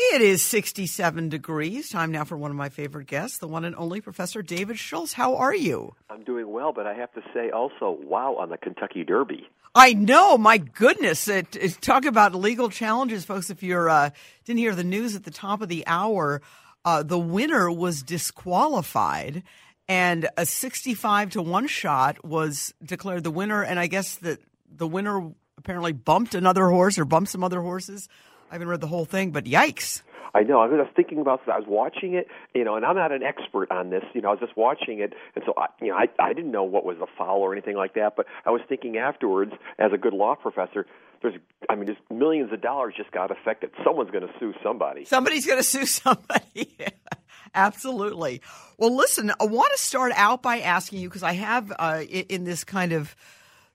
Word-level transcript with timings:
It 0.00 0.22
is 0.22 0.44
67 0.44 1.28
degrees. 1.28 1.88
Time 1.88 2.12
now 2.12 2.22
for 2.22 2.36
one 2.36 2.52
of 2.52 2.56
my 2.56 2.68
favorite 2.68 3.08
guests, 3.08 3.38
the 3.38 3.48
one 3.48 3.64
and 3.64 3.74
only 3.74 4.00
Professor 4.00 4.42
David 4.42 4.78
Schultz. 4.78 5.12
How 5.12 5.34
are 5.34 5.54
you? 5.54 5.96
I'm 6.08 6.22
doing 6.22 6.48
well, 6.52 6.72
but 6.72 6.86
I 6.86 6.94
have 6.94 7.12
to 7.14 7.20
say 7.34 7.50
also, 7.50 7.98
wow, 8.04 8.36
on 8.36 8.48
the 8.48 8.58
Kentucky 8.58 9.02
Derby. 9.02 9.48
I 9.74 9.94
know, 9.94 10.38
my 10.38 10.58
goodness. 10.58 11.26
It, 11.26 11.56
it, 11.56 11.78
talk 11.80 12.04
about 12.04 12.32
legal 12.36 12.68
challenges, 12.68 13.24
folks. 13.24 13.50
If 13.50 13.64
you 13.64 13.76
uh, 13.76 14.10
didn't 14.44 14.60
hear 14.60 14.76
the 14.76 14.84
news 14.84 15.16
at 15.16 15.24
the 15.24 15.32
top 15.32 15.62
of 15.62 15.68
the 15.68 15.84
hour, 15.88 16.42
uh, 16.84 17.02
the 17.02 17.18
winner 17.18 17.68
was 17.68 18.04
disqualified, 18.04 19.42
and 19.88 20.28
a 20.36 20.46
65 20.46 21.30
to 21.30 21.42
1 21.42 21.66
shot 21.66 22.24
was 22.24 22.72
declared 22.84 23.24
the 23.24 23.32
winner. 23.32 23.64
And 23.64 23.80
I 23.80 23.88
guess 23.88 24.14
that 24.16 24.38
the 24.70 24.86
winner 24.86 25.32
apparently 25.56 25.92
bumped 25.92 26.36
another 26.36 26.68
horse 26.68 27.00
or 27.00 27.04
bumped 27.04 27.30
some 27.30 27.42
other 27.42 27.60
horses. 27.60 28.08
I 28.50 28.54
haven't 28.54 28.68
read 28.68 28.80
the 28.80 28.86
whole 28.86 29.04
thing, 29.04 29.30
but 29.30 29.44
yikes. 29.44 30.02
I 30.34 30.42
know. 30.42 30.60
I 30.60 30.66
was 30.66 30.86
thinking 30.94 31.20
about 31.20 31.44
this. 31.44 31.52
I 31.54 31.58
was 31.58 31.66
watching 31.68 32.14
it, 32.14 32.28
you 32.54 32.64
know, 32.64 32.76
and 32.76 32.84
I'm 32.84 32.96
not 32.96 33.12
an 33.12 33.22
expert 33.22 33.70
on 33.70 33.90
this. 33.90 34.04
You 34.14 34.20
know, 34.20 34.28
I 34.28 34.32
was 34.32 34.40
just 34.40 34.56
watching 34.56 35.00
it, 35.00 35.14
and 35.34 35.44
so 35.46 35.54
I, 35.56 35.66
you 35.80 35.88
know, 35.88 35.96
I 35.96 36.08
I 36.18 36.32
didn't 36.32 36.50
know 36.50 36.64
what 36.64 36.84
was 36.84 36.98
a 36.98 37.06
foul 37.16 37.38
or 37.38 37.52
anything 37.52 37.76
like 37.76 37.94
that. 37.94 38.14
But 38.16 38.26
I 38.44 38.50
was 38.50 38.60
thinking 38.68 38.98
afterwards, 38.98 39.52
as 39.78 39.92
a 39.92 39.98
good 39.98 40.12
law 40.12 40.34
professor, 40.34 40.86
there's, 41.22 41.34
I 41.68 41.74
mean, 41.74 41.86
there's 41.86 41.98
millions 42.10 42.52
of 42.52 42.60
dollars 42.60 42.94
just 42.96 43.10
got 43.10 43.30
affected. 43.30 43.70
Someone's 43.84 44.10
going 44.10 44.26
to 44.26 44.32
sue 44.38 44.54
somebody. 44.62 45.04
Somebody's 45.04 45.46
going 45.46 45.58
to 45.58 45.64
sue 45.64 45.86
somebody. 45.86 46.76
Absolutely. 47.54 48.42
Well, 48.76 48.94
listen, 48.94 49.32
I 49.40 49.46
want 49.46 49.72
to 49.74 49.82
start 49.82 50.12
out 50.14 50.42
by 50.42 50.60
asking 50.60 51.00
you 51.00 51.08
because 51.08 51.22
I 51.22 51.32
have 51.32 51.72
uh, 51.78 52.02
in 52.08 52.44
this 52.44 52.62
kind 52.62 52.92
of 52.92 53.16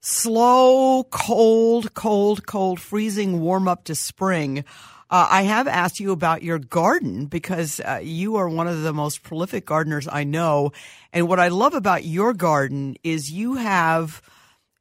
slow, 0.03 1.05
cold, 1.11 1.93
cold, 1.93 2.45
cold, 2.45 2.79
freezing 2.79 3.39
warm 3.39 3.69
up 3.69 3.85
to 3.85 3.95
spring. 3.95 4.65
Uh, 5.09 5.27
I 5.31 5.43
have 5.43 5.65
asked 5.65 6.01
you 6.01 6.11
about 6.11 6.43
your 6.43 6.59
garden 6.59 7.27
because 7.27 7.79
uh, 7.79 8.01
you 8.03 8.35
are 8.35 8.49
one 8.49 8.67
of 8.67 8.81
the 8.81 8.91
most 8.91 9.23
prolific 9.23 9.65
gardeners 9.65 10.07
I 10.11 10.25
know. 10.25 10.73
And 11.13 11.29
what 11.29 11.39
I 11.39 11.47
love 11.47 11.73
about 11.73 12.03
your 12.03 12.33
garden 12.33 12.97
is 13.03 13.31
you 13.31 13.55
have 13.55 14.21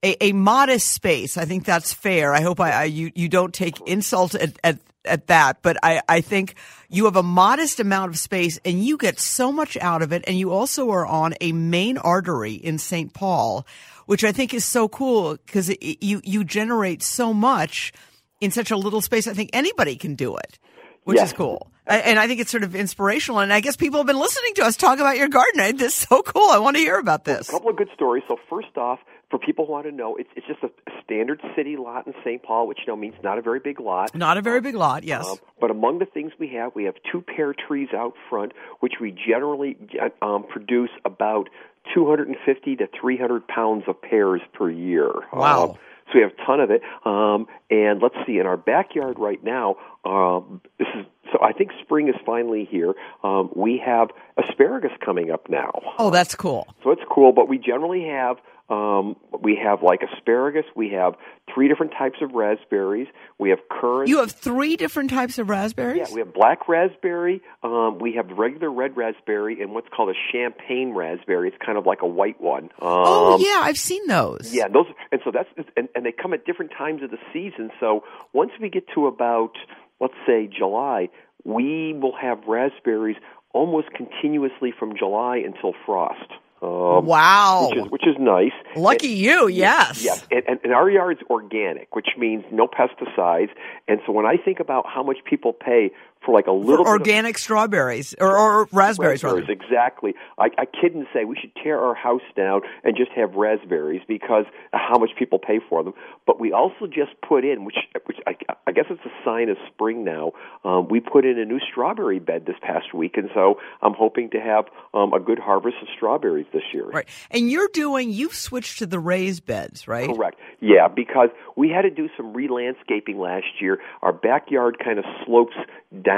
a, 0.02 0.16
a 0.24 0.32
modest 0.32 0.90
space. 0.90 1.36
I 1.36 1.44
think 1.44 1.64
that's 1.64 1.92
fair. 1.92 2.34
I 2.34 2.40
hope 2.40 2.58
I, 2.58 2.72
I 2.72 2.84
you, 2.84 3.12
you 3.14 3.28
don't 3.28 3.54
take 3.54 3.80
insult 3.82 4.34
at, 4.34 4.58
at, 4.64 4.80
at 5.04 5.28
that, 5.28 5.58
but 5.62 5.76
I, 5.84 6.02
I 6.08 6.20
think 6.20 6.56
you 6.88 7.04
have 7.04 7.16
a 7.16 7.22
modest 7.22 7.78
amount 7.78 8.10
of 8.10 8.18
space 8.18 8.58
and 8.64 8.84
you 8.84 8.96
get 8.96 9.20
so 9.20 9.52
much 9.52 9.76
out 9.76 10.02
of 10.02 10.12
it. 10.12 10.24
And 10.26 10.36
you 10.36 10.50
also 10.50 10.90
are 10.90 11.06
on 11.06 11.34
a 11.40 11.52
main 11.52 11.96
artery 11.96 12.54
in 12.54 12.78
St. 12.78 13.14
Paul 13.14 13.64
which 14.06 14.24
I 14.24 14.32
think 14.32 14.54
is 14.54 14.64
so 14.64 14.88
cool 14.88 15.36
because 15.46 15.68
you 15.80 16.20
you 16.24 16.44
generate 16.44 17.02
so 17.02 17.32
much 17.32 17.92
in 18.40 18.50
such 18.50 18.70
a 18.70 18.76
little 18.76 19.00
space. 19.00 19.26
I 19.26 19.34
think 19.34 19.50
anybody 19.52 19.96
can 19.96 20.14
do 20.14 20.36
it, 20.36 20.58
which 21.04 21.16
yes. 21.16 21.28
is 21.28 21.32
cool. 21.32 21.68
And 21.84 22.16
I 22.16 22.28
think 22.28 22.40
it's 22.40 22.50
sort 22.50 22.62
of 22.62 22.76
inspirational. 22.76 23.40
And 23.40 23.52
I 23.52 23.60
guess 23.60 23.74
people 23.74 23.98
have 23.98 24.06
been 24.06 24.18
listening 24.18 24.54
to 24.54 24.62
us 24.62 24.76
talk 24.76 25.00
about 25.00 25.16
your 25.16 25.28
garden. 25.28 25.76
This 25.76 25.94
is 26.00 26.08
so 26.08 26.22
cool. 26.22 26.48
I 26.48 26.58
want 26.58 26.76
to 26.76 26.80
hear 26.80 26.96
about 26.96 27.24
this. 27.24 27.48
Well, 27.48 27.56
a 27.56 27.58
couple 27.58 27.70
of 27.70 27.76
good 27.76 27.88
stories. 27.94 28.22
So 28.28 28.36
first 28.48 28.76
off, 28.76 29.00
for 29.30 29.38
people 29.38 29.66
who 29.66 29.72
want 29.72 29.86
to 29.86 29.92
know, 29.92 30.14
it's, 30.14 30.28
it's 30.36 30.46
just 30.46 30.62
a 30.62 30.70
standard 31.02 31.40
city 31.56 31.76
lot 31.76 32.06
in 32.06 32.12
St. 32.24 32.42
Paul, 32.42 32.68
which 32.68 32.78
you 32.86 32.92
know 32.92 32.96
means 32.96 33.14
not 33.24 33.38
a 33.38 33.42
very 33.42 33.58
big 33.58 33.80
lot. 33.80 34.14
Not 34.14 34.36
a 34.36 34.42
very 34.42 34.60
big 34.60 34.76
lot, 34.76 35.02
yes. 35.04 35.26
Um, 35.26 35.38
but 35.60 35.70
among 35.70 35.98
the 35.98 36.04
things 36.04 36.32
we 36.38 36.48
have, 36.50 36.72
we 36.74 36.84
have 36.84 36.94
two 37.10 37.22
pear 37.22 37.54
trees 37.54 37.88
out 37.96 38.12
front, 38.28 38.52
which 38.80 38.94
we 39.00 39.10
generally 39.10 39.76
um, 40.20 40.44
produce 40.48 40.90
about 41.04 41.48
250 41.94 42.76
to 42.76 42.88
300 43.00 43.46
pounds 43.48 43.84
of 43.86 44.00
pears 44.00 44.40
per 44.52 44.70
year. 44.70 45.10
Wow. 45.32 45.70
Um, 45.70 45.78
so 46.06 46.18
we 46.18 46.22
have 46.22 46.32
a 46.32 46.46
ton 46.46 46.60
of 46.60 46.70
it. 46.70 46.82
Um, 47.04 47.46
and 47.70 48.02
let's 48.02 48.16
see, 48.26 48.38
in 48.38 48.46
our 48.46 48.56
backyard 48.56 49.18
right 49.18 49.42
now, 49.42 49.76
um, 50.04 50.60
this 50.78 50.88
is 50.94 51.06
so 51.32 51.38
I 51.42 51.52
think 51.52 51.70
spring 51.80 52.08
is 52.08 52.14
finally 52.26 52.68
here. 52.70 52.92
Um, 53.24 53.50
we 53.54 53.80
have 53.84 54.08
asparagus 54.36 54.90
coming 55.02 55.30
up 55.30 55.48
now. 55.48 55.72
Oh, 55.98 56.10
that's 56.10 56.34
cool. 56.34 56.66
So 56.84 56.90
it's 56.90 57.00
cool, 57.10 57.32
but 57.32 57.48
we 57.48 57.56
generally 57.56 58.04
have 58.04 58.36
um, 58.68 59.16
we 59.40 59.58
have 59.62 59.82
like 59.82 60.00
asparagus. 60.02 60.64
We 60.76 60.90
have 60.90 61.14
three 61.54 61.68
different 61.68 61.92
types 61.92 62.18
of 62.20 62.32
raspberries. 62.32 63.08
We 63.38 63.50
have 63.50 63.60
currants. 63.68 64.10
You 64.10 64.18
have 64.18 64.32
three 64.32 64.76
different 64.76 65.10
types 65.10 65.38
of 65.38 65.48
raspberries. 65.48 66.08
Yeah, 66.08 66.14
we 66.14 66.20
have 66.20 66.32
black 66.32 66.68
raspberry. 66.68 67.42
Um, 67.62 67.98
we 67.98 68.14
have 68.14 68.30
regular 68.30 68.70
red 68.70 68.96
raspberry 68.96 69.60
and 69.60 69.72
what's 69.72 69.88
called 69.88 70.10
a 70.10 70.18
champagne 70.32 70.94
raspberry. 70.94 71.48
It's 71.48 71.56
kind 71.64 71.78
of 71.78 71.86
like 71.86 72.02
a 72.02 72.06
white 72.06 72.40
one. 72.40 72.64
Um, 72.64 72.70
oh 72.80 73.38
yeah, 73.38 73.60
I've 73.66 73.78
seen 73.78 74.06
those. 74.06 74.50
Yeah, 74.52 74.68
those. 74.68 74.86
And 75.10 75.20
so 75.24 75.30
that's 75.30 75.48
and, 75.76 75.88
and 75.94 76.04
they 76.06 76.12
come 76.12 76.32
at 76.32 76.44
different 76.44 76.72
times 76.76 77.02
of 77.02 77.10
the 77.10 77.18
season. 77.32 77.70
So 77.80 78.04
once 78.32 78.52
we 78.60 78.68
get 78.70 78.86
to 78.94 79.06
about 79.06 79.56
let's 80.00 80.14
say 80.26 80.48
July, 80.48 81.08
we 81.44 81.92
will 81.92 82.16
have 82.20 82.38
raspberries 82.46 83.16
almost 83.52 83.90
continuously 83.92 84.72
from 84.76 84.96
July 84.96 85.38
until 85.38 85.74
frost. 85.86 86.32
Um, 86.62 87.06
wow, 87.06 87.70
which 87.70 87.78
is 87.78 87.90
which 87.90 88.06
is 88.06 88.16
nice. 88.20 88.52
Lucky 88.76 89.08
and, 89.08 89.18
you, 89.18 89.48
yes. 89.48 90.04
Yes, 90.04 90.24
and, 90.30 90.44
and, 90.46 90.60
and 90.62 90.72
our 90.72 90.88
yard's 90.88 91.20
organic, 91.28 91.96
which 91.96 92.10
means 92.16 92.44
no 92.52 92.68
pesticides. 92.68 93.50
And 93.88 94.00
so 94.06 94.12
when 94.12 94.26
I 94.26 94.36
think 94.36 94.60
about 94.60 94.86
how 94.86 95.02
much 95.02 95.16
people 95.24 95.52
pay 95.52 95.90
for 96.24 96.32
like 96.32 96.46
a 96.46 96.52
little 96.52 96.86
organic 96.86 97.36
of, 97.36 97.40
strawberries 97.40 98.14
or, 98.20 98.36
or 98.36 98.68
raspberries, 98.72 99.22
raspberries 99.22 99.48
exactly. 99.48 100.14
I, 100.38 100.48
I 100.58 100.64
kid 100.66 100.94
and 100.94 101.06
say 101.12 101.24
we 101.24 101.36
should 101.40 101.54
tear 101.62 101.78
our 101.78 101.94
house 101.94 102.22
down 102.36 102.62
and 102.84 102.96
just 102.96 103.10
have 103.12 103.34
raspberries 103.34 104.02
because 104.06 104.44
how 104.72 104.98
much 104.98 105.10
people 105.18 105.38
pay 105.38 105.60
for 105.68 105.82
them. 105.82 105.94
But 106.26 106.40
we 106.40 106.52
also 106.52 106.86
just 106.86 107.12
put 107.26 107.44
in, 107.44 107.64
which 107.64 107.76
which 108.06 108.18
I, 108.26 108.36
I 108.66 108.72
guess 108.72 108.86
it's 108.90 109.04
a 109.04 109.24
sign 109.24 109.48
of 109.48 109.56
spring 109.72 110.04
now. 110.04 110.32
Um, 110.64 110.88
we 110.88 111.00
put 111.00 111.24
in 111.24 111.38
a 111.38 111.44
new 111.44 111.60
strawberry 111.70 112.18
bed 112.18 112.46
this 112.46 112.56
past 112.62 112.94
week, 112.94 113.16
and 113.16 113.28
so 113.34 113.56
I'm 113.82 113.94
hoping 113.94 114.30
to 114.30 114.40
have 114.40 114.66
um, 114.94 115.12
a 115.12 115.20
good 115.20 115.38
harvest 115.38 115.76
of 115.82 115.88
strawberries 115.96 116.46
this 116.52 116.62
year. 116.72 116.86
Right, 116.86 117.08
and 117.30 117.50
you're 117.50 117.70
doing 117.72 118.10
you've 118.10 118.34
switched 118.34 118.78
to 118.78 118.86
the 118.86 118.98
raised 118.98 119.46
beds, 119.46 119.88
right? 119.88 120.08
Correct. 120.08 120.38
Yeah, 120.60 120.88
because 120.88 121.30
we 121.56 121.70
had 121.70 121.82
to 121.82 121.90
do 121.90 122.08
some 122.16 122.32
re-landscaping 122.32 123.18
last 123.18 123.60
year. 123.60 123.78
Our 124.02 124.12
backyard 124.12 124.78
kind 124.82 124.98
of 124.98 125.04
slopes 125.24 125.56
down, 125.92 126.11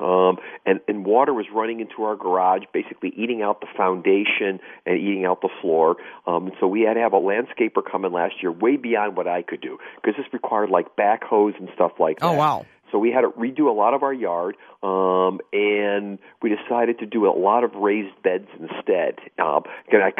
um, 0.00 0.38
and 0.64 0.80
and 0.88 1.04
water 1.04 1.32
was 1.32 1.46
running 1.54 1.80
into 1.80 2.02
our 2.02 2.16
garage, 2.16 2.62
basically 2.72 3.12
eating 3.16 3.42
out 3.42 3.60
the 3.60 3.68
foundation 3.76 4.60
and 4.84 4.98
eating 4.98 5.24
out 5.24 5.40
the 5.40 5.50
floor. 5.60 5.96
Um, 6.26 6.52
so 6.60 6.66
we 6.66 6.82
had 6.82 6.94
to 6.94 7.00
have 7.00 7.12
a 7.12 7.20
landscaper 7.20 7.82
come 7.88 8.04
in 8.04 8.12
last 8.12 8.34
year, 8.42 8.52
way 8.52 8.76
beyond 8.76 9.16
what 9.16 9.28
I 9.28 9.42
could 9.42 9.60
do, 9.60 9.78
because 9.96 10.16
this 10.16 10.26
required 10.32 10.70
like 10.70 10.96
backhoes 10.96 11.58
and 11.58 11.68
stuff 11.74 11.92
like 11.98 12.18
oh, 12.22 12.30
that. 12.30 12.34
Oh 12.34 12.38
wow! 12.38 12.66
So 12.92 12.98
we 12.98 13.10
had 13.10 13.22
to 13.22 13.28
redo 13.28 13.68
a 13.68 13.74
lot 13.74 13.94
of 13.94 14.02
our 14.02 14.12
yard, 14.12 14.56
um, 14.82 15.40
and 15.52 16.18
we 16.40 16.54
decided 16.54 16.98
to 17.00 17.06
do 17.06 17.26
a 17.26 17.34
lot 17.36 17.64
of 17.64 17.74
raised 17.74 18.22
beds 18.22 18.48
instead. 18.58 19.16
Because 19.36 19.66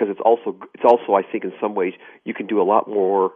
um, 0.02 0.10
it's 0.10 0.20
also 0.24 0.56
it's 0.74 0.84
also 0.84 1.14
I 1.14 1.22
think 1.22 1.44
in 1.44 1.52
some 1.60 1.74
ways 1.74 1.94
you 2.24 2.34
can 2.34 2.46
do 2.46 2.60
a 2.60 2.64
lot 2.64 2.88
more 2.88 3.32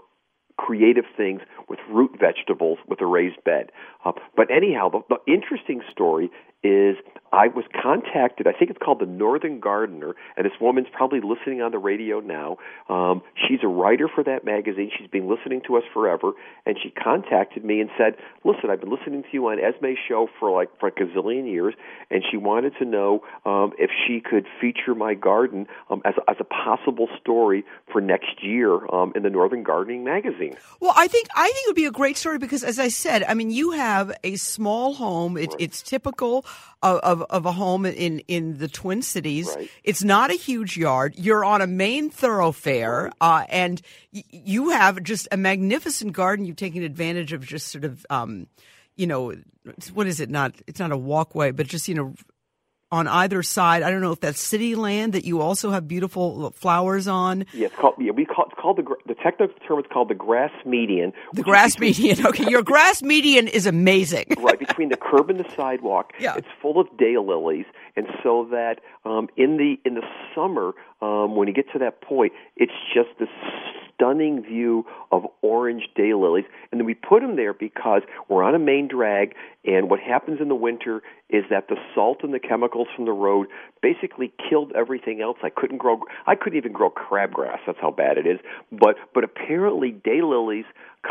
creative 0.67 1.09
things 1.17 1.41
with 1.71 1.79
root 1.89 2.13
vegetables 2.21 2.79
with 2.87 3.01
a 3.01 3.07
raised 3.07 3.43
bed. 3.45 3.73
Uh, 4.05 4.13
but 4.37 4.51
anyhow, 4.51 4.91
the, 4.91 5.01
the 5.09 5.33
interesting 5.33 5.81
story 5.91 6.31
is 6.63 6.97
I 7.33 7.47
was 7.47 7.65
contacted. 7.81 8.47
I 8.49 8.53
think 8.53 8.71
it's 8.71 8.81
called 8.83 9.01
the 9.01 9.07
Northern 9.07 9.61
Gardener, 9.61 10.15
and 10.37 10.45
this 10.45 10.53
woman's 10.61 10.89
probably 10.93 11.21
listening 11.21 11.63
on 11.63 11.71
the 11.71 11.79
radio 11.79 12.19
now. 12.19 12.59
Um, 12.89 13.23
she's 13.47 13.61
a 13.63 13.69
writer 13.69 14.09
for 14.13 14.25
that 14.25 14.45
magazine. 14.45 14.91
She's 14.99 15.09
been 15.09 15.29
listening 15.29 15.63
to 15.69 15.77
us 15.77 15.85
forever, 15.95 16.33
and 16.67 16.77
she 16.83 16.91
contacted 16.91 17.65
me 17.65 17.81
and 17.81 17.89
said, 17.97 18.17
"Listen, 18.45 18.71
I've 18.71 18.81
been 18.81 18.91
listening 18.91 19.23
to 19.23 19.29
you 19.33 19.47
on 19.47 19.59
Esme's 19.59 19.99
show 20.09 20.29
for 20.41 20.51
like 20.51 20.69
for 20.81 20.89
a 20.89 20.93
gazillion 20.93 21.49
years, 21.51 21.75
and 22.11 22.25
she 22.29 22.37
wanted 22.37 22.75
to 22.79 22.85
know 22.85 23.23
um, 23.47 23.73
if 23.79 23.91
she 24.07 24.21
could 24.21 24.47
feature 24.61 24.95
my 24.97 25.15
garden 25.15 25.69
um, 25.89 26.03
as 26.05 26.15
a, 26.19 26.31
as 26.31 26.37
a 26.41 26.45
possible 26.45 27.09
story 27.21 27.65
for 27.93 28.01
next 28.01 28.43
year 28.43 28.75
um, 28.93 29.13
in 29.15 29.23
the 29.23 29.31
Northern 29.31 29.63
Gardening 29.63 30.03
magazine." 30.03 30.57
Well, 30.81 30.95
I 30.97 31.07
think 31.07 31.29
I 31.37 31.45
think 31.45 31.67
it 31.67 31.69
would 31.69 31.77
be 31.77 31.87
a 31.87 31.93
great 31.93 32.17
story 32.17 32.39
because, 32.39 32.65
as 32.65 32.81
I 32.81 32.89
said, 32.89 33.23
I 33.23 33.35
mean, 33.35 33.51
you 33.51 33.71
have 33.71 34.13
a 34.25 34.35
small 34.35 34.95
home. 34.95 35.37
It, 35.37 35.51
right. 35.51 35.57
It's 35.61 35.81
typical 35.83 36.45
of, 36.83 36.99
of, 37.01 37.23
of, 37.31 37.47
a 37.47 37.53
home 37.53 37.85
in, 37.85 38.21
in 38.21 38.59
the 38.59 38.69
Twin 38.69 39.03
Cities. 39.03 39.53
Right. 39.55 39.71
It's 39.85 40.03
not 40.03 40.31
a 40.31 40.35
huge 40.35 40.77
yard. 40.77 41.15
You're 41.17 41.45
on 41.45 41.61
a 41.61 41.67
main 41.67 42.11
thoroughfare, 42.11 43.13
uh, 43.21 43.45
and 43.49 43.83
y- 44.15 44.25
you 44.31 44.71
have 44.71 45.03
just 45.03 45.29
a 45.31 45.37
magnificent 45.37 46.13
garden. 46.13 46.47
You've 46.47 46.57
taken 46.57 46.83
advantage 46.83 47.33
of 47.33 47.47
just 47.47 47.69
sort 47.69 47.85
of. 47.85 48.07
Um, 48.11 48.47
you 48.97 49.07
know, 49.07 49.35
what 49.95 50.07
is 50.07 50.21
it? 50.21 50.29
Not 50.29 50.55
it's 50.67 50.79
not 50.79 50.93
a 50.93 50.97
walkway, 50.97 51.53
but 51.53 51.67
just 51.67 51.89
you 51.89 51.95
know, 51.95 52.15
on 52.93 53.07
either 53.07 53.43
side. 53.43 53.83
I 53.83 53.91
don't 53.91 54.01
know 54.01 54.13
if 54.13 54.21
that's 54.21 54.41
city 54.41 54.75
land 54.75 55.13
that 55.13 55.25
you 55.25 55.41
also 55.41 55.71
have 55.71 55.87
beautiful 55.87 56.51
flowers 56.51 57.07
on. 57.07 57.47
Yeah, 57.53 57.67
it's 57.67 57.77
called. 57.77 57.95
Yeah, 57.99 58.13
we 58.13 58.25
call 58.25 58.47
it's 58.47 58.61
called 58.61 58.79
the 58.79 58.85
the 59.07 59.15
technical 59.15 59.55
term 59.67 59.79
is 59.79 59.87
called 59.93 60.09
the 60.09 60.15
grass 60.15 60.51
median. 60.67 61.13
The 61.33 61.43
grass 61.43 61.79
median. 61.79 62.19
Okay, 62.31 62.49
your 62.51 62.63
grass 62.63 63.03
median 63.03 63.49
is 63.49 63.67
amazing. 63.67 64.27
right 64.39 64.59
between 64.59 64.89
the 64.89 64.97
curb 64.97 65.31
and 65.31 65.39
the 65.41 65.49
sidewalk. 65.57 66.13
Yeah. 66.21 66.35
it's 66.37 66.47
full 66.61 66.79
of 66.79 66.87
daylilies, 66.99 67.65
and 67.97 68.07
so 68.23 68.47
that 68.51 68.81
um, 69.05 69.29
in 69.37 69.57
the 69.57 69.77
in 69.85 69.95
the 69.95 70.03
summer, 70.35 70.73
um, 71.01 71.35
when 71.37 71.49
you 71.49 71.55
get 71.55 71.71
to 71.73 71.79
that 71.79 72.03
point, 72.03 72.33
it's 72.57 72.73
just 72.95 73.09
this 73.19 73.29
stunning 74.01 74.43
view 74.43 74.87
of 75.13 75.25
orange 75.43 75.89
daylilies. 75.99 76.45
And 76.71 76.81
then 76.81 76.87
we 76.87 76.95
put 76.95 77.21
them 77.21 77.37
there 77.37 77.53
because 77.53 78.03
we're 78.29 78.43
on 78.43 78.55
a 78.55 78.59
main 78.59 78.89
drag, 78.89 79.35
and 79.65 79.91
what 79.91 80.01
happens 80.01 80.41
in 80.41 80.49
the 80.49 80.55
winter 80.55 81.03
is 81.29 81.45
that 81.51 81.69
the 81.69 81.77
salt 81.95 82.19
and 82.23 82.33
the 82.33 82.39
chemicals 82.39 82.89
from 82.97 83.05
the 83.05 83.13
road 83.13 83.47
basically 83.83 84.33
killed 84.49 84.73
everything 84.75 85.21
else. 85.21 85.39
I 85.43 85.51
couldn't 85.51 85.79
grow. 85.79 86.01
I 86.27 86.35
couldn't 86.35 86.57
even 86.57 86.73
grow 86.73 86.91
crabgrass. 86.91 87.59
That's 87.67 87.79
how 87.81 87.91
bad 87.91 88.19
it 88.19 88.27
is. 88.27 88.39
But 88.73 88.97
but 89.15 89.25
apparently 89.25 89.93
daylilies 89.93 90.65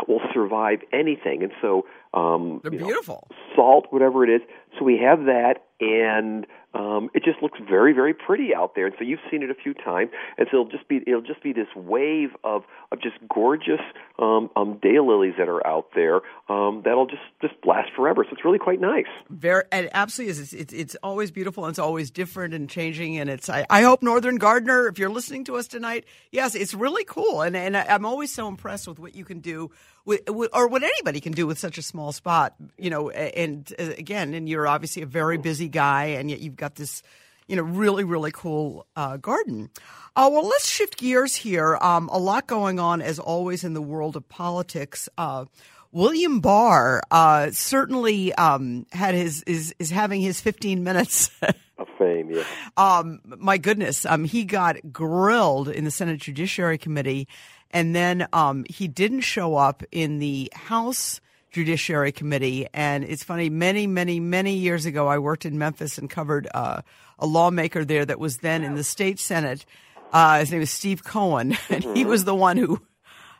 will 0.08 0.20
survive 0.32 0.80
anything, 0.92 1.42
and 1.42 1.52
so 1.60 1.86
um, 2.14 2.60
they're 2.62 2.72
you 2.72 2.80
know, 2.80 2.86
beautiful. 2.86 3.28
salt, 3.54 3.86
whatever 3.90 4.24
it 4.24 4.30
is. 4.30 4.42
So 4.78 4.84
we 4.84 4.98
have 4.98 5.24
that, 5.26 5.64
and 5.80 6.46
um, 6.74 7.10
it 7.14 7.24
just 7.24 7.42
looks 7.42 7.58
very, 7.68 7.92
very 7.92 8.14
pretty 8.14 8.54
out 8.54 8.74
there. 8.74 8.86
And 8.86 8.94
so 8.98 9.04
you've 9.04 9.20
seen 9.30 9.42
it 9.42 9.50
a 9.50 9.54
few 9.54 9.74
times, 9.74 10.10
and 10.38 10.46
so 10.50 10.60
it'll 10.60 10.70
just 10.70 10.88
be 10.88 11.00
it'll 11.06 11.20
just 11.20 11.42
be 11.42 11.52
this 11.52 11.68
wave 11.74 12.30
of 12.44 12.62
of 12.92 13.00
just 13.00 13.16
gorgeous 13.32 13.80
um, 14.18 14.50
um, 14.56 14.78
daylilies 14.82 15.36
that 15.38 15.48
are 15.48 15.64
out 15.66 15.88
there 15.94 16.20
um, 16.48 16.82
that'll 16.84 17.06
just 17.06 17.22
just 17.40 17.54
last 17.64 17.90
forever. 17.96 18.24
So 18.24 18.30
it's 18.32 18.44
really 18.44 18.58
quite 18.58 18.80
nice. 18.80 19.06
Very, 19.28 19.64
it 19.72 19.90
absolutely 19.94 20.30
is. 20.32 20.40
It's, 20.40 20.52
it's, 20.52 20.72
it's 20.72 20.96
always 21.02 21.30
beautiful 21.30 21.64
and 21.64 21.72
it's 21.72 21.78
always 21.78 22.10
different 22.10 22.54
and 22.54 22.68
changing. 22.68 23.18
And 23.18 23.30
it's 23.30 23.48
I, 23.48 23.66
I 23.70 23.82
hope 23.82 24.02
Northern 24.02 24.36
Gardener, 24.36 24.86
if 24.88 24.98
you're 24.98 25.10
listening 25.10 25.44
to 25.44 25.56
us 25.56 25.66
tonight, 25.66 26.04
yes, 26.30 26.54
it's 26.54 26.74
really 26.74 27.04
cool. 27.04 27.42
And 27.42 27.56
and 27.56 27.76
I'm 27.76 28.04
always 28.04 28.32
so 28.32 28.48
impressed 28.48 28.88
with 28.88 28.98
what 28.98 29.14
you 29.14 29.24
can 29.24 29.40
do 29.40 29.70
with, 30.04 30.22
or 30.52 30.68
what 30.68 30.82
anybody 30.82 31.20
can 31.20 31.32
do 31.32 31.46
with 31.46 31.58
such 31.58 31.78
a 31.78 31.82
small 31.82 32.12
spot. 32.12 32.54
You 32.78 32.90
know, 32.90 33.10
and 33.10 33.72
uh, 33.78 33.92
again, 33.98 34.34
and 34.34 34.48
you're 34.48 34.66
obviously 34.66 35.02
a 35.02 35.06
very 35.06 35.38
busy 35.38 35.68
guy, 35.68 36.06
and 36.06 36.30
yet 36.30 36.40
you've 36.40 36.56
got 36.60 36.76
this 36.76 37.02
you 37.50 37.56
know, 37.56 37.62
really, 37.62 38.04
really 38.04 38.30
cool 38.30 38.86
uh, 38.94 39.16
garden. 39.16 39.70
Uh, 40.14 40.28
well, 40.32 40.46
let's 40.46 40.68
shift 40.68 40.96
gears 40.96 41.34
here. 41.34 41.76
Um, 41.80 42.08
a 42.12 42.18
lot 42.18 42.46
going 42.46 42.78
on, 42.78 43.02
as 43.02 43.18
always, 43.18 43.64
in 43.64 43.74
the 43.74 43.82
world 43.82 44.14
of 44.14 44.28
politics. 44.28 45.08
Uh, 45.18 45.46
William 45.90 46.38
Barr 46.38 47.02
uh, 47.10 47.50
certainly 47.50 48.32
um, 48.34 48.86
had 48.92 49.16
his 49.16 49.42
is 49.42 49.74
is 49.80 49.90
having 49.90 50.20
his 50.20 50.40
15 50.40 50.84
minutes. 50.84 51.30
of 51.42 51.88
fame, 51.98 52.30
yeah. 52.30 52.44
Um, 52.76 53.20
my 53.24 53.58
goodness, 53.58 54.06
um, 54.06 54.22
he 54.22 54.44
got 54.44 54.76
grilled 54.92 55.68
in 55.68 55.84
the 55.84 55.90
Senate 55.90 56.20
Judiciary 56.20 56.78
Committee, 56.78 57.26
and 57.72 57.96
then 57.96 58.28
um, 58.32 58.64
he 58.70 58.86
didn't 58.86 59.22
show 59.22 59.56
up 59.56 59.82
in 59.90 60.20
the 60.20 60.52
House 60.54 61.20
Judiciary 61.50 62.12
Committee. 62.12 62.66
And 62.72 63.04
it's 63.04 63.24
funny, 63.24 63.50
many, 63.50 63.86
many, 63.86 64.20
many 64.20 64.54
years 64.54 64.86
ago, 64.86 65.08
I 65.08 65.18
worked 65.18 65.44
in 65.44 65.58
Memphis 65.58 65.98
and 65.98 66.08
covered 66.08 66.48
uh, 66.54 66.82
a 67.18 67.26
lawmaker 67.26 67.84
there 67.84 68.04
that 68.04 68.18
was 68.18 68.38
then 68.38 68.62
in 68.64 68.74
the 68.74 68.84
state 68.84 69.18
Senate. 69.18 69.64
Uh, 70.12 70.40
his 70.40 70.50
name 70.50 70.62
is 70.62 70.70
Steve 70.70 71.04
Cohen, 71.04 71.56
and 71.68 71.84
he 71.96 72.04
was 72.04 72.24
the 72.24 72.34
one 72.34 72.56
who. 72.56 72.80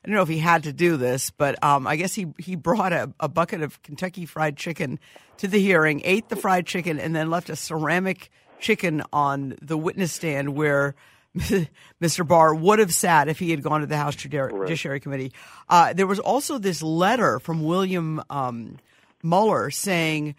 I 0.02 0.08
don't 0.08 0.16
know 0.16 0.22
if 0.22 0.28
he 0.28 0.38
had 0.38 0.62
to 0.62 0.72
do 0.72 0.96
this, 0.96 1.28
but 1.28 1.62
um, 1.62 1.86
I 1.86 1.96
guess 1.96 2.14
he, 2.14 2.28
he 2.38 2.56
brought 2.56 2.94
a, 2.94 3.12
a 3.20 3.28
bucket 3.28 3.60
of 3.60 3.82
Kentucky 3.82 4.24
Fried 4.24 4.56
Chicken 4.56 4.98
to 5.36 5.46
the 5.46 5.60
hearing, 5.60 6.00
ate 6.04 6.30
the 6.30 6.36
fried 6.36 6.64
chicken, 6.64 6.98
and 6.98 7.14
then 7.14 7.28
left 7.28 7.50
a 7.50 7.56
ceramic 7.56 8.30
chicken 8.60 9.02
on 9.12 9.56
the 9.60 9.76
witness 9.76 10.12
stand 10.12 10.54
where 10.54 10.94
Mr. 12.02 12.26
Barr 12.26 12.54
would 12.54 12.80
have 12.80 12.92
sat 12.92 13.28
if 13.28 13.38
he 13.38 13.50
had 13.50 13.62
gone 13.62 13.80
to 13.80 13.86
the 13.86 13.96
House 13.96 14.16
Judiciary. 14.16 15.00
Committee. 15.00 15.32
Uh, 15.68 15.92
there 15.92 16.06
was 16.06 16.18
also 16.18 16.58
this 16.58 16.82
letter 16.82 17.38
from 17.38 17.62
William 17.62 18.20
um, 18.30 18.78
Mueller 19.22 19.70
saying. 19.70 20.34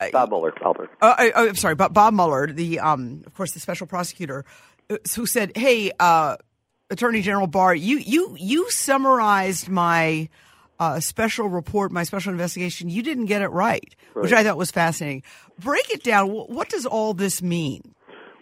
Uh, 0.00 0.10
Bob 0.12 0.28
Mueller. 0.28 0.52
Albert. 0.62 0.90
Uh, 1.00 1.14
I, 1.16 1.46
am 1.46 1.54
sorry, 1.54 1.74
but 1.74 1.94
Bob 1.94 2.12
Mueller, 2.12 2.52
the 2.52 2.80
um, 2.80 3.22
of 3.26 3.34
course 3.34 3.52
the 3.52 3.60
special 3.60 3.86
prosecutor, 3.86 4.44
uh, 4.90 4.96
who 5.14 5.24
said, 5.24 5.56
"Hey, 5.56 5.92
uh, 5.98 6.36
Attorney 6.90 7.22
General 7.22 7.46
Barr, 7.46 7.74
you 7.74 7.96
you 7.98 8.36
you 8.38 8.70
summarized 8.70 9.70
my 9.70 10.28
uh, 10.78 11.00
special 11.00 11.48
report, 11.48 11.90
my 11.90 12.02
special 12.02 12.32
investigation. 12.32 12.90
You 12.90 13.02
didn't 13.02 13.26
get 13.26 13.40
it 13.40 13.48
right, 13.48 13.94
right, 14.14 14.22
which 14.22 14.32
I 14.32 14.42
thought 14.42 14.58
was 14.58 14.70
fascinating. 14.70 15.22
Break 15.58 15.88
it 15.90 16.02
down. 16.02 16.28
What 16.28 16.68
does 16.68 16.84
all 16.84 17.14
this 17.14 17.40
mean?" 17.40 17.94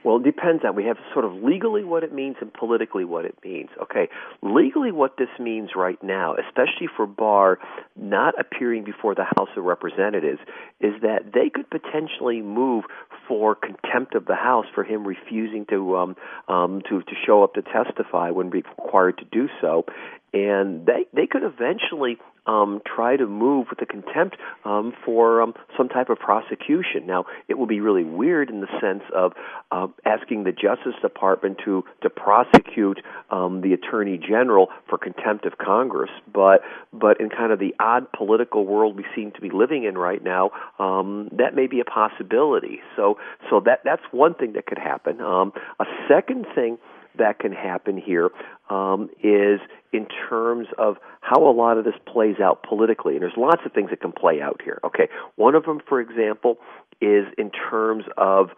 Well, 0.05 0.17
it 0.17 0.25
depends 0.25 0.65
on 0.65 0.75
we 0.75 0.85
have 0.85 0.97
sort 1.13 1.25
of 1.25 1.35
legally 1.35 1.85
what 1.85 2.03
it 2.03 2.13
means 2.13 2.37
and 2.41 2.53
politically 2.53 3.05
what 3.05 3.25
it 3.25 3.37
means. 3.45 3.71
Okay, 3.81 4.09
legally 4.43 4.91
what 4.91 5.17
this 5.17 5.29
means 5.39 5.71
right 5.77 6.03
now, 6.03 6.35
especially 6.35 6.89
for 6.97 7.07
Barr 7.07 7.59
not 7.95 8.35
appearing 8.39 8.85
before 8.85 9.15
the 9.15 9.25
House 9.25 9.51
of 9.57 9.65
Representatives, 9.65 10.41
is 10.81 10.95
that 11.03 11.33
they 11.33 11.51
could 11.51 11.71
potentially 11.71 12.43
move 12.43 12.85
for 13.29 13.55
contempt 13.55 14.15
of 14.15 14.27
the 14.27 14.35
House 14.35 14.67
for 14.75 14.83
him 14.83 15.07
refusing 15.07 15.67
to 15.67 15.97
um, 15.97 16.17
um, 16.49 16.83
to 16.89 17.03
to 17.03 17.13
show 17.25 17.45
up 17.45 17.55
to 17.55 17.63
testify 17.63 18.31
when 18.31 18.51
required 18.51 19.19
to 19.19 19.25
do 19.25 19.49
so, 19.61 19.85
and 20.33 20.85
they 20.87 21.07
they 21.13 21.27
could 21.27 21.43
eventually 21.45 22.19
um, 22.47 22.81
try 22.85 23.17
to 23.17 23.27
move 23.27 23.67
with 23.71 23.79
the 23.79 23.87
contempt 23.87 24.37
um, 24.65 24.93
for 25.05 25.43
um, 25.43 25.55
some 25.77 25.89
type 25.89 26.09
of 26.11 26.19
prosecution. 26.19 27.07
Now, 27.07 27.25
it 27.49 27.59
will 27.59 27.67
be 27.67 27.81
really 27.81 28.05
weird 28.05 28.51
in 28.51 28.61
the 28.61 28.67
sense 28.81 29.03
of 29.15 29.33
uh, 29.71 29.87
asking 30.05 30.45
the 30.45 30.53
Justice 30.53 30.95
Department 31.01 31.59
to 31.65 31.85
to 32.03 32.11
prosecute 32.11 33.01
um, 33.31 33.61
the 33.61 33.73
Attorney 33.73 34.19
General 34.19 34.69
for 34.89 34.99
contempt 34.99 35.47
of 35.47 35.59
Congress, 35.59 36.11
but 36.33 36.63
but 36.93 37.21
in 37.21 37.29
kind 37.31 37.53
of 37.53 37.59
the 37.59 37.75
odd 37.79 38.11
political 38.13 38.67
world 38.67 38.97
we 38.97 39.05
seem 39.15 39.33
to 39.33 39.41
be 39.41 39.51
living 39.51 39.85
in 39.85 39.97
right 39.97 40.23
now, 40.23 40.51
um, 40.79 41.29
that 41.33 41.55
may 41.55 41.67
be 41.67 41.81
a 41.81 41.85
possibility. 41.85 42.81
So 42.97 43.19
so 43.51 43.61
that 43.61 43.81
that's 43.85 44.03
one 44.11 44.35
thing 44.35 44.55
that 44.55 44.67
could 44.67 44.79
happen. 44.79 45.21
Um, 45.21 45.53
a 45.79 45.85
second 46.09 46.47
thing 46.55 46.79
that 47.19 47.39
can 47.39 47.53
happen 47.53 47.99
here 47.99 48.31
um, 48.71 49.11
is 49.23 49.61
in 49.93 50.07
terms 50.29 50.69
of 50.79 50.97
how 51.21 51.47
a 51.47 51.53
lot 51.53 51.79
of 51.79 51.85
this 51.85 51.95
plays 52.07 52.37
out 52.43 52.63
politically. 52.63 53.15
And 53.15 53.23
there's 53.23 53.37
lots 53.37 53.63
of 53.67 53.73
things 53.73 53.91
that 53.91 54.01
can 54.01 54.13
play 54.13 54.41
out 54.41 54.61
here. 54.63 54.81
Okay, 54.85 55.09
one 55.37 55.55
of 55.55 55.65
them, 55.65 55.81
for 55.89 56.01
example, 56.01 56.59
is 57.01 57.27
in 57.37 57.51
terms 57.51 58.05
of 58.17 58.51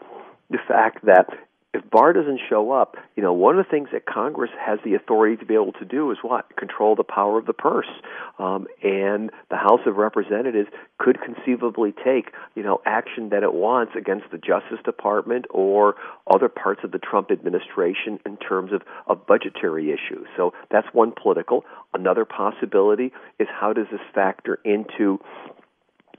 the 0.50 0.58
fact 0.68 1.04
that 1.06 1.26
if 1.74 1.90
Barr 1.90 2.12
doesn't 2.12 2.40
show 2.48 2.70
up, 2.70 2.96
you 3.16 3.22
know, 3.22 3.32
one 3.32 3.58
of 3.58 3.64
the 3.66 3.68
things 3.68 3.88
that 3.92 4.06
Congress 4.06 4.50
has 4.64 4.78
the 4.84 4.94
authority 4.94 5.36
to 5.36 5.44
be 5.44 5.54
able 5.54 5.72
to 5.72 5.84
do 5.84 6.12
is 6.12 6.18
what? 6.22 6.56
Control 6.56 6.94
the 6.94 7.02
power 7.02 7.36
of 7.36 7.46
the 7.46 7.52
purse. 7.52 7.90
Um, 8.38 8.68
and 8.82 9.30
the 9.50 9.56
House 9.56 9.80
of 9.84 9.96
Representatives 9.96 10.68
could 10.98 11.18
conceivably 11.20 11.92
take, 11.92 12.30
you 12.54 12.62
know, 12.62 12.80
action 12.86 13.30
that 13.30 13.42
it 13.42 13.52
wants 13.52 13.92
against 13.98 14.30
the 14.30 14.38
Justice 14.38 14.78
Department 14.84 15.46
or 15.50 15.96
other 16.32 16.48
parts 16.48 16.82
of 16.84 16.92
the 16.92 16.98
Trump 16.98 17.32
administration 17.32 18.20
in 18.24 18.36
terms 18.36 18.72
of, 18.72 18.82
of 19.08 19.26
budgetary 19.26 19.90
issues. 19.90 20.28
So 20.36 20.52
that's 20.70 20.86
one 20.92 21.12
political. 21.20 21.64
Another 21.92 22.24
possibility 22.24 23.12
is 23.40 23.48
how 23.50 23.72
does 23.72 23.86
this 23.90 24.00
factor 24.14 24.60
into 24.64 25.18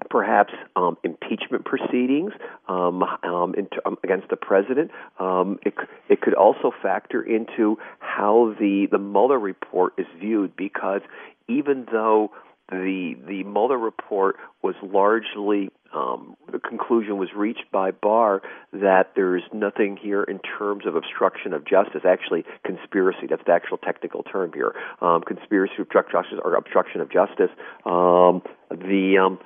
perhaps 0.10 0.54
um, 0.76 0.98
impeachment 1.04 1.66
proceedings 1.66 2.32
um, 2.68 3.04
um, 3.04 3.56
um, 3.86 3.98
against 4.04 4.30
the 4.30 4.36
president. 4.36 4.92
Um, 5.20 5.60
it, 5.66 5.74
it 6.10 6.22
could 6.22 6.34
also 6.34 6.72
factor 6.82 7.22
into 7.22 7.78
how 8.00 8.56
the 8.60 8.88
the 8.92 9.00
Mueller 9.00 9.40
report 9.40 9.94
is 9.98 10.08
viewed, 10.20 10.56
because 10.56 11.02
even 11.48 11.86
though 11.92 12.32
the 12.70 13.16
the 13.28 13.44
Mueller 13.44 13.78
report 13.78 14.38
was 14.62 14.76
largely 14.82 15.70
um, 15.94 16.36
the 16.52 16.60
conclusion 16.60 17.18
was 17.18 17.30
reached 17.36 17.72
by 17.72 17.92
Barr 17.92 18.42
that 18.74 19.12
there's 19.16 19.44
nothing 19.54 19.98
here 20.02 20.24
in 20.24 20.40
terms 20.40 20.86
of 20.86 20.96
obstruction 20.96 21.54
of 21.54 21.66
justice. 21.66 22.02
Actually, 22.08 22.46
conspiracy. 22.66 23.28
That's 23.30 23.44
the 23.46 23.54
actual 23.54 23.78
technical 23.78 24.24
term 24.24 24.52
here. 24.54 24.74
Um, 25.02 25.22
conspiracy 25.22 25.74
obstruct 25.80 26.12
justice 26.12 26.40
or 26.44 26.56
obstruction 26.56 27.02
of 27.02 27.12
justice. 27.12 27.50
Um, 27.86 28.42
the 28.70 29.18
um, 29.24 29.40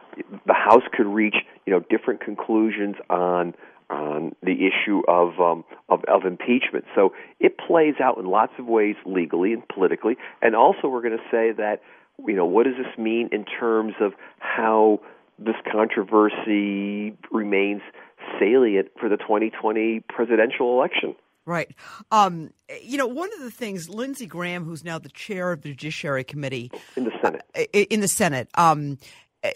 the 0.46 0.54
House 0.54 0.84
could 0.92 1.08
reach 1.08 1.36
you 1.66 1.74
know 1.74 1.82
different 1.90 2.22
conclusions 2.22 2.96
on 3.10 3.54
on 3.90 4.36
the 4.44 4.68
issue 4.68 5.02
of, 5.08 5.40
um, 5.40 5.64
of 5.90 6.04
of 6.06 6.26
impeachment. 6.26 6.86
So 6.96 7.14
it 7.40 7.58
plays 7.58 7.96
out 8.02 8.18
in 8.18 8.26
lots 8.26 8.54
of 8.58 8.66
ways 8.66 8.96
legally 9.06 9.54
and 9.54 9.68
politically, 9.68 10.18
and 10.42 10.56
also 10.56 10.88
we're 10.88 11.02
going 11.02 11.18
to 11.18 11.24
say 11.32 11.52
that 11.52 11.82
you 12.28 12.36
know, 12.36 12.46
what 12.46 12.66
does 12.66 12.76
this 12.76 12.98
mean 12.98 13.30
in 13.32 13.46
terms 13.46 13.94
of 14.02 14.14
how 14.40 15.00
this 15.40 15.56
controversy 15.72 17.18
remains 17.32 17.82
salient 18.40 18.90
for 19.00 19.10
the 19.10 19.18
2020 19.18 20.02
presidential 20.10 20.74
election? 20.74 21.16
Right. 21.46 21.74
Um, 22.12 22.52
you 22.84 22.98
know, 22.98 23.08
one 23.08 23.30
of 23.34 23.40
the 23.40 23.50
things, 23.50 23.90
Lindsey 23.90 24.28
Graham, 24.28 24.66
who's 24.66 24.84
now 24.84 25.00
the 25.00 25.10
chair 25.10 25.52
of 25.52 25.62
the 25.62 25.70
Judiciary 25.70 26.24
Committee 26.24 26.72
in 26.96 27.06
the 27.06 27.12
Senate, 27.24 27.42
uh, 27.56 27.62
in 27.74 28.02
the 28.02 28.08
Senate, 28.08 28.50
um, 28.56 28.98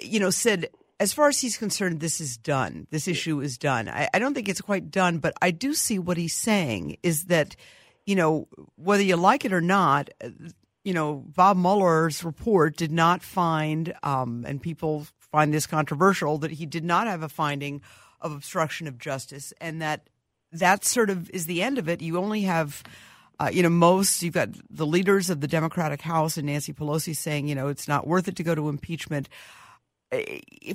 you 0.02 0.20
know, 0.20 0.32
said 0.32 0.70
as 1.00 1.14
far 1.14 1.28
as 1.28 1.40
he's 1.40 1.58
concerned, 1.58 2.00
this 2.00 2.22
is 2.22 2.38
done. 2.38 2.88
This 2.90 3.08
issue 3.08 3.42
is 3.42 3.58
done. 3.58 3.90
I, 3.90 4.08
I, 4.14 4.20
don't 4.20 4.34
think 4.34 4.48
it's 4.48 4.62
quite 4.62 4.90
done, 4.90 5.18
but 5.18 5.34
I 5.42 5.52
do 5.52 5.74
see 5.74 6.00
what 6.00 6.18
he's 6.18 6.36
saying 6.36 6.98
is 7.04 7.26
that, 7.26 7.56
you 8.06 8.16
know, 8.16 8.48
whether 8.76 9.04
you 9.04 9.18
like 9.18 9.44
it 9.44 9.54
or 9.54 9.62
not, 9.62 10.10
you 10.84 10.94
know, 10.94 11.24
Bob 11.28 11.58
Mueller's 11.58 12.24
report 12.24 12.78
did 12.78 12.92
not 12.92 13.22
find, 13.22 13.94
um, 14.04 14.46
and 14.48 14.62
people 14.62 15.08
find 15.34 15.54
this 15.54 15.68
controversial, 15.68 16.38
that 16.38 16.52
he 16.52 16.66
did 16.66 16.86
not 16.86 17.08
have 17.08 17.24
a 17.24 17.28
finding 17.28 17.82
of 18.22 18.32
obstruction 18.32 18.88
of 18.88 18.98
justice, 18.98 19.54
and 19.60 19.82
that 19.82 20.08
that 20.54 20.86
sort 20.86 21.10
of 21.10 21.30
is 21.32 21.48
the 21.48 21.62
end 21.62 21.78
of 21.78 21.90
it. 21.90 22.02
You 22.02 22.18
only 22.18 22.44
have. 22.44 22.84
Uh, 23.40 23.50
you 23.52 23.64
know, 23.64 23.70
most 23.70 24.22
you've 24.22 24.36
got 24.36 24.50
the 24.70 24.86
leaders 24.86 25.32
of 25.32 25.42
the 25.42 25.48
Democratic 25.48 26.02
House 26.02 26.38
and 26.38 26.46
Nancy 26.46 26.72
Pelosi 26.72 27.16
saying, 27.16 27.48
you 27.48 27.56
know, 27.56 27.68
it's 27.68 27.88
not 27.88 28.06
worth 28.06 28.28
it 28.28 28.36
to 28.36 28.44
go 28.44 28.54
to 28.54 28.70
impeachment 28.70 29.28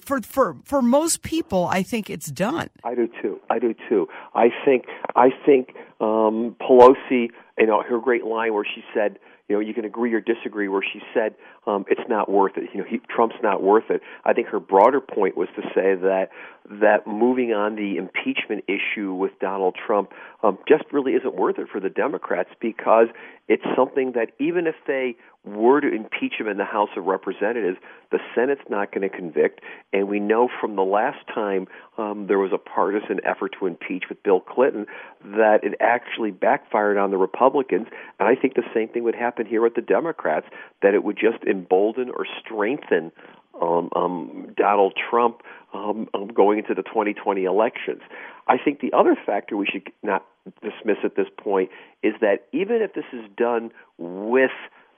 for 0.02 0.20
for 0.22 0.56
for 0.64 0.82
most 0.82 1.22
people, 1.22 1.66
I 1.66 1.82
think 1.82 2.10
it's 2.10 2.30
done. 2.30 2.70
I 2.84 2.94
do 2.94 3.08
too. 3.22 3.40
I 3.50 3.58
do 3.58 3.74
too. 3.88 4.08
I 4.34 4.48
think 4.64 4.86
I 5.14 5.30
think 5.46 5.74
um, 6.00 6.56
Pelosi, 6.60 7.30
you 7.58 7.66
know, 7.66 7.82
her 7.82 8.00
great 8.00 8.24
line 8.24 8.54
where 8.54 8.64
she 8.64 8.82
said, 8.94 9.18
you 9.48 9.56
know, 9.56 9.60
you 9.60 9.72
can 9.72 9.84
agree 9.84 10.12
or 10.12 10.20
disagree, 10.20 10.68
where 10.68 10.82
she 10.82 11.00
said 11.14 11.34
um, 11.66 11.84
it's 11.88 12.08
not 12.08 12.30
worth 12.30 12.56
it. 12.56 12.68
You 12.72 12.80
know, 12.80 12.86
he, 12.88 13.00
Trump's 13.08 13.36
not 13.42 13.62
worth 13.62 13.90
it. 13.90 14.02
I 14.24 14.34
think 14.34 14.48
her 14.48 14.60
broader 14.60 15.00
point 15.00 15.36
was 15.36 15.48
to 15.56 15.62
say 15.74 15.94
that 15.94 16.28
that 16.70 17.06
moving 17.06 17.52
on 17.52 17.76
the 17.76 17.96
impeachment 17.96 18.64
issue 18.68 19.14
with 19.14 19.32
Donald 19.40 19.74
Trump 19.74 20.12
um, 20.42 20.58
just 20.68 20.84
really 20.92 21.12
isn't 21.12 21.34
worth 21.34 21.58
it 21.58 21.68
for 21.72 21.80
the 21.80 21.88
Democrats 21.88 22.50
because 22.60 23.06
it's 23.48 23.64
something 23.74 24.12
that 24.12 24.32
even 24.38 24.66
if 24.66 24.74
they 24.86 25.16
were 25.44 25.80
to 25.80 25.88
impeach 25.88 26.34
him 26.38 26.46
in 26.46 26.58
the 26.58 26.64
House 26.64 26.90
of 26.96 27.04
Representatives, 27.04 27.78
the 28.10 28.18
Senate's 28.34 28.68
not 28.68 28.92
going 28.92 29.08
to 29.08 29.14
convict. 29.14 29.60
And 29.92 30.08
we 30.08 30.20
know 30.20 30.48
from 30.60 30.76
the 30.76 30.82
last 30.82 31.26
time 31.34 31.66
um, 31.96 32.26
there 32.26 32.38
was 32.38 32.52
a 32.52 32.58
partisan 32.58 33.20
effort 33.24 33.56
to 33.58 33.66
impeach 33.66 34.04
with 34.08 34.22
Bill 34.22 34.40
Clinton 34.40 34.86
that 35.24 35.60
it 35.62 35.74
actually 35.80 36.30
backfired 36.30 36.98
on 36.98 37.10
the 37.10 37.16
Republicans. 37.16 37.86
And 38.20 38.28
I 38.28 38.34
think 38.34 38.54
the 38.54 38.68
same 38.74 38.88
thing 38.88 39.04
would 39.04 39.14
happen 39.14 39.46
here 39.46 39.62
with 39.62 39.74
the 39.74 39.82
Democrats, 39.82 40.46
that 40.82 40.94
it 40.94 41.02
would 41.02 41.16
just 41.16 41.42
embolden 41.44 42.10
or 42.10 42.26
strengthen 42.44 43.12
um, 43.60 43.88
um, 43.96 44.54
Donald 44.56 44.94
Trump 45.10 45.42
um, 45.72 46.08
um, 46.14 46.28
going 46.28 46.58
into 46.58 46.74
the 46.74 46.82
2020 46.82 47.44
elections. 47.44 48.02
I 48.46 48.56
think 48.56 48.80
the 48.80 48.92
other 48.92 49.16
factor 49.26 49.56
we 49.56 49.66
should 49.66 49.90
not 50.02 50.24
dismiss 50.62 50.98
at 51.04 51.16
this 51.16 51.28
point 51.36 51.70
is 52.02 52.14
that 52.20 52.46
even 52.52 52.82
if 52.82 52.94
this 52.94 53.04
is 53.12 53.24
done 53.36 53.70
with 53.98 54.50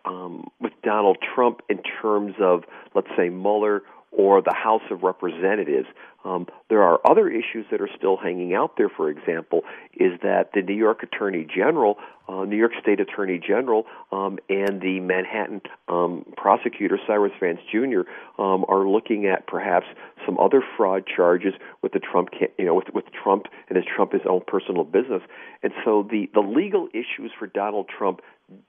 um, 0.05 0.49
with 0.61 0.73
Donald 0.83 1.19
Trump 1.35 1.61
in 1.69 1.79
terms 2.01 2.35
of, 2.41 2.65
let's 2.95 3.09
say, 3.17 3.29
Mueller 3.29 3.83
or 4.13 4.43
the 4.43 4.55
House 4.55 4.83
of 4.91 5.03
Representatives. 5.03 5.87
Um, 6.25 6.47
there 6.69 6.83
are 6.83 7.01
other 7.09 7.29
issues 7.29 7.65
that 7.71 7.81
are 7.81 7.89
still 7.97 8.17
hanging 8.17 8.55
out 8.55 8.77
there. 8.77 8.89
For 8.89 9.09
example, 9.09 9.63
is 9.95 10.13
that 10.23 10.51
the 10.53 10.63
New 10.63 10.75
York 10.75 11.03
Attorney 11.03 11.47
General, 11.47 11.97
uh, 12.29 12.45
New 12.45 12.57
York 12.57 12.73
State 12.81 13.01
Attorney 13.01 13.39
General, 13.39 13.87
um, 14.13 14.39
and 14.49 14.81
the 14.83 15.01
Manhattan 15.01 15.63
um, 15.89 16.27
prosecutor 16.37 16.99
Cyrus 17.07 17.33
Vance 17.41 17.61
Jr. 17.73 18.01
Um, 18.41 18.67
are 18.69 18.87
looking 18.87 19.27
at 19.27 19.47
perhaps 19.47 19.87
some 20.27 20.39
other 20.39 20.63
fraud 20.77 21.05
charges 21.07 21.55
with 21.81 21.93
the 21.93 22.01
Trump, 22.01 22.29
you 22.59 22.65
know, 22.67 22.75
with 22.75 22.89
with 22.93 23.05
Trump 23.13 23.47
and 23.69 23.77
his 23.77 23.87
Trump 23.87 24.13
his 24.13 24.23
own 24.29 24.43
personal 24.47 24.85
business. 24.85 25.23
And 25.63 25.73
so 25.85 26.07
the 26.09 26.29
the 26.35 26.41
legal 26.41 26.89
issues 26.93 27.33
for 27.39 27.47
Donald 27.47 27.89
Trump 27.89 28.21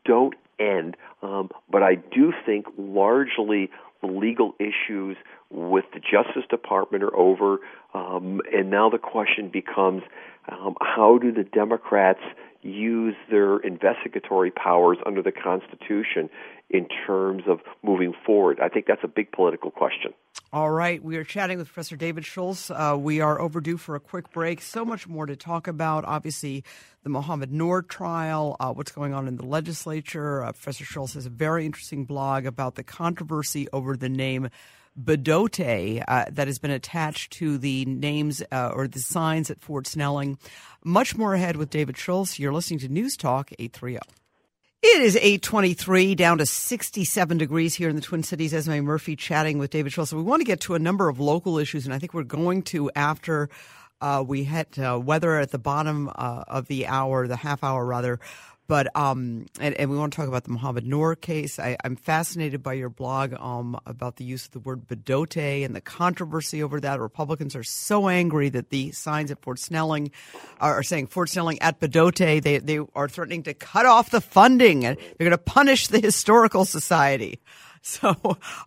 don't 0.05 0.35
end. 0.59 0.95
Um, 1.21 1.49
but 1.69 1.83
I 1.83 1.95
do 1.95 2.33
think 2.45 2.67
largely 2.77 3.69
the 4.01 4.07
legal 4.07 4.55
issues 4.59 5.17
with 5.49 5.85
the 5.93 5.99
Justice 5.99 6.43
Department 6.49 7.03
are 7.03 7.15
over, 7.15 7.59
um, 7.93 8.41
and 8.53 8.69
now 8.69 8.89
the 8.89 8.97
question 8.97 9.49
becomes 9.49 10.03
um, 10.49 10.75
how 10.81 11.17
do 11.17 11.31
the 11.31 11.43
Democrats 11.43 12.21
use 12.61 13.15
their 13.29 13.57
investigatory 13.57 14.51
powers 14.51 14.97
under 15.05 15.21
the 15.21 15.31
Constitution 15.31 16.29
in 16.69 16.87
terms 17.05 17.43
of 17.47 17.59
moving 17.83 18.13
forward? 18.25 18.59
I 18.61 18.69
think 18.69 18.85
that's 18.85 19.03
a 19.03 19.07
big 19.07 19.31
political 19.31 19.71
question. 19.71 20.13
All 20.53 20.69
right. 20.69 21.01
We 21.01 21.15
are 21.15 21.23
chatting 21.23 21.59
with 21.59 21.67
Professor 21.67 21.95
David 21.95 22.25
Schultz. 22.25 22.69
Uh, 22.69 22.97
we 22.99 23.21
are 23.21 23.39
overdue 23.39 23.77
for 23.77 23.95
a 23.95 24.01
quick 24.01 24.31
break. 24.31 24.61
So 24.61 24.83
much 24.83 25.07
more 25.07 25.25
to 25.25 25.37
talk 25.37 25.65
about. 25.65 26.03
Obviously, 26.03 26.65
the 27.03 27.09
Mohamed 27.09 27.53
Noor 27.53 27.81
trial, 27.81 28.57
uh, 28.59 28.73
what's 28.73 28.91
going 28.91 29.13
on 29.13 29.29
in 29.29 29.37
the 29.37 29.45
legislature. 29.45 30.43
Uh, 30.43 30.51
Professor 30.51 30.83
Schultz 30.83 31.13
has 31.13 31.25
a 31.25 31.29
very 31.29 31.65
interesting 31.65 32.03
blog 32.03 32.45
about 32.45 32.75
the 32.75 32.83
controversy 32.83 33.69
over 33.71 33.95
the 33.95 34.09
name 34.09 34.49
Bdote 35.01 36.03
uh, 36.05 36.25
that 36.29 36.47
has 36.47 36.59
been 36.59 36.71
attached 36.71 37.31
to 37.33 37.57
the 37.57 37.85
names 37.85 38.43
uh, 38.51 38.71
or 38.73 38.89
the 38.89 38.99
signs 38.99 39.49
at 39.49 39.61
Fort 39.61 39.87
Snelling. 39.87 40.37
Much 40.83 41.15
more 41.15 41.33
ahead 41.33 41.55
with 41.55 41.69
David 41.69 41.97
Schultz. 41.97 42.39
You're 42.39 42.51
listening 42.51 42.79
to 42.79 42.89
News 42.89 43.15
Talk 43.15 43.53
830. 43.57 44.20
It 44.83 45.03
is 45.03 45.15
823, 45.15 46.15
down 46.15 46.39
to 46.39 46.45
67 46.47 47.37
degrees 47.37 47.75
here 47.75 47.87
in 47.87 47.95
the 47.95 48.01
Twin 48.01 48.23
Cities. 48.23 48.51
Esme 48.51 48.79
Murphy 48.79 49.15
chatting 49.15 49.59
with 49.59 49.69
David 49.69 49.93
Schultz. 49.93 50.11
We 50.11 50.23
want 50.23 50.39
to 50.39 50.43
get 50.43 50.61
to 50.61 50.73
a 50.73 50.79
number 50.79 51.07
of 51.07 51.19
local 51.19 51.59
issues, 51.59 51.85
and 51.85 51.93
I 51.93 51.99
think 51.99 52.15
we're 52.15 52.23
going 52.23 52.63
to 52.63 52.89
after 52.95 53.51
uh, 54.01 54.23
we 54.27 54.43
hit 54.43 54.79
uh, 54.79 54.99
weather 54.99 55.35
at 55.37 55.51
the 55.51 55.59
bottom 55.59 56.09
uh, 56.09 56.45
of 56.47 56.65
the 56.65 56.87
hour, 56.87 57.27
the 57.27 57.35
half 57.35 57.63
hour 57.63 57.85
rather. 57.85 58.19
But 58.71 58.87
um, 58.95 59.47
and, 59.59 59.75
and 59.75 59.91
we 59.91 59.97
want 59.97 60.13
to 60.13 60.15
talk 60.15 60.29
about 60.29 60.45
the 60.45 60.51
Mohamed 60.51 60.85
Noor 60.85 61.17
case. 61.17 61.59
I, 61.59 61.75
am 61.83 61.97
fascinated 61.97 62.63
by 62.63 62.71
your 62.71 62.87
blog 62.87 63.33
um, 63.33 63.77
about 63.85 64.15
the 64.15 64.23
use 64.23 64.45
of 64.45 64.51
the 64.51 64.61
word 64.61 64.87
Bdote 64.87 65.65
and 65.65 65.75
the 65.75 65.81
controversy 65.81 66.63
over 66.63 66.79
that. 66.79 67.01
Republicans 67.01 67.53
are 67.53 67.65
so 67.65 68.07
angry 68.07 68.47
that 68.47 68.69
the 68.69 68.93
signs 68.93 69.29
at 69.29 69.41
Fort 69.41 69.59
Snelling 69.59 70.11
are 70.61 70.83
saying 70.83 71.07
Fort 71.07 71.27
Snelling 71.27 71.61
at 71.61 71.81
Bdote. 71.81 72.41
They 72.41 72.59
they 72.59 72.79
are 72.95 73.09
threatening 73.09 73.43
to 73.43 73.53
cut 73.53 73.85
off 73.85 74.09
the 74.09 74.21
funding 74.21 74.85
and 74.85 74.95
they're 74.97 75.27
going 75.27 75.31
to 75.31 75.37
punish 75.37 75.87
the 75.87 75.99
historical 75.99 76.63
society. 76.63 77.41
So 77.83 78.15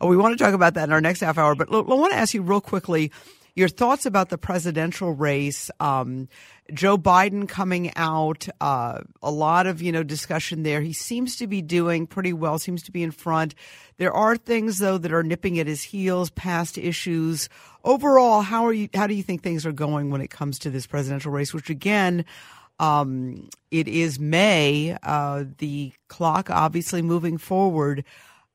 we 0.00 0.16
want 0.16 0.36
to 0.36 0.44
talk 0.44 0.54
about 0.54 0.74
that 0.74 0.82
in 0.88 0.92
our 0.92 1.00
next 1.00 1.20
half 1.20 1.38
hour. 1.38 1.54
But 1.54 1.72
I 1.72 1.80
want 1.82 2.12
to 2.12 2.18
ask 2.18 2.34
you 2.34 2.42
real 2.42 2.60
quickly 2.60 3.12
your 3.54 3.68
thoughts 3.68 4.04
about 4.04 4.30
the 4.30 4.38
presidential 4.38 5.12
race. 5.12 5.70
Um, 5.78 6.28
Joe 6.72 6.96
Biden 6.96 7.48
coming 7.48 7.92
out, 7.94 8.48
uh, 8.60 9.00
a 9.22 9.30
lot 9.30 9.66
of 9.66 9.82
you 9.82 9.92
know 9.92 10.02
discussion 10.02 10.62
there. 10.62 10.80
He 10.80 10.92
seems 10.92 11.36
to 11.36 11.46
be 11.46 11.62
doing 11.62 12.06
pretty 12.06 12.32
well. 12.32 12.58
Seems 12.58 12.82
to 12.84 12.92
be 12.92 13.02
in 13.02 13.10
front. 13.10 13.54
There 13.98 14.12
are 14.12 14.36
things 14.36 14.78
though 14.78 14.98
that 14.98 15.12
are 15.12 15.22
nipping 15.22 15.58
at 15.58 15.66
his 15.66 15.82
heels, 15.82 16.30
past 16.30 16.78
issues. 16.78 17.48
Overall, 17.84 18.40
how 18.40 18.66
are 18.66 18.72
you? 18.72 18.88
How 18.94 19.06
do 19.06 19.14
you 19.14 19.22
think 19.22 19.42
things 19.42 19.66
are 19.66 19.72
going 19.72 20.10
when 20.10 20.20
it 20.20 20.30
comes 20.30 20.58
to 20.60 20.70
this 20.70 20.86
presidential 20.86 21.32
race? 21.32 21.54
Which 21.54 21.70
again. 21.70 22.24
Um, 22.80 23.50
it 23.70 23.86
is 23.86 24.18
May. 24.18 24.96
Uh, 25.00 25.44
the 25.58 25.92
clock 26.08 26.50
obviously 26.50 27.02
moving 27.02 27.38
forward. 27.38 28.04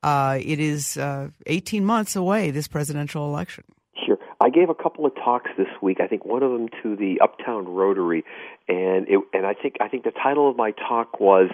Uh, 0.03 0.39
it 0.41 0.59
is 0.59 0.97
uh, 0.97 1.29
18 1.45 1.85
months 1.85 2.17
away, 2.17 2.51
this 2.51 2.67
presidential 2.67 3.25
election. 3.25 3.63
I 4.41 4.49
gave 4.49 4.69
a 4.69 4.75
couple 4.75 5.05
of 5.05 5.13
talks 5.15 5.51
this 5.57 5.67
week. 5.81 5.99
I 5.99 6.07
think 6.07 6.25
one 6.25 6.43
of 6.43 6.51
them 6.51 6.69
to 6.81 6.95
the 6.95 7.19
Uptown 7.21 7.67
Rotary, 7.67 8.23
and 8.67 9.07
it, 9.07 9.19
and 9.33 9.45
I 9.45 9.53
think 9.53 9.75
I 9.81 9.89
think 9.89 10.05
the 10.05 10.11
title 10.11 10.49
of 10.49 10.55
my 10.55 10.71
talk 10.71 11.19
was 11.19 11.49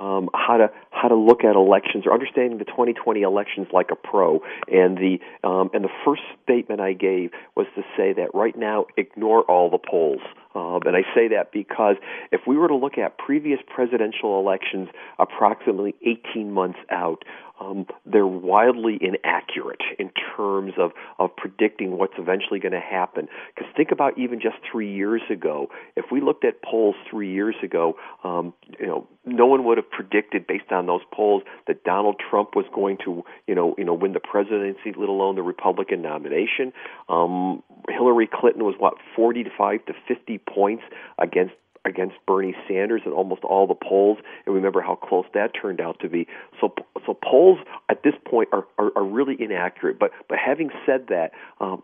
um, 0.00 0.28
how 0.34 0.56
to 0.56 0.70
how 0.90 1.08
to 1.08 1.14
look 1.14 1.44
at 1.44 1.54
elections 1.54 2.04
or 2.06 2.12
understanding 2.12 2.58
the 2.58 2.64
2020 2.64 3.22
elections 3.22 3.68
like 3.72 3.90
a 3.92 3.96
pro. 3.96 4.40
And 4.66 4.98
the 4.98 5.18
um, 5.44 5.70
and 5.74 5.84
the 5.84 5.92
first 6.04 6.22
statement 6.42 6.80
I 6.80 6.92
gave 6.92 7.30
was 7.54 7.66
to 7.76 7.82
say 7.96 8.12
that 8.14 8.34
right 8.34 8.56
now 8.56 8.86
ignore 8.96 9.42
all 9.42 9.70
the 9.70 9.78
polls. 9.78 10.20
Um, 10.54 10.80
and 10.86 10.96
I 10.96 11.02
say 11.14 11.28
that 11.28 11.52
because 11.52 11.96
if 12.30 12.42
we 12.46 12.56
were 12.56 12.68
to 12.68 12.76
look 12.76 12.98
at 12.98 13.18
previous 13.18 13.58
presidential 13.66 14.38
elections 14.38 14.88
approximately 15.18 15.94
18 16.02 16.52
months 16.52 16.78
out, 16.90 17.24
um, 17.60 17.86
they're 18.04 18.26
wildly 18.26 18.98
inaccurate 19.00 19.82
in 19.98 20.10
terms 20.36 20.72
of, 20.76 20.90
of 21.18 21.34
predicting 21.36 21.98
what's 21.98 22.14
eventually 22.18 22.58
going 22.58 22.72
to 22.72 22.80
happen. 22.80 23.28
Because 23.54 23.70
think 23.76 23.92
about 23.92 24.18
even 24.18 24.40
just 24.40 24.56
three 24.70 24.92
years 24.92 25.22
ago. 25.30 25.68
If 25.94 26.06
we 26.10 26.20
looked 26.20 26.44
at 26.44 26.62
polls 26.62 26.96
three 27.08 27.32
years 27.32 27.54
ago, 27.62 27.94
um, 28.24 28.54
you 28.78 28.86
know, 28.86 29.06
no 29.24 29.46
one 29.46 29.64
would 29.64 29.78
have 29.78 29.88
predicted 29.90 30.46
based 30.46 30.70
on 30.72 30.86
those 30.86 31.00
polls 31.12 31.42
that 31.66 31.84
Donald 31.84 32.16
Trump 32.28 32.56
was 32.56 32.66
going 32.74 32.98
to, 33.04 33.24
you 33.46 33.54
know, 33.54 33.74
you 33.78 33.84
know, 33.84 33.94
win 33.94 34.12
the 34.12 34.20
presidency, 34.20 34.92
let 34.96 35.08
alone 35.08 35.36
the 35.36 35.42
Republican 35.42 36.02
nomination. 36.02 36.72
Um, 37.08 37.62
Hillary 37.88 38.28
Clinton 38.30 38.64
was 38.64 38.74
what 38.78 38.94
45 39.14 39.86
to 39.86 39.92
50 40.08 40.38
points 40.46 40.84
against 41.18 41.54
against 41.84 42.14
Bernie 42.26 42.54
Sanders 42.66 43.02
in 43.04 43.12
almost 43.12 43.44
all 43.44 43.66
the 43.66 43.74
polls, 43.74 44.18
and 44.46 44.54
remember 44.54 44.80
how 44.80 44.94
close 44.94 45.26
that 45.34 45.50
turned 45.60 45.80
out 45.80 46.00
to 46.00 46.08
be. 46.08 46.26
So, 46.60 46.74
so 47.04 47.14
polls 47.22 47.58
at 47.90 48.02
this 48.02 48.14
point 48.24 48.48
are, 48.52 48.66
are, 48.78 48.90
are 48.96 49.04
really 49.04 49.36
inaccurate. 49.38 49.98
But, 49.98 50.12
but 50.28 50.38
having 50.38 50.70
said 50.86 51.08
that, 51.08 51.32
um, 51.60 51.82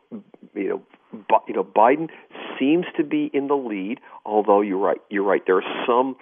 you 0.54 0.68
know, 0.68 0.82
you 1.12 1.54
know, 1.54 1.64
Biden 1.64 2.08
seems 2.58 2.86
to 2.96 3.04
be 3.04 3.30
in 3.32 3.48
the 3.48 3.56
lead. 3.56 4.00
Although 4.24 4.60
you're 4.60 4.78
right, 4.78 5.00
you're 5.08 5.24
right. 5.24 5.42
There 5.46 5.56
are 5.56 5.84
some 5.86 6.16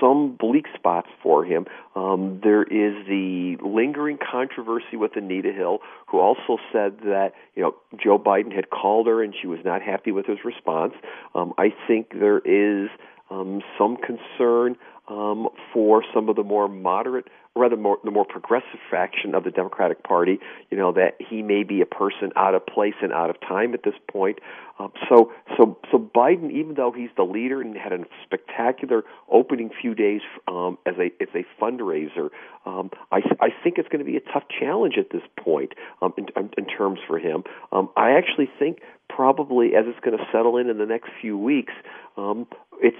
some 0.00 0.36
bleak 0.38 0.66
spots 0.74 1.08
for 1.22 1.44
him. 1.44 1.66
Um, 1.94 2.40
there 2.42 2.62
is 2.62 3.06
the 3.06 3.56
lingering 3.62 4.18
controversy 4.18 4.96
with 4.96 5.16
Anita 5.16 5.52
Hill, 5.52 5.78
who 6.08 6.18
also 6.18 6.58
said 6.72 6.98
that 7.04 7.32
you 7.54 7.62
know 7.62 7.74
Joe 8.02 8.18
Biden 8.18 8.54
had 8.54 8.70
called 8.70 9.06
her 9.06 9.22
and 9.22 9.34
she 9.40 9.46
was 9.46 9.60
not 9.64 9.82
happy 9.82 10.12
with 10.12 10.26
his 10.26 10.38
response. 10.44 10.94
Um, 11.34 11.52
I 11.58 11.72
think 11.86 12.12
there 12.12 12.38
is 12.38 12.90
um, 13.30 13.62
some 13.78 13.96
concern 13.96 14.76
um, 15.08 15.48
for 15.72 16.04
some 16.14 16.28
of 16.28 16.36
the 16.36 16.44
more 16.44 16.68
moderate, 16.68 17.26
rather 17.54 17.76
more 17.76 17.98
the 18.04 18.10
more 18.10 18.24
progressive 18.24 18.80
faction 18.90 19.34
of 19.34 19.44
the 19.44 19.50
Democratic 19.50 20.02
Party. 20.02 20.38
You 20.70 20.76
know 20.76 20.92
that 20.92 21.16
he 21.18 21.42
may 21.42 21.64
be 21.64 21.80
a 21.80 21.86
person 21.86 22.32
out 22.36 22.54
of 22.54 22.64
place 22.66 22.94
and 23.02 23.12
out 23.12 23.30
of 23.30 23.40
time 23.40 23.74
at 23.74 23.82
this 23.82 23.94
point. 24.10 24.38
Um, 24.78 24.92
so, 25.08 25.30
so, 25.56 25.78
so 25.90 25.98
Biden, 25.98 26.50
even 26.50 26.74
though 26.74 26.92
he's 26.92 27.10
the 27.16 27.24
leader 27.24 27.60
and 27.60 27.76
had 27.76 27.92
a 27.92 27.98
spectacular 28.24 29.04
opening 29.30 29.70
few 29.80 29.94
days 29.94 30.22
um, 30.48 30.78
as 30.86 30.94
a 30.98 31.12
as 31.22 31.28
a 31.34 31.44
fundraiser, 31.60 32.30
um, 32.64 32.90
I 33.10 33.20
I 33.40 33.48
think 33.62 33.78
it's 33.78 33.88
going 33.88 34.04
to 34.04 34.10
be 34.10 34.16
a 34.16 34.32
tough 34.32 34.44
challenge 34.48 34.94
at 34.98 35.10
this 35.10 35.22
point 35.38 35.72
um, 36.00 36.14
in, 36.16 36.26
in 36.56 36.64
terms 36.66 37.00
for 37.06 37.18
him. 37.18 37.44
Um, 37.70 37.90
I 37.96 38.12
actually 38.12 38.48
think 38.58 38.78
probably 39.08 39.74
as 39.74 39.84
it's 39.86 40.00
going 40.00 40.16
to 40.16 40.24
settle 40.32 40.56
in 40.56 40.70
in 40.70 40.78
the 40.78 40.86
next 40.86 41.10
few 41.20 41.36
weeks, 41.36 41.74
um, 42.16 42.46
it's 42.80 42.96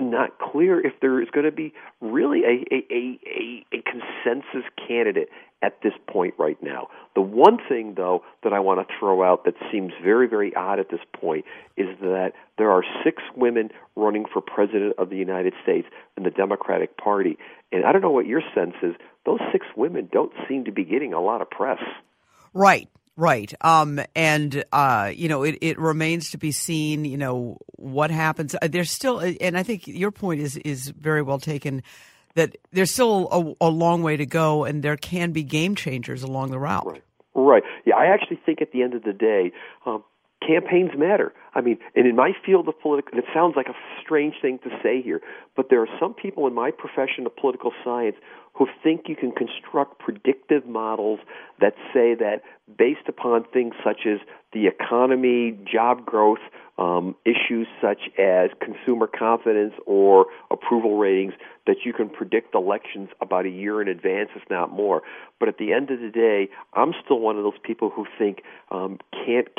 not 0.00 0.38
clear 0.38 0.84
if 0.84 0.94
there 1.00 1.20
is 1.20 1.28
going 1.30 1.46
to 1.46 1.52
be 1.52 1.72
really 2.00 2.42
a, 2.44 2.64
a, 2.74 2.86
a, 2.90 3.66
a, 3.72 3.82
consensus 3.82 4.68
candidate 4.88 5.28
at 5.62 5.82
this 5.82 5.92
point 6.08 6.34
right 6.38 6.60
now. 6.62 6.88
The 7.14 7.20
one 7.20 7.58
thing, 7.68 7.94
though, 7.96 8.22
that 8.42 8.52
I 8.52 8.60
want 8.60 8.86
to 8.86 8.94
throw 8.98 9.22
out 9.22 9.44
that 9.44 9.54
seems 9.70 9.92
very, 10.02 10.26
very 10.26 10.54
odd 10.54 10.78
at 10.78 10.90
this 10.90 11.00
point 11.12 11.44
is 11.76 11.88
that 12.00 12.32
there 12.56 12.70
are 12.70 12.82
six 13.04 13.22
women 13.36 13.70
running 13.96 14.24
for 14.32 14.40
president 14.40 14.94
of 14.98 15.10
the 15.10 15.16
United 15.16 15.52
States 15.62 15.88
in 16.16 16.22
the 16.22 16.30
Democratic 16.30 16.96
Party. 16.96 17.36
And 17.72 17.84
I 17.84 17.92
don't 17.92 18.02
know 18.02 18.10
what 18.10 18.26
your 18.26 18.42
sense 18.54 18.74
is, 18.82 18.94
those 19.26 19.40
six 19.52 19.66
women 19.76 20.08
don't 20.10 20.32
seem 20.48 20.64
to 20.64 20.72
be 20.72 20.84
getting 20.84 21.12
a 21.12 21.20
lot 21.20 21.42
of 21.42 21.50
press. 21.50 21.80
Right. 22.54 22.88
Right. 23.20 23.52
Um, 23.60 24.00
and, 24.16 24.64
uh, 24.72 25.12
you 25.14 25.28
know, 25.28 25.42
it, 25.42 25.58
it 25.60 25.78
remains 25.78 26.30
to 26.30 26.38
be 26.38 26.52
seen, 26.52 27.04
you 27.04 27.18
know, 27.18 27.58
what 27.76 28.10
happens. 28.10 28.54
Uh, 28.54 28.66
there's 28.66 28.90
still, 28.90 29.18
and 29.18 29.58
I 29.58 29.62
think 29.62 29.86
your 29.86 30.10
point 30.10 30.40
is, 30.40 30.56
is 30.56 30.88
very 30.88 31.20
well 31.20 31.38
taken 31.38 31.82
that 32.34 32.56
there's 32.72 32.90
still 32.90 33.56
a, 33.60 33.66
a 33.66 33.68
long 33.68 34.02
way 34.02 34.16
to 34.16 34.24
go 34.24 34.64
and 34.64 34.82
there 34.82 34.96
can 34.96 35.32
be 35.32 35.42
game 35.42 35.74
changers 35.74 36.22
along 36.22 36.50
the 36.50 36.58
route. 36.58 36.86
Right. 36.86 37.02
Right. 37.34 37.62
Yeah, 37.84 37.96
I 37.96 38.06
actually 38.06 38.40
think 38.44 38.62
at 38.62 38.72
the 38.72 38.82
end 38.82 38.94
of 38.94 39.04
the 39.04 39.12
day, 39.12 39.52
um, 39.84 40.02
campaigns 40.46 40.90
matter. 40.96 41.32
I 41.54 41.60
mean, 41.60 41.78
and 41.94 42.06
in 42.06 42.16
my 42.16 42.32
field 42.44 42.68
of 42.68 42.80
political, 42.80 43.18
it 43.18 43.24
sounds 43.34 43.54
like 43.56 43.66
a 43.66 43.74
strange 44.02 44.34
thing 44.40 44.58
to 44.64 44.70
say 44.82 45.02
here, 45.02 45.20
but 45.56 45.66
there 45.70 45.82
are 45.82 45.88
some 45.98 46.14
people 46.14 46.46
in 46.46 46.54
my 46.54 46.70
profession 46.70 47.26
of 47.26 47.36
political 47.36 47.72
science 47.84 48.16
who 48.54 48.66
think 48.82 49.08
you 49.08 49.16
can 49.16 49.32
construct 49.32 49.98
predictive 49.98 50.66
models 50.66 51.20
that 51.60 51.74
say 51.94 52.14
that 52.14 52.42
based 52.76 53.08
upon 53.08 53.44
things 53.52 53.74
such 53.84 54.06
as 54.06 54.18
the 54.52 54.66
economy, 54.66 55.58
job 55.70 56.04
growth, 56.04 56.40
um, 56.80 57.14
issues 57.26 57.68
such 57.80 58.00
as 58.18 58.50
consumer 58.60 59.06
confidence 59.06 59.74
or 59.86 60.26
approval 60.50 60.96
ratings, 60.96 61.34
that 61.66 61.76
you 61.84 61.92
can 61.92 62.08
predict 62.08 62.54
elections 62.54 63.10
about 63.20 63.44
a 63.44 63.50
year 63.50 63.82
in 63.82 63.88
advance, 63.88 64.30
if 64.34 64.42
not 64.48 64.72
more. 64.72 65.02
But 65.38 65.50
at 65.50 65.58
the 65.58 65.74
end 65.74 65.90
of 65.90 66.00
the 66.00 66.08
day, 66.08 66.48
I'm 66.72 66.92
still 67.04 67.20
one 67.20 67.36
of 67.36 67.44
those 67.44 67.58
people 67.62 67.90
who 67.90 68.06
think 68.18 68.42
um, 68.70 68.98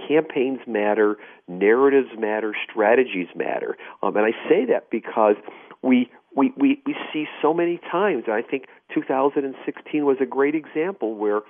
campaigns 0.07 0.59
matter, 0.67 1.17
narratives 1.47 2.09
matter, 2.17 2.53
strategies 2.69 3.27
matter. 3.35 3.77
Um, 4.01 4.17
and 4.17 4.25
I 4.25 4.31
say 4.49 4.65
that 4.65 4.89
because 4.89 5.35
we 5.83 6.09
we, 6.33 6.53
we, 6.55 6.81
we 6.85 6.95
see 7.11 7.25
so 7.41 7.53
many 7.53 7.77
times, 7.91 8.23
and 8.25 8.33
I 8.33 8.41
think 8.41 8.67
2016 8.93 10.05
was 10.05 10.15
a 10.21 10.25
great 10.25 10.55
example 10.55 11.15
where 11.15 11.41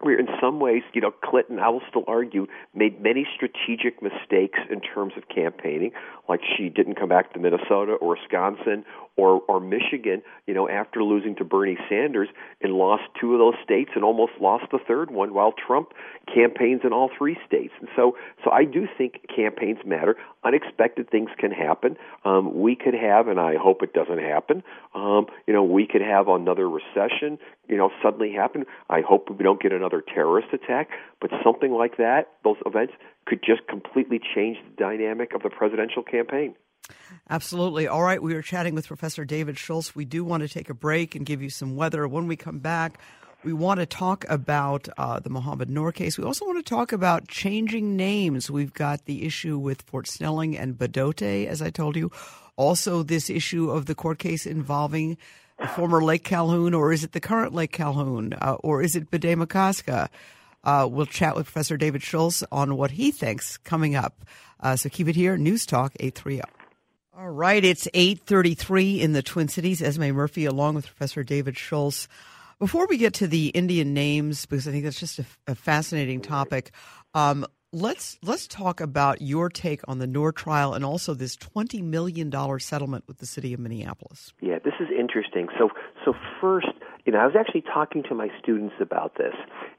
where 0.00 0.18
in 0.18 0.28
some 0.40 0.60
ways, 0.60 0.82
you 0.92 1.00
know, 1.00 1.10
Clinton, 1.10 1.58
I 1.58 1.68
will 1.68 1.82
still 1.88 2.04
argue, 2.06 2.46
made 2.74 3.00
many 3.02 3.26
strategic 3.34 4.00
mistakes 4.00 4.58
in 4.70 4.80
terms 4.80 5.14
of 5.16 5.28
campaigning, 5.28 5.90
like 6.28 6.40
she 6.56 6.68
didn't 6.68 6.94
come 6.94 7.08
back 7.08 7.32
to 7.32 7.40
Minnesota 7.40 7.92
or 8.00 8.16
Wisconsin 8.16 8.84
or 9.16 9.42
or 9.48 9.58
Michigan, 9.58 10.22
you 10.46 10.54
know, 10.54 10.68
after 10.68 11.02
losing 11.02 11.34
to 11.36 11.44
Bernie 11.44 11.78
Sanders 11.88 12.28
and 12.60 12.74
lost 12.74 13.02
two 13.20 13.32
of 13.32 13.40
those 13.40 13.54
states 13.64 13.90
and 13.96 14.04
almost 14.04 14.32
lost 14.40 14.66
the 14.70 14.78
third 14.86 15.10
one, 15.10 15.34
while 15.34 15.52
Trump 15.52 15.88
campaigns 16.32 16.82
in 16.84 16.92
all 16.92 17.10
three 17.18 17.36
states. 17.46 17.72
And 17.80 17.88
so, 17.96 18.16
so 18.44 18.50
I 18.52 18.64
do 18.64 18.86
think 18.96 19.26
campaigns 19.34 19.78
matter. 19.84 20.16
Unexpected 20.44 21.10
things 21.10 21.30
can 21.36 21.50
happen. 21.50 21.96
Um, 22.24 22.60
we 22.60 22.76
could 22.76 22.94
have, 22.94 23.26
and 23.26 23.40
I 23.40 23.56
hope 23.56 23.82
it 23.82 23.92
doesn't 23.92 24.20
happen. 24.20 24.62
Um, 24.94 25.26
you 25.48 25.52
know, 25.52 25.64
we 25.64 25.86
could 25.86 26.02
have 26.02 26.28
another 26.28 26.68
recession. 26.68 27.38
You 27.68 27.76
know, 27.76 27.90
suddenly 28.02 28.32
happen. 28.32 28.64
I 28.88 29.02
hope 29.06 29.28
we 29.30 29.44
don't 29.44 29.60
get 29.60 29.72
another 29.72 30.02
terrorist 30.02 30.48
attack. 30.52 30.88
But 31.20 31.30
something 31.44 31.72
like 31.72 31.96
that, 31.98 32.28
those 32.44 32.56
events 32.64 32.94
could 33.26 33.40
just 33.44 33.66
completely 33.68 34.20
change 34.34 34.56
the 34.64 34.82
dynamic 34.82 35.34
of 35.34 35.42
the 35.42 35.50
presidential 35.50 36.02
campaign. 36.02 36.54
Absolutely. 37.28 37.86
All 37.86 38.02
right. 38.02 38.22
We 38.22 38.34
are 38.34 38.42
chatting 38.42 38.74
with 38.74 38.86
Professor 38.86 39.24
David 39.24 39.58
Schultz. 39.58 39.94
We 39.94 40.04
do 40.04 40.24
want 40.24 40.42
to 40.42 40.48
take 40.48 40.70
a 40.70 40.74
break 40.74 41.14
and 41.14 41.26
give 41.26 41.42
you 41.42 41.50
some 41.50 41.76
weather. 41.76 42.08
When 42.08 42.26
we 42.26 42.36
come 42.36 42.60
back, 42.60 42.98
we 43.44 43.52
want 43.52 43.80
to 43.80 43.86
talk 43.86 44.24
about 44.28 44.88
uh, 44.96 45.20
the 45.20 45.30
Mohamed 45.30 45.70
Noor 45.70 45.92
case. 45.92 46.18
We 46.18 46.24
also 46.24 46.44
want 46.44 46.64
to 46.64 46.68
talk 46.68 46.92
about 46.92 47.28
changing 47.28 47.96
names. 47.96 48.50
We've 48.50 48.72
got 48.72 49.04
the 49.04 49.24
issue 49.24 49.58
with 49.58 49.82
Fort 49.82 50.08
Snelling 50.08 50.56
and 50.56 50.76
Bdote, 50.76 51.46
as 51.46 51.62
I 51.62 51.70
told 51.70 51.96
you. 51.96 52.10
Also, 52.56 53.04
this 53.04 53.30
issue 53.30 53.70
of 53.70 53.86
the 53.86 53.94
court 53.94 54.18
case 54.18 54.44
involving 54.44 55.16
the 55.58 55.68
former 55.68 56.02
Lake 56.02 56.24
Calhoun, 56.24 56.74
or 56.74 56.92
is 56.92 57.04
it 57.04 57.12
the 57.12 57.20
current 57.20 57.54
Lake 57.54 57.72
Calhoun, 57.72 58.32
uh, 58.34 58.56
or 58.60 58.82
is 58.82 58.96
it 58.96 59.08
Maka? 59.12 60.08
Uh, 60.64 60.88
we'll 60.90 61.06
chat 61.06 61.36
with 61.36 61.46
Professor 61.46 61.76
David 61.76 62.02
Schultz 62.02 62.42
on 62.50 62.76
what 62.76 62.92
he 62.92 63.10
thinks 63.10 63.56
coming 63.58 63.94
up. 63.94 64.24
Uh, 64.60 64.76
so 64.76 64.88
keep 64.88 65.08
it 65.08 65.16
here, 65.16 65.36
News 65.36 65.64
Talk 65.66 65.92
830. 66.00 66.42
All 67.16 67.30
right, 67.30 67.64
it's 67.64 67.88
8:33 67.94 69.00
in 69.00 69.12
the 69.12 69.22
Twin 69.22 69.48
Cities. 69.48 69.82
Esme 69.82 70.10
Murphy 70.10 70.44
along 70.44 70.76
with 70.76 70.86
Professor 70.86 71.24
David 71.24 71.56
Schultz. 71.56 72.06
Before 72.60 72.86
we 72.86 72.96
get 72.96 73.14
to 73.14 73.26
the 73.26 73.48
Indian 73.48 73.94
names 73.94 74.46
because 74.46 74.68
I 74.68 74.72
think 74.72 74.84
that's 74.84 75.00
just 75.00 75.18
a, 75.18 75.26
a 75.48 75.54
fascinating 75.54 76.20
topic, 76.20 76.72
um, 77.14 77.46
let's 77.72 78.18
let's 78.22 78.46
talk 78.46 78.80
about 78.80 79.20
your 79.20 79.48
take 79.48 79.80
on 79.88 79.98
the 79.98 80.06
Noor 80.06 80.32
trial 80.32 80.74
and 80.74 80.84
also 80.84 81.14
this 81.14 81.36
20 81.36 81.82
million 81.82 82.30
dollar 82.30 82.58
settlement 82.58 83.04
with 83.06 83.18
the 83.18 83.26
city 83.26 83.52
of 83.52 83.60
Minneapolis. 83.60 84.32
Yeah, 84.40 84.58
this 84.64 84.74
is 84.80 84.88
interesting. 84.96 85.48
So 85.58 85.70
so 86.04 86.14
first 86.40 86.68
you 87.08 87.12
know, 87.12 87.20
I 87.20 87.24
was 87.24 87.36
actually 87.40 87.62
talking 87.62 88.02
to 88.10 88.14
my 88.14 88.28
students 88.38 88.74
about 88.82 89.16
this 89.16 89.32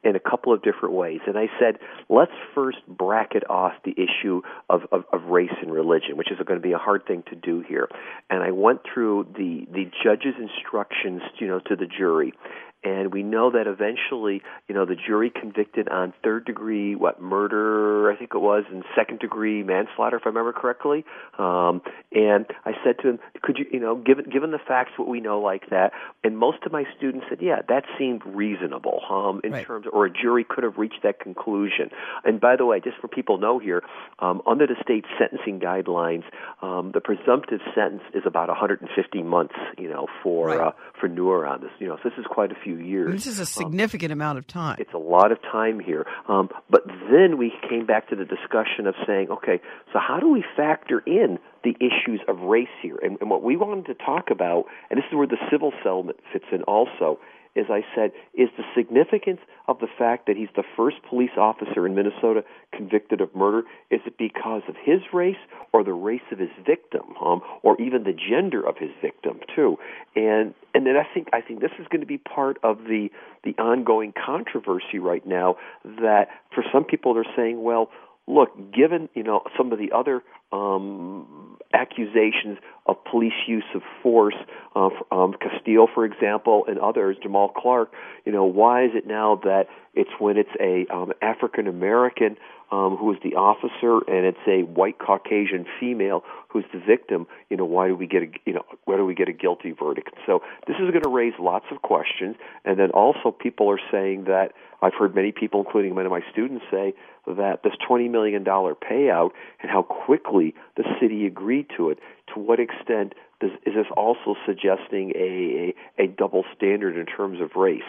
in 0.04 0.15
a 0.15 0.19
couple 0.19 0.52
of 0.52 0.63
different 0.63 0.95
ways, 0.95 1.19
and 1.28 1.38
I 1.38 1.45
said, 1.60 1.78
let's 2.10 2.32
first 2.56 2.80
bracket 2.88 3.47
off 3.47 3.73
the 3.86 3.91
issue 3.91 4.41
of, 4.67 4.82
of, 4.91 5.04
of 5.13 5.25
race 5.25 5.54
and 5.62 5.71
religion, 5.71 6.17
which 6.17 6.32
is 6.32 6.39
going 6.43 6.60
to 6.60 6.67
be 6.67 6.71
a 6.71 6.80
hard 6.80 7.06
thing 7.06 7.21
to 7.30 7.36
do 7.36 7.63
here. 7.69 7.88
And 8.32 8.41
I 8.41 8.49
went 8.49 8.82
through 8.91 9.28
the 9.38 9.67
the 9.71 9.91
judge's 10.04 10.34
instructions, 10.41 11.21
you 11.39 11.45
know, 11.45 11.60
to 11.67 11.75
the 11.75 11.86
jury, 11.86 12.34
and 12.83 13.11
we 13.13 13.23
know 13.23 13.51
that 13.51 13.67
eventually, 13.67 14.41
you 14.67 14.75
know, 14.75 14.85
the 14.85 14.95
jury 14.95 15.29
convicted 15.29 15.89
on 15.89 16.13
third 16.23 16.45
degree 16.45 16.95
what 16.95 17.21
murder, 17.21 18.11
I 18.11 18.15
think 18.15 18.31
it 18.33 18.39
was, 18.39 18.63
and 18.71 18.83
second 18.95 19.19
degree 19.19 19.63
manslaughter, 19.63 20.17
if 20.17 20.23
I 20.25 20.29
remember 20.29 20.53
correctly. 20.53 21.03
Um, 21.37 21.81
and 22.11 22.45
I 22.65 22.73
said 22.83 22.99
to 23.01 23.09
him, 23.09 23.19
"Could 23.41 23.57
you, 23.57 23.65
you 23.71 23.79
know, 23.79 23.95
given 23.95 24.29
given 24.29 24.51
the 24.51 24.59
facts, 24.59 24.91
what 24.97 25.07
we 25.07 25.19
know 25.19 25.41
like 25.41 25.69
that?" 25.69 25.91
And 26.23 26.37
most 26.37 26.63
of 26.65 26.71
my 26.71 26.85
students 26.97 27.25
said, 27.29 27.41
"Yeah, 27.41 27.61
that 27.67 27.83
seemed 27.97 28.21
reasonable." 28.25 29.01
Um, 29.09 29.41
in 29.43 29.51
right. 29.51 29.65
terms, 29.65 29.85
or 29.91 30.05
a 30.05 30.09
jury 30.09 30.43
could 30.43 30.63
have 30.63 30.77
reached 30.77 31.03
that 31.03 31.19
conclusion. 31.19 31.91
And 32.23 32.39
by 32.39 32.55
the 32.55 32.65
way, 32.65 32.79
just 32.79 32.97
for 32.97 33.07
people 33.07 33.37
know 33.37 33.59
here, 33.59 33.83
um, 34.19 34.41
under 34.47 34.65
the 34.65 34.75
state 34.81 35.05
sentencing 35.17 35.59
guidelines, 35.59 36.23
um, 36.61 36.91
the 36.93 37.01
presumptive 37.01 37.59
sentence 37.75 38.03
is 38.13 38.23
about 38.25 38.47
150 38.47 39.23
months, 39.23 39.55
you 39.77 39.89
know, 39.89 40.07
for 40.23 40.47
right. 40.47 40.59
uh, 40.59 40.71
for 40.99 41.07
Noor 41.07 41.45
on 41.45 41.61
this. 41.61 41.71
You 41.79 41.87
know, 41.87 41.97
so 42.01 42.09
this 42.09 42.17
is 42.17 42.25
quite 42.25 42.51
a 42.51 42.55
few 42.55 42.68
few 42.69 42.86
years. 42.86 43.12
This 43.12 43.27
is 43.27 43.39
a 43.39 43.41
um, 43.43 43.45
significant 43.45 44.12
um, 44.12 44.17
amount 44.17 44.38
of 44.38 44.47
time. 44.47 44.77
It's 44.79 44.93
a 44.93 44.97
lot 44.97 45.32
of 45.32 45.41
time 45.41 45.79
here. 45.79 46.05
Um, 46.27 46.49
but 46.69 46.86
then 47.12 47.38
we 47.38 47.53
came 47.69 47.86
back 47.86 48.10
to 48.10 48.15
the 48.15 48.25
discussion 48.25 48.88
of 48.88 48.95
saying, 49.05 49.29
okay, 49.29 49.62
so 49.91 49.99
how 49.99 50.19
do 50.19 50.32
we 50.32 50.43
factor 50.55 50.99
in 50.99 51.39
the 51.63 51.75
issues 51.79 52.21
of 52.27 52.39
race 52.41 52.67
here? 52.82 52.97
And, 53.01 53.17
and 53.21 53.29
what 53.29 53.43
we 53.43 53.55
wanted 53.58 53.86
to 53.88 53.93
talk 53.95 54.29
about, 54.32 54.65
and 54.89 54.97
this 54.97 55.05
is 55.10 55.15
where 55.15 55.27
the 55.27 55.38
civil 55.51 55.71
settlement 55.84 56.19
fits 56.32 56.45
in 56.51 56.63
also, 56.63 57.19
as 57.55 57.65
I 57.69 57.81
said, 57.95 58.12
is 58.33 58.49
the 58.57 58.63
significance 58.75 59.39
of 59.67 59.79
the 59.79 59.88
fact 59.97 60.27
that 60.27 60.38
he's 60.38 60.49
the 60.55 60.63
first 60.77 60.97
police 61.09 61.31
officer 61.38 61.85
in 61.85 61.95
Minnesota 61.95 62.43
convicted 62.73 63.21
of 63.21 63.35
murder. 63.35 63.63
Is 63.91 64.01
it 64.05 64.17
because 64.17 64.62
of 64.67 64.75
his 64.83 65.01
race 65.13 65.38
or 65.73 65.83
the 65.83 65.93
race 65.93 66.21
of 66.31 66.39
his 66.39 66.49
victim, 66.65 67.15
um, 67.23 67.41
or 67.63 67.79
even 67.81 68.03
the 68.03 68.13
gender 68.13 68.65
of 68.65 68.77
his 68.77 68.91
victim 69.01 69.39
too? 69.55 69.77
And 70.15 70.53
and 70.73 70.85
then 70.85 70.95
I 70.95 71.05
think 71.13 71.29
I 71.33 71.41
think 71.41 71.62
this 71.62 71.71
is 71.79 71.88
going 71.89 72.01
to 72.01 72.07
be 72.07 72.17
part 72.17 72.57
of 72.63 72.83
the 72.83 73.09
the 73.43 73.55
ongoing 73.62 74.13
controversy 74.13 74.99
right 74.99 75.25
now. 75.25 75.57
That 75.83 76.29
for 76.53 76.63
some 76.71 76.83
people 76.83 77.13
they're 77.13 77.25
saying, 77.35 77.62
well, 77.62 77.89
look, 78.27 78.49
given 78.71 79.09
you 79.13 79.23
know 79.23 79.41
some 79.57 79.71
of 79.71 79.79
the 79.79 79.91
other 79.91 80.23
um, 80.51 81.57
accusations 81.73 82.57
of 82.85 82.95
police 83.05 83.33
use 83.47 83.63
of 83.75 83.81
force, 84.01 84.35
uh, 84.75 84.89
um, 85.12 85.33
Castile, 85.39 85.88
for 85.93 86.05
example, 86.05 86.65
and 86.67 86.79
others, 86.79 87.17
Jamar 87.23 87.53
Clark. 87.53 87.93
You 88.25 88.31
know, 88.31 88.45
why 88.45 88.85
is 88.85 88.91
it 88.95 89.05
now 89.05 89.39
that 89.43 89.67
it's 89.93 90.09
when 90.19 90.38
it's 90.38 90.49
a 90.59 90.88
um, 90.93 91.13
African 91.21 91.67
American 91.67 92.38
um, 92.71 92.97
who 92.97 93.12
is 93.12 93.19
the 93.23 93.36
officer 93.36 93.99
and 94.08 94.25
it's 94.25 94.45
a 94.47 94.63
white 94.63 94.99
Caucasian 94.99 95.65
female 95.79 96.23
who's 96.49 96.65
the 96.73 96.79
victim? 96.79 97.27
You 97.49 97.58
know, 97.58 97.65
why 97.65 97.88
do 97.88 97.95
we 97.95 98.08
get 98.08 98.23
a 98.23 98.27
you 98.45 98.53
know 98.53 98.65
why 98.86 98.97
do 98.97 99.05
we 99.05 99.15
get 99.15 99.29
a 99.29 99.34
guilty 99.34 99.71
verdict? 99.71 100.12
So 100.25 100.41
this 100.67 100.75
is 100.77 100.89
going 100.91 101.03
to 101.03 101.10
raise 101.10 101.34
lots 101.39 101.65
of 101.71 101.82
questions, 101.82 102.36
and 102.65 102.79
then 102.79 102.91
also 102.91 103.32
people 103.32 103.69
are 103.71 103.79
saying 103.91 104.25
that 104.25 104.53
I've 104.82 104.93
heard 104.93 105.15
many 105.15 105.32
people, 105.32 105.62
including 105.65 105.93
many 105.95 106.05
of 106.05 106.12
my 106.12 106.21
students, 106.32 106.63
say 106.71 106.93
that 107.27 107.63
this 107.63 107.73
$20 107.89 108.10
million 108.10 108.43
payout 108.43 109.32
and 109.62 109.69
how 109.69 109.84
quickly 109.84 110.55
the 110.77 110.84
city 111.01 111.25
agreed 111.25 111.67
to 111.77 111.89
it, 111.89 111.99
to 112.34 112.39
what 112.39 112.60
extent 112.60 113.13
does, 113.39 113.51
is 113.65 113.73
this 113.75 113.86
also 113.95 114.36
suggesting 114.45 115.12
a, 115.15 115.73
a, 115.97 116.03
a 116.03 116.08
double 116.08 116.43
standard 116.55 116.97
in 116.97 117.05
terms 117.05 117.41
of 117.41 117.55
race? 117.55 117.82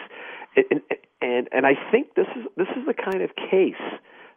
And, 0.55 0.81
and, 1.21 1.47
and 1.51 1.65
I 1.65 1.73
think 1.91 2.15
this 2.15 2.27
is, 2.35 2.45
this 2.57 2.67
is 2.75 2.85
the 2.85 2.93
kind 2.93 3.21
of 3.21 3.31
case 3.35 3.75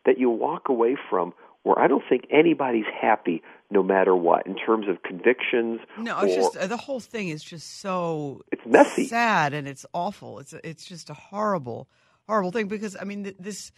that 0.06 0.18
you 0.18 0.30
walk 0.30 0.68
away 0.68 0.96
from 1.08 1.32
where 1.64 1.78
I 1.78 1.88
don't 1.88 2.04
think 2.08 2.26
anybody's 2.30 2.84
happy 3.00 3.42
no 3.70 3.82
matter 3.82 4.14
what 4.14 4.46
in 4.46 4.54
terms 4.54 4.86
of 4.86 5.02
convictions. 5.02 5.80
No, 5.98 6.20
it's 6.20 6.34
just 6.34 6.68
the 6.68 6.76
whole 6.76 7.00
thing 7.00 7.30
is 7.30 7.42
just 7.42 7.80
so 7.80 8.42
it's 8.52 8.64
messy, 8.66 9.06
sad, 9.06 9.54
and 9.54 9.66
it's 9.66 9.86
awful. 9.92 10.38
It's 10.38 10.52
it's 10.62 10.84
just 10.84 11.10
a 11.10 11.14
horrible, 11.14 11.88
horrible 12.28 12.52
thing 12.52 12.68
because 12.68 12.96
I 13.00 13.04
mean 13.04 13.34
this 13.38 13.72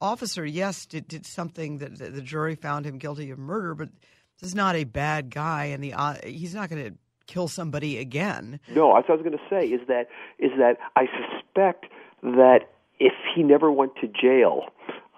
officer, 0.00 0.44
yes, 0.44 0.86
did, 0.86 1.08
did 1.08 1.26
something 1.26 1.78
that 1.78 1.98
the 1.98 2.22
jury 2.22 2.54
found 2.54 2.86
him 2.86 2.98
guilty 2.98 3.30
of 3.30 3.38
murder, 3.38 3.74
but 3.74 3.88
this 4.40 4.50
is 4.50 4.54
not 4.54 4.76
a 4.76 4.84
bad 4.84 5.30
guy, 5.30 5.66
and 5.66 5.82
the 5.82 5.94
uh, 5.94 6.14
he's 6.24 6.54
not 6.54 6.68
going 6.68 6.84
to 6.84 6.92
kill 7.26 7.46
somebody 7.46 7.98
again. 7.98 8.58
No, 8.68 8.88
what 8.88 9.08
I 9.08 9.12
was 9.12 9.22
going 9.22 9.38
to 9.38 9.44
say 9.48 9.68
is 9.68 9.80
that 9.86 10.08
is 10.38 10.50
that 10.58 10.78
I 10.96 11.06
suspect 11.06 11.86
that 12.22 12.68
if 12.98 13.12
he 13.34 13.44
never 13.44 13.70
went 13.70 13.92
to 14.00 14.08
jail, 14.08 14.64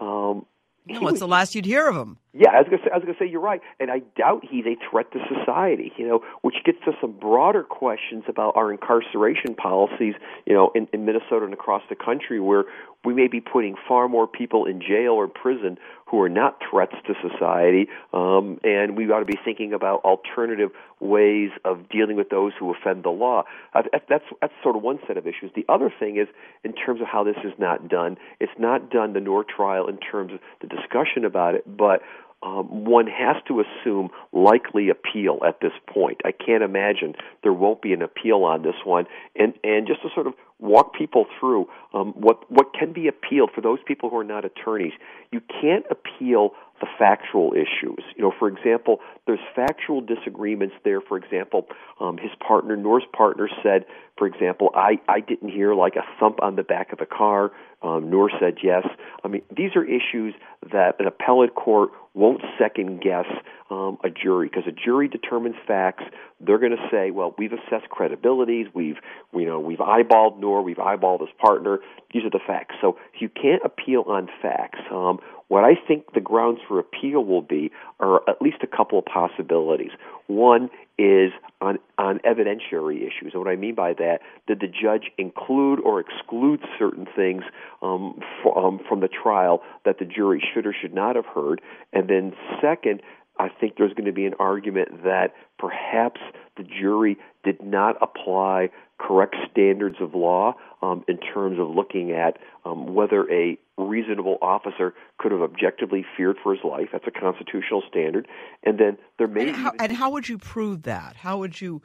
um, 0.01 0.47
no, 0.87 1.09
it's 1.09 1.21
the 1.21 1.29
last 1.29 1.55
you'd 1.55 1.67
hear 1.67 1.89
of 1.89 1.97
him. 1.97 2.19
Yeah, 2.33 2.51
I 2.51 2.59
was 2.59 2.67
gonna 2.71 2.83
say, 2.85 2.91
I 2.93 2.97
was 2.97 3.05
gonna 3.05 3.19
say 3.19 3.27
you're 3.27 3.41
right, 3.41 3.61
and 3.81 3.91
I 3.91 4.01
doubt 4.17 4.45
he's 4.49 4.65
a 4.65 4.77
threat 4.89 5.11
to 5.13 5.19
society. 5.35 5.93
You 5.97 6.07
know, 6.07 6.21
which 6.43 6.57
gets 6.65 6.79
to 6.85 6.93
some 7.01 7.13
broader 7.13 7.65
questions 7.65 8.25
about 8.29 8.57
our 8.57 8.71
incarceration 8.71 9.57
policies. 9.57 10.15
You 10.47 10.55
know, 10.55 10.71
in, 10.75 10.87
in 10.93 11.05
Minnesota 11.05 11.45
and 11.45 11.53
across 11.55 11.83
the 11.89 11.97
country, 11.97 12.39
where 12.39 12.65
we 13.05 13.15
may 13.15 13.27
be 13.29 13.41
putting 13.41 13.75
far 13.89 14.09
more 14.09 14.29
people 14.29 14.67
in 14.67 14.81
jail 14.81 15.13
or 15.13 15.27
prison 15.27 15.79
who 16.07 16.21
are 16.21 16.29
not 16.29 16.59
threats 16.69 16.95
to 17.07 17.15
society, 17.29 17.89
um, 18.13 18.59
and 18.65 18.97
we 18.97 19.11
ought 19.11 19.21
to 19.21 19.25
be 19.25 19.39
thinking 19.45 19.73
about 19.73 20.05
alternative 20.05 20.71
ways 21.01 21.51
of 21.65 21.89
dealing 21.89 22.17
with 22.17 22.29
those 22.31 22.53
who 22.59 22.73
offend 22.75 23.03
the 23.05 23.11
law. 23.11 23.43
That's 23.75 24.25
that's 24.41 24.53
sort 24.63 24.77
of 24.77 24.83
one 24.83 24.99
set 25.07 25.17
of 25.17 25.27
issues. 25.27 25.51
The 25.57 25.65
other 25.69 25.93
thing 25.99 26.17
is 26.17 26.29
in 26.63 26.75
terms 26.75 27.01
of 27.01 27.09
how 27.09 27.25
this 27.25 27.37
is 27.45 27.53
not 27.59 27.89
done. 27.89 28.19
It's 28.39 28.53
not 28.59 28.91
done 28.91 29.15
the 29.15 29.21
Noor 29.21 29.45
trial 29.45 29.89
in 29.89 29.99
terms 29.99 30.33
of 30.33 30.41
the 30.61 30.67
discussion 30.69 31.25
about 31.25 31.55
it, 31.55 31.65
but 31.67 32.03
um, 32.43 32.85
one 32.85 33.07
has 33.07 33.37
to 33.49 33.61
assume 33.61 34.09
likely 34.33 34.89
appeal 34.89 35.41
at 35.47 35.61
this 35.61 35.73
point. 35.87 36.23
I 36.25 36.33
can't 36.33 36.63
imagine 36.63 37.15
there 37.43 37.53
won't 37.53 37.83
be 37.83 37.93
an 37.93 38.01
appeal 38.01 38.45
on 38.45 38.63
this 38.63 38.77
one. 38.85 39.07
And 39.37 39.53
and 39.63 39.87
just 39.87 40.01
to 40.03 40.09
sort 40.15 40.27
of 40.27 40.33
walk 40.59 40.95
people 40.95 41.27
through 41.39 41.69
um, 41.93 42.13
what 42.13 42.51
what 42.51 42.73
can 42.73 42.93
be 42.93 43.09
appealed 43.09 43.51
for 43.55 43.61
those 43.61 43.79
people 43.87 44.09
who 44.09 44.17
are 44.17 44.25
not 44.25 44.45
attorneys. 44.45 44.93
You 45.31 45.43
can't 45.61 45.85
appeal 45.91 46.53
the 46.81 46.87
factual 46.99 47.53
issues. 47.53 48.03
You 48.17 48.23
know, 48.23 48.33
for 48.39 48.49
example, 48.49 49.01
there's 49.27 49.41
factual 49.55 50.01
disagreements 50.01 50.75
there. 50.85 51.01
For 51.01 51.17
example, 51.17 51.67
um, 52.01 52.17
his 52.17 52.31
partner, 52.47 52.77
Noor's 52.77 53.05
partner, 53.17 53.49
said, 53.63 53.85
for 54.17 54.27
example, 54.27 54.71
I 54.75 54.99
I 55.09 55.21
didn't 55.21 55.51
hear 55.51 55.75
like 55.75 55.97
a 55.97 56.05
thump 56.19 56.43
on 56.43 56.57
the 56.57 56.63
back 56.63 56.93
of 56.93 56.99
the 56.99 57.07
car. 57.07 57.53
Um, 57.83 58.11
Noor 58.11 58.31
said 58.39 58.59
yes. 58.63 58.87
I 59.25 59.29
mean, 59.29 59.43
these 59.55 59.75
are 59.77 59.85
issues 59.85 60.35
that 60.73 60.97
an 60.99 61.07
appellate 61.07 61.55
court 61.55 61.91
won't 62.13 62.43
second 62.59 63.01
guess 63.01 63.27
um, 63.71 63.97
a 64.05 64.11
jury 64.11 64.49
because 64.49 64.65
a 64.67 64.73
jury 64.73 65.09
determines 65.09 65.57
facts. 65.67 66.05
They're 66.41 66.59
going 66.59 66.73
to 66.73 66.89
say, 66.91 67.11
well, 67.11 67.35
we've 67.39 67.53
assessed 67.53 67.89
credibilities, 67.91 68.67
we've 68.75 68.97
you 69.33 69.47
know 69.47 69.61
we've 69.61 69.79
eyeballed 69.79 70.39
Noor, 70.39 70.63
we've 70.63 70.77
eyeballed 70.77 71.21
his 71.21 71.31
partner. 71.39 71.79
These 72.13 72.25
are 72.25 72.31
the 72.31 72.41
facts. 72.45 72.75
So 72.81 72.99
you 73.19 73.29
can't 73.29 73.63
appeal 73.65 74.05
on 74.07 74.29
facts. 74.43 74.81
Um, 74.91 75.21
what 75.51 75.65
I 75.65 75.75
think 75.75 76.15
the 76.15 76.21
grounds 76.21 76.61
for 76.69 76.79
appeal 76.79 77.25
will 77.25 77.43
be 77.43 77.73
are 77.99 78.23
at 78.31 78.41
least 78.41 78.59
a 78.63 78.69
couple 78.69 79.01
of 79.01 79.05
possibilities. 79.05 79.91
One 80.29 80.71
is 80.97 81.33
on, 81.61 81.81
on 81.99 82.21
evidentiary 82.21 82.99
issues. 82.99 83.33
And 83.33 83.43
what 83.43 83.51
I 83.51 83.57
mean 83.57 83.75
by 83.75 83.95
that, 83.95 84.21
did 84.47 84.61
the 84.61 84.69
judge 84.69 85.11
include 85.19 85.81
or 85.81 85.99
exclude 85.99 86.61
certain 86.79 87.09
things 87.17 87.43
um, 87.83 88.21
for, 88.41 88.57
um, 88.57 88.79
from 88.89 89.01
the 89.01 89.09
trial 89.09 89.61
that 89.85 89.99
the 89.99 90.05
jury 90.05 90.41
should 90.55 90.67
or 90.67 90.75
should 90.81 90.95
not 90.95 91.17
have 91.17 91.27
heard? 91.27 91.61
And 91.93 92.09
then, 92.09 92.33
second, 92.63 93.03
I 93.37 93.49
think 93.49 93.75
there's 93.77 93.93
going 93.95 94.07
to 94.07 94.13
be 94.13 94.27
an 94.27 94.35
argument 94.39 95.03
that 95.03 95.35
perhaps 95.59 96.21
the 96.57 96.63
jury 96.63 97.19
did 97.43 97.61
not 97.61 97.97
apply 98.01 98.71
correct 99.07 99.37
standards 99.51 99.97
of 100.01 100.15
law 100.15 100.55
um, 100.83 101.05
in 101.09 101.19
terms 101.19 101.59
of 101.59 101.69
looking 101.69 102.13
at 102.13 102.39
um, 102.65 102.95
whether 102.95 103.31
a 103.31 103.59
reasonable 103.79 104.39
officer 104.43 104.95
could 105.19 105.33
have 105.33 105.41
objectively 105.41 106.05
feared 106.17 106.37
for 106.43 106.55
his 106.55 106.65
life. 106.65 106.89
That's 106.93 107.07
a 107.07 107.11
constitutional 107.11 107.83
standard. 107.89 108.29
And 108.63 108.79
then 108.79 108.99
there 109.19 109.27
may 109.27 109.49
and 109.49 109.57
how, 109.57 109.73
and 109.79 109.93
how 109.93 110.11
would 110.11 110.29
you 110.29 110.39
prove 110.39 110.83
that? 110.83 111.17
How 111.17 111.39
would 111.39 111.61
you 111.61 111.83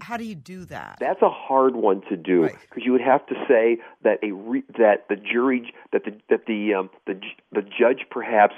how 0.00 0.16
do 0.16 0.24
you 0.24 0.34
do 0.34 0.64
that? 0.66 0.98
That's 1.00 1.22
a 1.22 1.30
hard 1.30 1.76
one 1.76 2.02
to 2.08 2.16
do 2.16 2.42
because 2.42 2.58
right. 2.76 2.84
you 2.84 2.92
would 2.92 3.00
have 3.00 3.26
to 3.26 3.34
say 3.48 3.78
that 4.02 4.18
a 4.22 4.32
re, 4.32 4.62
that 4.78 5.08
the 5.08 5.16
jury 5.16 5.72
that 5.92 6.04
the 6.04 6.12
that 6.30 6.46
the 6.46 6.74
um, 6.74 6.90
the 7.06 7.20
the 7.52 7.62
judge 7.62 8.06
perhaps 8.10 8.54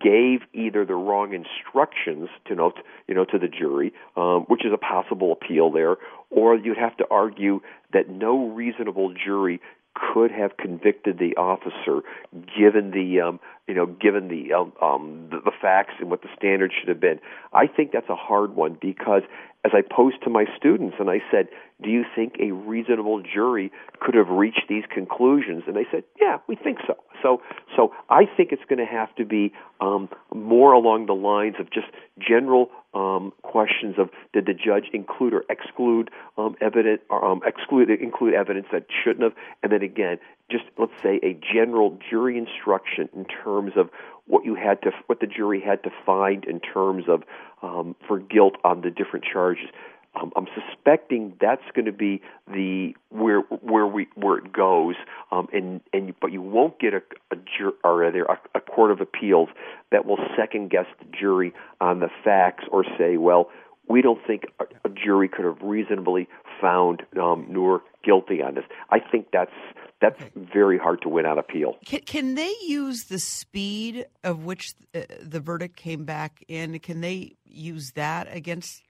gave 0.00 0.40
either 0.52 0.84
the 0.84 0.94
wrong 0.94 1.32
instructions 1.32 2.28
to 2.46 2.54
know 2.54 2.72
you 3.06 3.14
know 3.14 3.24
to 3.24 3.38
the 3.38 3.48
jury, 3.48 3.92
um, 4.16 4.42
which 4.48 4.64
is 4.64 4.72
a 4.72 4.78
possible 4.78 5.32
appeal 5.32 5.70
there, 5.70 5.96
or 6.30 6.56
you'd 6.56 6.78
have 6.78 6.96
to 6.98 7.06
argue 7.10 7.60
that 7.92 8.08
no 8.08 8.48
reasonable 8.48 9.12
jury 9.14 9.60
could 9.94 10.30
have 10.30 10.56
convicted 10.56 11.18
the 11.18 11.36
officer 11.36 12.02
given 12.32 12.90
the 12.90 13.20
um, 13.20 13.40
you 13.66 13.74
know 13.74 13.86
given 13.86 14.28
the, 14.28 14.52
um, 14.52 14.72
um, 14.80 15.28
the 15.30 15.40
the 15.44 15.52
facts 15.60 15.94
and 16.00 16.10
what 16.10 16.22
the 16.22 16.28
standard 16.36 16.72
should 16.78 16.88
have 16.88 17.00
been. 17.00 17.18
I 17.52 17.66
think 17.66 17.92
that's 17.92 18.08
a 18.08 18.16
hard 18.16 18.54
one 18.54 18.78
because 18.80 19.22
as 19.64 19.72
I 19.74 19.82
posed 19.82 20.22
to 20.24 20.30
my 20.30 20.44
students 20.56 20.96
and 20.98 21.10
I 21.10 21.20
said, 21.30 21.48
"Do 21.82 21.90
you 21.90 22.04
think 22.14 22.36
a 22.38 22.52
reasonable 22.52 23.20
jury 23.22 23.72
could 24.00 24.14
have 24.14 24.28
reached 24.28 24.68
these 24.68 24.84
conclusions?" 24.86 25.64
And 25.66 25.76
they 25.76 25.86
said, 25.90 26.04
"Yeah, 26.20 26.38
we 26.46 26.56
think 26.56 26.78
so." 26.86 26.96
So 27.22 27.42
so 27.78 27.94
I 28.10 28.24
think 28.24 28.50
it's 28.50 28.64
going 28.68 28.84
to 28.84 28.92
have 28.92 29.14
to 29.14 29.24
be 29.24 29.52
um, 29.80 30.08
more 30.34 30.72
along 30.72 31.06
the 31.06 31.14
lines 31.14 31.54
of 31.60 31.70
just 31.70 31.86
general 32.18 32.70
um, 32.92 33.32
questions 33.42 33.94
of 33.98 34.10
did 34.32 34.46
the 34.46 34.52
judge 34.54 34.86
include 34.92 35.32
or 35.32 35.44
exclude 35.48 36.10
um, 36.36 36.56
evidence 36.60 37.00
or 37.08 37.24
um, 37.24 37.40
exclude 37.46 37.88
include 37.88 38.34
evidence 38.34 38.66
that 38.72 38.86
shouldn't 39.04 39.22
have, 39.22 39.34
and 39.62 39.70
then 39.70 39.82
again, 39.82 40.18
just 40.50 40.64
let's 40.76 40.92
say 41.02 41.20
a 41.22 41.38
general 41.54 41.96
jury 42.10 42.36
instruction 42.36 43.08
in 43.14 43.24
terms 43.26 43.74
of 43.76 43.90
what 44.26 44.44
you 44.44 44.56
had 44.56 44.82
to 44.82 44.90
what 45.06 45.20
the 45.20 45.26
jury 45.28 45.60
had 45.60 45.84
to 45.84 45.90
find 46.04 46.44
in 46.46 46.58
terms 46.58 47.04
of 47.06 47.22
um, 47.62 47.94
for 48.08 48.18
guilt 48.18 48.54
on 48.64 48.80
the 48.80 48.90
different 48.90 49.24
charges. 49.24 49.68
Um, 50.14 50.32
I'm 50.36 50.46
suspecting 50.54 51.34
that's 51.40 51.62
going 51.74 51.84
to 51.84 51.92
be 51.92 52.22
the 52.46 52.94
where 53.10 53.40
where 53.40 53.86
we 53.86 54.08
where 54.14 54.38
it 54.38 54.52
goes, 54.52 54.96
um, 55.30 55.48
and 55.52 55.80
and 55.92 56.14
but 56.20 56.32
you 56.32 56.42
won't 56.42 56.78
get 56.80 56.94
a 56.94 57.02
a, 57.30 57.36
jur, 57.36 57.72
or 57.84 58.02
a, 58.04 58.38
a 58.54 58.60
court 58.60 58.90
of 58.90 59.00
appeals 59.00 59.48
that 59.92 60.06
will 60.06 60.18
second 60.36 60.70
guess 60.70 60.86
the 60.98 61.04
jury 61.16 61.52
on 61.80 62.00
the 62.00 62.08
facts 62.24 62.64
or 62.70 62.84
say, 62.96 63.16
well, 63.16 63.50
we 63.86 64.02
don't 64.02 64.20
think 64.26 64.44
a, 64.60 64.64
a 64.84 64.88
jury 64.88 65.28
could 65.28 65.44
have 65.44 65.58
reasonably 65.62 66.28
found 66.60 67.02
um, 67.20 67.46
Noor 67.48 67.82
guilty 68.04 68.42
on 68.42 68.54
this. 68.54 68.64
I 68.90 68.98
think 69.00 69.28
that's 69.32 69.52
that's 70.00 70.22
very 70.36 70.78
hard 70.78 71.02
to 71.02 71.08
win 71.08 71.26
on 71.26 71.38
appeal. 71.38 71.76
Can, 71.84 72.00
can 72.00 72.34
they 72.34 72.54
use 72.66 73.04
the 73.04 73.18
speed 73.18 74.06
of 74.22 74.44
which 74.44 74.74
the, 74.92 75.02
uh, 75.02 75.16
the 75.22 75.40
verdict 75.40 75.76
came 75.76 76.04
back 76.04 76.44
in? 76.48 76.78
Can 76.78 77.00
they 77.00 77.36
use 77.44 77.92
that 77.92 78.28
against 78.34 78.82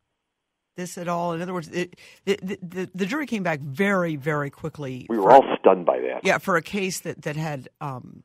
this 0.79 0.97
at 0.97 1.09
all? 1.09 1.35
In 1.35 1.43
other 1.43 1.53
words, 1.53 1.69
it, 1.69 1.97
the, 2.25 2.39
the, 2.63 2.89
the 2.95 3.05
jury 3.05 3.27
came 3.27 3.43
back 3.43 3.61
very, 3.61 4.17
very 4.17 4.49
quickly. 4.49 5.05
We 5.11 5.19
were 5.19 5.25
for, 5.25 5.33
all 5.33 5.57
stunned 5.59 5.85
by 5.85 5.99
that. 5.99 6.21
Yeah, 6.25 6.39
for 6.39 6.57
a 6.57 6.63
case 6.63 7.01
that 7.01 7.23
that 7.23 7.37
had 7.37 7.69
um, 7.83 8.23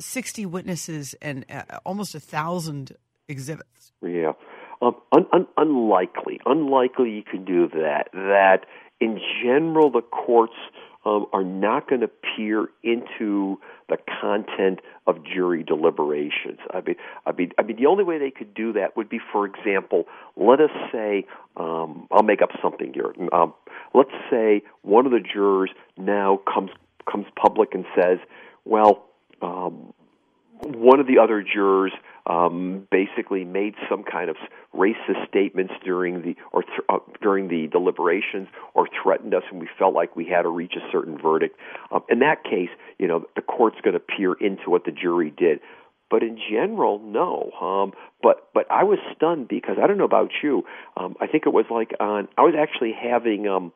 sixty 0.00 0.44
witnesses 0.44 1.14
and 1.22 1.44
uh, 1.48 1.78
almost 1.84 2.16
a 2.16 2.20
thousand 2.20 2.96
exhibits. 3.28 3.92
Yeah, 4.02 4.32
um, 4.82 4.96
un, 5.12 5.26
un, 5.32 5.46
unlikely. 5.56 6.40
Unlikely 6.46 7.10
you 7.10 7.22
can 7.22 7.44
do 7.44 7.68
that. 7.68 8.08
That 8.12 8.66
in 8.98 9.20
general, 9.44 9.90
the 9.90 10.02
courts 10.02 10.54
um, 11.06 11.26
are 11.32 11.44
not 11.44 11.88
going 11.88 12.00
to 12.00 12.08
peer 12.08 12.68
into 12.82 13.60
the 13.88 13.96
content 14.20 14.80
of 15.06 15.24
jury 15.24 15.62
deliberations. 15.62 16.58
I 16.74 16.80
mean, 16.80 16.96
I 17.24 17.32
mean, 17.32 17.52
I 17.58 17.62
mean, 17.62 17.76
the 17.76 17.86
only 17.86 18.02
way 18.02 18.18
they 18.18 18.32
could 18.32 18.52
do 18.52 18.72
that 18.72 18.96
would 18.96 19.08
be, 19.08 19.20
for 19.32 19.46
example, 19.46 20.06
let 20.36 20.60
us 20.60 20.70
say, 20.90 21.24
um, 21.56 22.08
I'll 22.10 22.24
make 22.24 22.42
up 22.42 22.50
something 22.60 22.92
here. 22.92 23.14
Um, 23.32 23.54
let's 23.94 24.10
say 24.28 24.62
one 24.82 25.06
of 25.06 25.12
the 25.12 25.20
jurors 25.20 25.70
now 25.96 26.40
comes 26.52 26.70
comes 27.10 27.26
public 27.40 27.72
and 27.72 27.84
says, 27.94 28.18
"Well, 28.64 29.06
um, 29.40 29.92
one 30.62 30.98
of 30.98 31.06
the 31.06 31.18
other 31.18 31.40
jurors 31.40 31.92
um, 32.26 32.86
basically 32.90 33.44
made 33.44 33.74
some 33.88 34.02
kind 34.02 34.28
of 34.28 34.36
racist 34.74 35.28
statements 35.28 35.72
during 35.84 36.22
the 36.22 36.36
or 36.52 36.62
th- 36.62 36.80
uh, 36.88 36.98
during 37.22 37.48
the 37.48 37.68
deliberations 37.68 38.48
or 38.74 38.88
threatened 39.02 39.34
us, 39.34 39.42
and 39.50 39.60
we 39.60 39.68
felt 39.78 39.94
like 39.94 40.16
we 40.16 40.26
had 40.26 40.42
to 40.42 40.48
reach 40.48 40.74
a 40.76 40.90
certain 40.90 41.18
verdict. 41.18 41.56
Um, 41.90 42.02
in 42.08 42.18
that 42.20 42.44
case, 42.44 42.70
you 42.98 43.06
know, 43.06 43.26
the 43.36 43.42
court's 43.42 43.80
going 43.82 43.94
to 43.94 44.00
peer 44.00 44.34
into 44.34 44.70
what 44.70 44.84
the 44.84 44.92
jury 44.92 45.32
did. 45.36 45.60
But 46.08 46.22
in 46.22 46.38
general, 46.50 47.00
no. 47.00 47.50
Um, 47.60 47.92
but 48.22 48.48
but 48.54 48.70
I 48.70 48.84
was 48.84 48.98
stunned 49.14 49.48
because 49.48 49.76
I 49.82 49.86
don't 49.86 49.98
know 49.98 50.04
about 50.04 50.30
you. 50.42 50.64
Um, 50.96 51.16
I 51.20 51.26
think 51.26 51.44
it 51.46 51.52
was 51.52 51.66
like 51.70 51.94
on. 52.00 52.28
I 52.36 52.42
was 52.42 52.54
actually 52.58 52.92
having. 52.92 53.48
Um, 53.48 53.72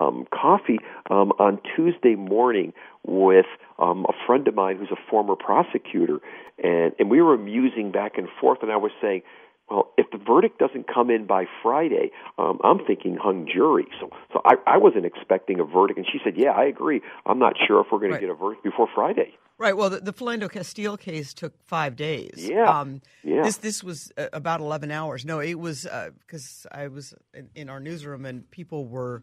um, 0.00 0.26
coffee 0.32 0.78
um, 1.10 1.32
on 1.38 1.60
Tuesday 1.76 2.16
morning 2.16 2.72
with 3.06 3.46
um, 3.82 4.06
a 4.08 4.12
friend 4.26 4.46
of 4.48 4.54
mine 4.54 4.76
who's 4.78 4.92
a 4.92 5.00
former 5.10 5.36
prosecutor, 5.36 6.18
and 6.62 6.92
and 6.98 7.10
we 7.10 7.20
were 7.20 7.36
musing 7.36 7.90
back 7.92 8.12
and 8.18 8.28
forth, 8.40 8.58
and 8.62 8.70
I 8.70 8.76
was 8.76 8.92
saying. 9.02 9.22
Well, 9.70 9.92
if 9.96 10.06
the 10.10 10.18
verdict 10.18 10.58
doesn't 10.58 10.86
come 10.92 11.08
in 11.08 11.26
by 11.26 11.44
Friday, 11.62 12.10
um, 12.36 12.58
I'm 12.62 12.80
thinking 12.84 13.16
hung 13.16 13.46
jury. 13.50 13.86
So, 14.00 14.10
so 14.32 14.42
I, 14.44 14.54
I 14.66 14.76
wasn't 14.76 15.06
expecting 15.06 15.60
a 15.60 15.64
verdict, 15.64 15.98
and 15.98 16.06
she 16.12 16.18
said, 16.22 16.34
"Yeah, 16.36 16.50
I 16.50 16.64
agree. 16.64 17.00
I'm 17.24 17.38
not 17.38 17.54
sure 17.66 17.80
if 17.80 17.86
we're 17.90 18.00
going 18.00 18.10
Right. 18.10 18.20
to 18.20 18.26
get 18.26 18.30
a 18.30 18.34
verdict 18.34 18.64
before 18.64 18.88
Friday." 18.94 19.30
Right. 19.58 19.74
Well, 19.74 19.88
the, 19.88 20.00
the 20.00 20.12
Philando 20.12 20.50
Castile 20.50 20.98
case 20.98 21.32
took 21.32 21.54
five 21.64 21.96
days. 21.96 22.34
Yeah. 22.36 22.64
Um, 22.68 23.00
Yeah. 23.22 23.42
This 23.44 23.58
this 23.58 23.82
was 23.84 24.12
uh, 24.18 24.26
about 24.34 24.60
eleven 24.60 24.90
hours. 24.90 25.24
No, 25.24 25.40
it 25.40 25.58
was 25.58 25.86
because 26.26 26.66
I 26.70 26.88
was 26.88 27.14
in, 27.32 27.48
in 27.54 27.70
our 27.70 27.80
newsroom 27.80 28.26
and 28.26 28.50
people 28.50 28.84
were 28.86 29.22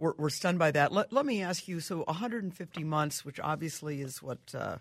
were, 0.00 0.14
were 0.18 0.30
stunned 0.30 0.58
by 0.58 0.72
that. 0.72 0.92
Let, 0.92 1.12
let 1.12 1.24
me 1.24 1.42
ask 1.42 1.68
you. 1.68 1.78
So, 1.78 1.98
150 2.04 2.84
months, 2.84 3.24
which 3.24 3.38
obviously 3.38 4.00
is 4.00 4.22
what 4.22 4.38
uh, 4.54 4.78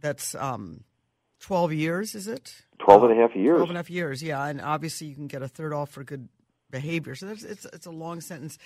that's 0.00 0.34
um, 0.36 0.84
12 1.40 1.72
years, 1.74 2.14
is 2.14 2.28
it? 2.28 2.62
12 2.78 3.04
and 3.04 3.12
a 3.12 3.16
half 3.16 3.36
years. 3.36 3.56
12 3.56 3.70
and 3.70 3.76
a 3.76 3.78
half 3.80 3.90
years, 3.90 4.22
yeah. 4.22 4.46
And 4.46 4.60
obviously, 4.60 5.08
you 5.08 5.14
can 5.14 5.26
get 5.26 5.42
a 5.42 5.48
third 5.48 5.72
off 5.72 5.90
for 5.90 6.04
good 6.04 6.28
behavior. 6.70 7.14
So 7.14 7.26
that's 7.26 7.44
it's 7.44 7.66
it's 7.66 7.86
a 7.86 7.90
long 7.90 8.20
sentence. 8.20 8.58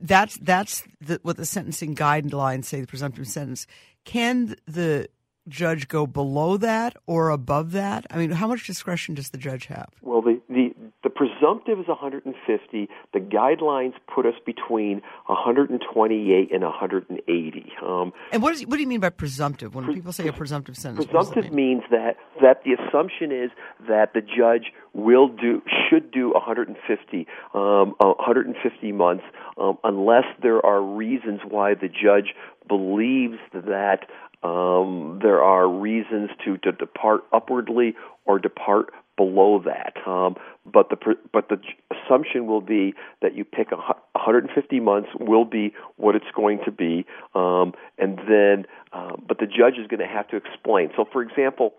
That's 0.00 0.36
that's 0.38 0.84
the, 1.00 1.18
what 1.22 1.36
the 1.36 1.46
sentencing 1.46 1.94
guidelines 1.94 2.66
say. 2.66 2.80
The 2.80 2.86
presumptive 2.86 3.26
sentence. 3.26 3.66
Can 4.04 4.56
the 4.66 5.08
judge 5.48 5.88
go 5.88 6.06
below 6.06 6.56
that 6.58 6.96
or 7.06 7.30
above 7.30 7.72
that? 7.72 8.06
I 8.10 8.18
mean, 8.18 8.30
how 8.30 8.46
much 8.46 8.66
discretion 8.66 9.14
does 9.14 9.30
the 9.30 9.38
judge 9.38 9.66
have? 9.66 9.90
Well, 10.02 10.22
the, 10.22 10.40
the 10.48 10.63
the 10.63 10.63
presumptive 11.44 11.78
is 11.78 11.88
150. 11.88 12.88
The 13.12 13.18
guidelines 13.20 13.94
put 14.12 14.26
us 14.26 14.34
between 14.46 15.02
128 15.26 16.52
and 16.52 16.62
180. 16.62 17.72
Um, 17.82 18.12
And 18.32 18.42
what, 18.42 18.54
is, 18.54 18.66
what 18.66 18.76
do 18.76 18.82
you 18.82 18.88
mean 18.88 19.00
by 19.00 19.10
presumptive? 19.10 19.74
When 19.74 19.92
people 19.92 20.12
say 20.12 20.26
a 20.28 20.32
presumptive 20.32 20.76
sentence, 20.76 21.06
that 21.06 21.12
presumptive 21.12 21.52
mean? 21.52 21.78
means 21.78 21.82
that 21.90 22.16
that 22.42 22.62
the 22.64 22.72
assumption 22.72 23.30
is 23.32 23.50
that 23.88 24.14
the 24.14 24.20
judge 24.20 24.72
will 24.92 25.28
do 25.28 25.62
should 25.88 26.10
do 26.10 26.32
150 26.32 27.26
um, 27.54 27.94
150 27.98 28.92
months 28.92 29.24
um, 29.58 29.78
unless 29.84 30.24
there 30.42 30.64
are 30.64 30.82
reasons 30.82 31.40
why 31.48 31.74
the 31.74 31.88
judge 31.88 32.34
believes 32.68 33.38
that 33.52 34.06
um, 34.42 35.18
there 35.22 35.42
are 35.42 35.68
reasons 35.68 36.30
to, 36.44 36.58
to 36.58 36.72
depart 36.72 37.24
upwardly 37.32 37.94
or 38.26 38.38
depart 38.38 38.90
below 39.16 39.62
that. 39.64 39.94
Um, 40.06 40.36
but 40.66 40.88
the 40.88 40.96
but 41.32 41.48
the 41.48 41.58
assumption 41.90 42.46
will 42.46 42.60
be 42.60 42.94
that 43.22 43.34
you 43.36 43.44
pick 43.44 43.70
a 43.72 43.76
150 43.76 44.80
months 44.80 45.08
will 45.20 45.44
be 45.44 45.74
what 45.96 46.16
it's 46.16 46.30
going 46.34 46.60
to 46.64 46.70
be, 46.70 47.04
um, 47.34 47.72
and 47.98 48.18
then 48.28 48.66
uh, 48.92 49.16
but 49.26 49.38
the 49.38 49.46
judge 49.46 49.78
is 49.78 49.86
going 49.86 50.00
to 50.00 50.06
have 50.06 50.28
to 50.28 50.36
explain. 50.36 50.90
So, 50.96 51.04
for 51.12 51.22
example, 51.22 51.74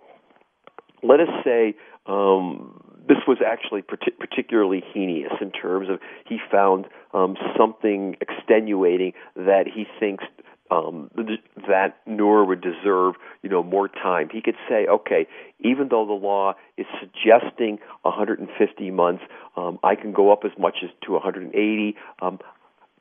let 1.02 1.19
us 1.19 1.30
say 1.43 1.76
um, 2.06 2.82
this 3.08 3.17
was 3.28 3.38
actually 3.45 3.82
partic- 3.82 4.19
particularly 4.19 4.84
heinous 4.93 5.32
in 5.41 5.52
terms 5.52 5.89
of 5.89 6.00
he 6.28 6.38
found 6.52 6.86
um, 7.13 7.36
something 7.58 8.17
extenuating 8.21 9.13
that 9.36 9.65
he 9.74 9.86
thinks 10.00 10.24
um, 10.71 11.10
th- 11.15 11.39
that 11.67 11.97
Noor 12.06 12.45
would 12.45 12.62
deserve, 12.62 13.15
you 13.43 13.49
know, 13.49 13.63
more 13.63 13.88
time. 13.88 14.30
He 14.32 14.41
could 14.41 14.56
say, 14.67 14.88
okay, 14.88 15.28
even 15.60 15.89
though 15.89 16.06
the 16.06 16.13
law 16.13 16.54
is 16.78 16.86
suggesting 16.99 17.80
150 18.01 18.91
months, 18.91 19.23
um, 19.56 19.80
I 19.84 19.95
can 19.95 20.12
go 20.12 20.32
up 20.32 20.43
as 20.43 20.51
much 20.58 20.78
as 20.84 20.89
to 21.06 21.13
180. 21.13 21.95
Um, 22.21 22.39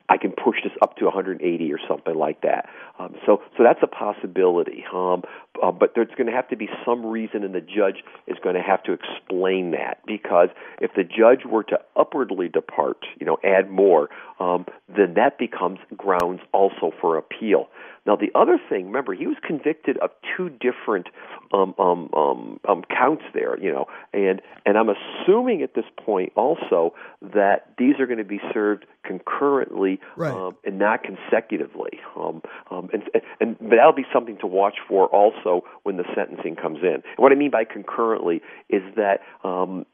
I 0.07 0.17
can 0.17 0.31
push 0.31 0.57
this 0.63 0.73
up 0.81 0.97
to 0.97 1.05
180 1.05 1.73
or 1.73 1.79
something 1.87 2.15
like 2.15 2.41
that. 2.41 2.69
Um, 2.99 3.15
so, 3.25 3.41
so 3.57 3.63
that's 3.63 3.79
a 3.81 3.87
possibility. 3.87 4.85
Um, 4.93 5.23
uh, 5.61 5.71
but 5.71 5.93
there's 5.95 6.13
going 6.17 6.27
to 6.27 6.33
have 6.33 6.47
to 6.49 6.55
be 6.55 6.69
some 6.85 7.05
reason, 7.05 7.43
and 7.43 7.55
the 7.55 7.61
judge 7.61 8.03
is 8.27 8.37
going 8.43 8.55
to 8.55 8.61
have 8.61 8.83
to 8.83 8.93
explain 8.93 9.71
that 9.71 9.99
because 10.05 10.49
if 10.79 10.91
the 10.95 11.03
judge 11.03 11.45
were 11.49 11.63
to 11.63 11.79
upwardly 11.95 12.49
depart, 12.49 13.05
you 13.19 13.25
know, 13.25 13.37
add 13.43 13.69
more, 13.69 14.09
um, 14.39 14.65
then 14.87 15.15
that 15.15 15.37
becomes 15.39 15.79
grounds 15.95 16.41
also 16.53 16.91
for 17.01 17.17
appeal. 17.17 17.67
Now, 18.05 18.15
the 18.15 18.31
other 18.35 18.59
thing, 18.69 18.85
remember, 18.87 19.13
he 19.13 19.25
was 19.25 19.37
convicted 19.45 19.97
of 19.97 20.11
two 20.35 20.49
different 20.49 21.07
um, 21.53 21.73
um, 21.79 22.09
um, 22.13 22.59
um, 22.67 22.83
counts 22.89 23.23
there, 23.33 23.59
you 23.59 23.71
know, 23.71 23.85
and 24.13 24.41
and 24.65 24.77
I'm 24.77 24.89
assuming 24.89 25.61
at 25.61 25.73
this 25.73 25.85
point 26.03 26.31
also 26.35 26.93
that 27.21 27.71
these 27.77 27.99
are 27.99 28.05
going 28.05 28.19
to 28.19 28.23
be 28.23 28.39
served 28.53 28.85
concurrently 29.03 29.99
Right. 30.15 30.33
um, 30.33 30.55
and 30.63 30.79
not 30.79 31.03
consecutively. 31.03 31.99
Um, 32.15 32.41
um, 32.71 32.89
and, 32.93 33.03
and 33.39 33.57
but 33.59 33.75
that'll 33.77 33.93
be 33.93 34.05
something 34.13 34.37
to 34.39 34.47
watch 34.47 34.75
for 34.87 35.07
also 35.07 35.63
when 35.83 35.97
the 35.97 36.05
sentencing 36.15 36.55
comes 36.55 36.79
in. 36.81 36.95
And 36.95 37.03
what 37.17 37.31
I 37.31 37.35
mean 37.35 37.51
by 37.51 37.63
concurrently 37.65 38.41
is 38.69 38.81
that 38.95 39.21
um, 39.43 39.85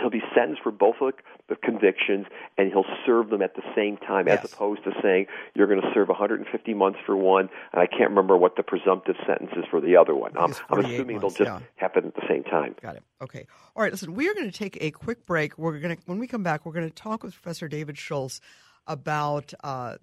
he'll 0.00 0.10
be 0.10 0.22
sentenced 0.34 0.62
for 0.62 0.72
both 0.72 0.96
of 1.00 1.12
the 1.48 1.56
convictions, 1.56 2.26
and 2.56 2.70
he'll 2.72 2.84
serve 3.04 3.28
them 3.30 3.42
at 3.42 3.54
the 3.54 3.62
same 3.74 3.96
time, 3.96 4.26
Yes. 4.26 4.44
as 4.44 4.52
opposed 4.52 4.84
to 4.84 4.92
saying 5.02 5.26
you're 5.54 5.66
going 5.66 5.80
to 5.80 5.90
serve 5.92 6.08
150 6.08 6.74
months 6.74 6.98
for 7.04 7.16
one, 7.16 7.48
and 7.72 7.80
I 7.80 7.86
can't 7.86 8.10
remember 8.10 8.36
what 8.36 8.56
the 8.56 8.62
presumptive 8.62 9.16
sentence 9.26 9.50
is 9.56 9.64
for 9.70 9.80
the 9.80 9.96
other 9.96 10.14
one. 10.14 10.32
It's 10.48 10.60
I'm 10.70 10.84
assuming 10.84 11.20
months, 11.20 11.36
they'll 11.36 11.46
just 11.46 11.62
yeah. 11.62 11.66
happen 11.76 12.06
at 12.06 12.14
the 12.14 12.26
same 12.28 12.44
time. 12.44 12.74
Got 12.80 12.96
it. 12.96 13.02
Okay. 13.22 13.46
All 13.76 13.82
right. 13.82 13.92
Listen, 13.92 14.14
we 14.14 14.28
are 14.28 14.34
going 14.34 14.50
to 14.50 14.56
take 14.56 14.78
a 14.80 14.90
quick 14.90 15.26
break. 15.26 15.58
We're 15.58 15.78
going 15.78 15.96
to 15.96 16.02
when 16.06 16.18
we 16.18 16.26
come 16.26 16.42
back, 16.42 16.64
we're 16.64 16.72
going 16.72 16.88
to 16.88 16.94
talk 16.94 17.22
with 17.22 17.34
Professor 17.34 17.68
David 17.68 17.98
Schultz 17.98 18.40
about 18.86 19.52
uh, 19.62 19.96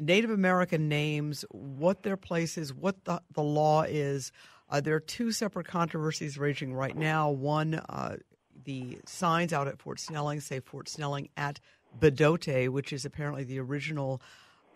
Native 0.00 0.30
American 0.30 0.88
names, 0.88 1.44
what 1.50 2.02
their 2.02 2.16
place 2.16 2.56
is, 2.56 2.72
what 2.72 3.04
the 3.04 3.20
the 3.32 3.42
law 3.42 3.82
is. 3.82 4.32
Uh, 4.70 4.80
there 4.80 4.94
are 4.94 5.00
two 5.00 5.32
separate 5.32 5.66
controversies 5.66 6.38
raging 6.38 6.72
right 6.72 6.96
now. 6.96 7.30
One, 7.30 7.74
uh, 7.74 8.16
the 8.64 8.98
signs 9.06 9.52
out 9.52 9.68
at 9.68 9.78
Fort 9.78 10.00
Snelling 10.00 10.40
say 10.40 10.60
Fort 10.60 10.88
Snelling 10.88 11.28
at 11.36 11.60
Bdote, 11.98 12.68
which 12.68 12.92
is 12.92 13.04
apparently 13.04 13.44
the 13.44 13.58
original 13.58 14.20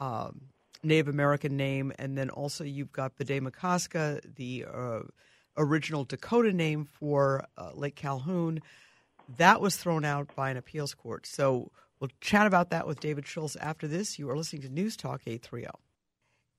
um, 0.01 0.41
Native 0.83 1.09
American 1.09 1.57
name, 1.57 1.93
and 1.99 2.17
then 2.17 2.31
also 2.31 2.65
you've 2.65 2.93
got 2.93 3.17
Bde 3.17 3.43
the 4.37 4.65
uh, 4.73 5.01
original 5.57 6.05
Dakota 6.05 6.53
name 6.53 6.85
for 6.85 7.45
uh, 7.57 7.71
Lake 7.75 7.97
Calhoun. 7.97 8.61
That 9.39 9.61
was 9.61 9.77
thrown 9.77 10.05
out 10.05 10.35
by 10.37 10.51
an 10.51 10.57
appeals 10.57 10.95
court. 10.95 11.27
So 11.27 11.73
we'll 11.99 12.11
chat 12.21 12.47
about 12.47 12.71
that 12.71 12.87
with 12.87 13.01
David 13.01 13.27
Schultz 13.27 13.57
after 13.57 13.89
this. 13.89 14.19
You 14.19 14.31
are 14.31 14.37
listening 14.37 14.63
to 14.63 14.69
News 14.69 14.97
Talk 14.97 15.23
830. 15.27 15.86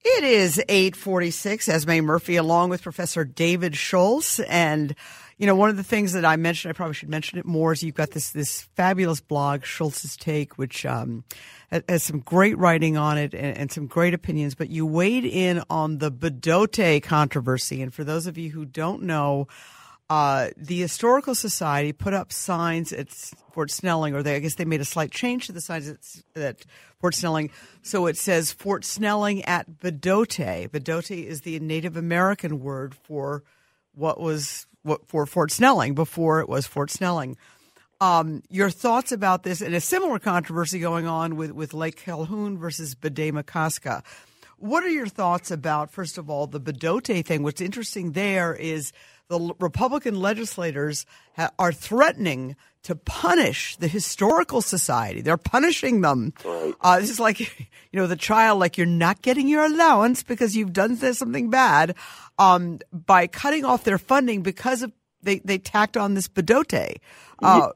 It 0.04 0.22
is 0.22 0.62
846, 0.68 1.68
Esme 1.68 2.00
Murphy, 2.00 2.36
along 2.36 2.70
with 2.70 2.82
Professor 2.82 3.24
David 3.24 3.76
Schultz. 3.76 4.38
And, 4.38 4.94
you 5.38 5.46
know, 5.46 5.56
one 5.56 5.70
of 5.70 5.76
the 5.76 5.82
things 5.82 6.12
that 6.12 6.24
I 6.24 6.36
mentioned, 6.36 6.70
I 6.70 6.72
probably 6.72 6.94
should 6.94 7.08
mention 7.08 7.36
it 7.38 7.44
more, 7.44 7.72
is 7.72 7.82
you've 7.82 7.96
got 7.96 8.12
this, 8.12 8.30
this 8.30 8.62
fabulous 8.76 9.20
blog, 9.20 9.64
Schultz's 9.64 10.16
Take, 10.16 10.56
which 10.56 10.86
um, 10.86 11.24
has 11.88 12.04
some 12.04 12.20
great 12.20 12.56
writing 12.58 12.96
on 12.96 13.18
it 13.18 13.34
and, 13.34 13.56
and 13.56 13.72
some 13.72 13.88
great 13.88 14.14
opinions. 14.14 14.54
But 14.54 14.70
you 14.70 14.86
weighed 14.86 15.24
in 15.24 15.64
on 15.68 15.98
the 15.98 16.12
Bdote 16.12 17.02
controversy. 17.02 17.82
And 17.82 17.92
for 17.92 18.04
those 18.04 18.28
of 18.28 18.38
you 18.38 18.50
who 18.50 18.64
don't 18.64 19.02
know, 19.02 19.48
uh, 20.10 20.48
the 20.56 20.80
Historical 20.80 21.34
Society 21.34 21.92
put 21.92 22.14
up 22.14 22.32
signs 22.32 22.92
at 22.92 23.10
Fort 23.52 23.70
Snelling, 23.70 24.14
or 24.14 24.22
they, 24.22 24.36
I 24.36 24.38
guess 24.38 24.54
they 24.54 24.64
made 24.64 24.80
a 24.80 24.86
slight 24.86 25.10
change 25.10 25.46
to 25.46 25.52
the 25.52 25.60
signs 25.60 25.88
at, 25.88 26.42
at 26.42 26.64
Fort 26.98 27.14
Snelling. 27.14 27.50
So 27.82 28.06
it 28.06 28.16
says 28.16 28.50
Fort 28.50 28.84
Snelling 28.84 29.44
at 29.44 29.80
Bdote. 29.80 30.70
Bdote 30.70 31.24
is 31.24 31.42
the 31.42 31.60
Native 31.60 31.96
American 31.96 32.60
word 32.60 32.94
for 32.94 33.44
what 33.94 34.20
was 34.20 34.66
what 34.82 35.06
for 35.08 35.26
Fort 35.26 35.50
Snelling 35.50 35.94
before 35.94 36.40
it 36.40 36.48
was 36.48 36.66
Fort 36.66 36.90
Snelling. 36.90 37.36
Um, 38.00 38.42
your 38.48 38.70
thoughts 38.70 39.10
about 39.10 39.42
this 39.42 39.60
and 39.60 39.74
a 39.74 39.80
similar 39.80 40.20
controversy 40.20 40.78
going 40.78 41.06
on 41.06 41.36
with, 41.36 41.50
with 41.50 41.74
Lake 41.74 41.96
Calhoun 41.96 42.56
versus 42.56 42.94
Bde 42.94 43.32
Maka 43.32 43.70
Ska. 43.70 44.02
What 44.56 44.84
are 44.84 44.88
your 44.88 45.08
thoughts 45.08 45.50
about, 45.50 45.90
first 45.90 46.16
of 46.16 46.30
all, 46.30 46.46
the 46.46 46.60
Bdote 46.60 47.24
thing? 47.24 47.42
What's 47.42 47.60
interesting 47.60 48.12
there 48.12 48.54
is 48.54 48.92
the 49.28 49.54
Republican 49.60 50.20
legislators 50.20 51.06
ha- 51.36 51.50
are 51.58 51.72
threatening 51.72 52.56
to 52.82 52.94
punish 52.96 53.76
the 53.76 53.88
historical 53.88 54.62
society. 54.62 55.20
They're 55.20 55.36
punishing 55.36 56.00
them. 56.00 56.32
Right. 56.44 56.74
Uh, 56.80 57.00
this 57.00 57.10
is 57.10 57.20
like, 57.20 57.40
you 57.90 58.00
know, 58.00 58.06
the 58.06 58.16
child, 58.16 58.58
like 58.58 58.78
you're 58.78 58.86
not 58.86 59.22
getting 59.22 59.48
your 59.48 59.64
allowance 59.64 60.22
because 60.22 60.56
you've 60.56 60.72
done 60.72 60.96
something 60.96 61.50
bad, 61.50 61.94
um, 62.38 62.78
by 62.92 63.26
cutting 63.26 63.64
off 63.64 63.84
their 63.84 63.98
funding 63.98 64.42
because 64.42 64.82
of 64.82 64.92
they, 65.22 65.40
they 65.40 65.58
tacked 65.58 65.96
on 65.96 66.14
this 66.14 66.28
Bdote. 66.28 66.96
Uh, 67.40 67.70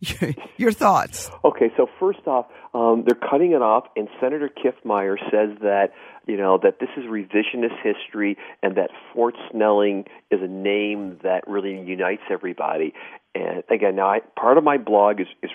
your 0.56 0.72
thoughts? 0.72 1.30
Okay, 1.44 1.72
so 1.76 1.88
first 1.98 2.26
off, 2.26 2.46
um, 2.74 3.04
they're 3.06 3.28
cutting 3.30 3.52
it 3.52 3.62
off, 3.62 3.86
and 3.96 4.08
Senator 4.20 4.48
Kiffmeyer 4.48 5.16
says 5.30 5.58
that 5.60 5.92
you 6.26 6.36
know 6.36 6.58
that 6.62 6.78
this 6.80 6.88
is 6.96 7.04
revisionist 7.04 7.76
history, 7.82 8.36
and 8.62 8.76
that 8.76 8.90
Fort 9.12 9.34
Snelling 9.50 10.04
is 10.30 10.40
a 10.42 10.48
name 10.48 11.18
that 11.22 11.46
really 11.46 11.80
unites 11.80 12.22
everybody. 12.30 12.94
And 13.34 13.62
again, 13.70 13.96
now 13.96 14.08
I, 14.08 14.20
part 14.38 14.58
of 14.58 14.64
my 14.64 14.78
blog 14.78 15.20
is 15.20 15.26
is 15.42 15.50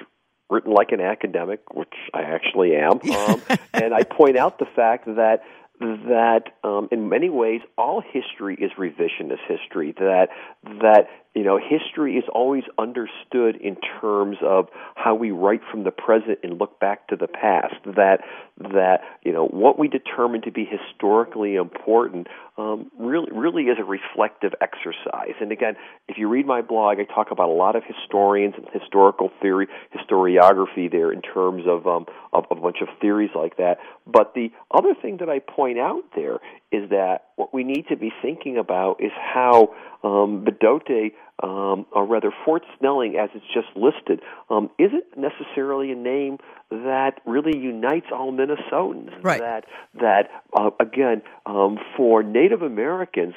written 0.50 0.74
like 0.74 0.92
an 0.92 1.02
academic, 1.02 1.62
which 1.74 1.94
I 2.14 2.22
actually 2.22 2.76
am, 2.76 3.00
um, 3.12 3.42
and 3.74 3.94
I 3.94 4.04
point 4.04 4.38
out 4.38 4.60
the 4.60 4.68
fact 4.76 5.06
that 5.06 5.44
that 5.80 6.44
um, 6.64 6.90
in 6.92 7.10
many 7.10 7.30
ways 7.30 7.62
all 7.78 8.02
history 8.02 8.56
is 8.56 8.72
revisionist 8.78 9.46
history. 9.48 9.94
That 9.98 10.30
that 10.64 11.08
you 11.38 11.44
know 11.44 11.60
history 11.60 12.16
is 12.16 12.24
always 12.34 12.64
understood 12.80 13.58
in 13.58 13.78
terms 14.02 14.38
of 14.42 14.70
how 14.96 15.14
we 15.14 15.30
write 15.30 15.62
from 15.70 15.84
the 15.84 15.92
present 15.92 16.40
and 16.42 16.60
look 16.60 16.80
back 16.80 17.08
to 17.10 17.16
the 17.16 17.28
past. 17.28 17.76
That 17.86 18.22
that 18.58 19.02
you 19.22 19.34
know 19.34 19.46
what 19.46 19.78
we 19.78 19.88
determine 19.88 20.42
to 20.42 20.52
be 20.52 20.66
historically 20.66 21.54
important 21.54 22.26
um, 22.58 22.90
really 22.98 23.32
really 23.32 23.64
is 23.66 23.78
a 23.80 23.84
reflective 23.84 24.54
exercise. 24.62 25.36
And 25.40 25.52
again, 25.52 25.76
if 26.08 26.18
you 26.18 26.28
read 26.28 26.48
my 26.48 26.64
blog, 26.64 26.98
I 27.00 27.04
talk 27.04 27.30
about 27.30 27.50
a 27.50 27.54
lot 27.54 27.76
of 27.76 27.84
historians 27.84 28.56
and 28.58 28.66
historical 28.74 29.30
theory, 29.40 29.68
historiography 29.96 30.92
there 30.92 31.12
in 31.12 31.22
terms 31.22 31.66
of 31.68 31.86
um, 31.86 32.08
of, 32.34 32.46
of 32.50 32.58
a 32.58 32.62
bunch 32.62 32.78
of 32.82 32.88
theories 33.00 33.32
like 33.36 33.58
that. 33.58 33.78
But 34.08 34.34
the 34.34 34.52
other 34.72 34.96
thing 35.00 35.18
that 35.18 35.30
I 35.30 35.38
point 35.38 35.78
out 35.78 36.04
there 36.16 36.40
is 36.72 36.90
that 36.90 37.28
what 37.36 37.54
we 37.54 37.64
need 37.64 37.86
to 37.90 37.96
be 37.96 38.12
thinking 38.22 38.58
about 38.58 39.02
is 39.02 39.12
how 39.16 39.74
um, 40.04 40.46
Bdote, 40.46 41.14
um, 41.42 41.86
or 41.92 42.06
rather 42.06 42.32
Fort 42.44 42.64
Snelling, 42.78 43.16
as 43.16 43.30
it's 43.34 43.46
just 43.54 43.68
listed, 43.76 44.22
um, 44.50 44.70
isn't 44.78 45.06
necessarily 45.16 45.92
a 45.92 45.96
name 45.96 46.38
that 46.70 47.22
really 47.26 47.58
unites 47.58 48.08
all 48.12 48.34
Minnesotans. 48.34 49.24
Right. 49.24 49.40
That 49.40 49.66
that 50.02 50.30
uh, 50.54 50.72
again 50.80 51.22
um, 51.46 51.78
for 51.96 52.24
Native 52.24 52.62
Americans. 52.62 53.34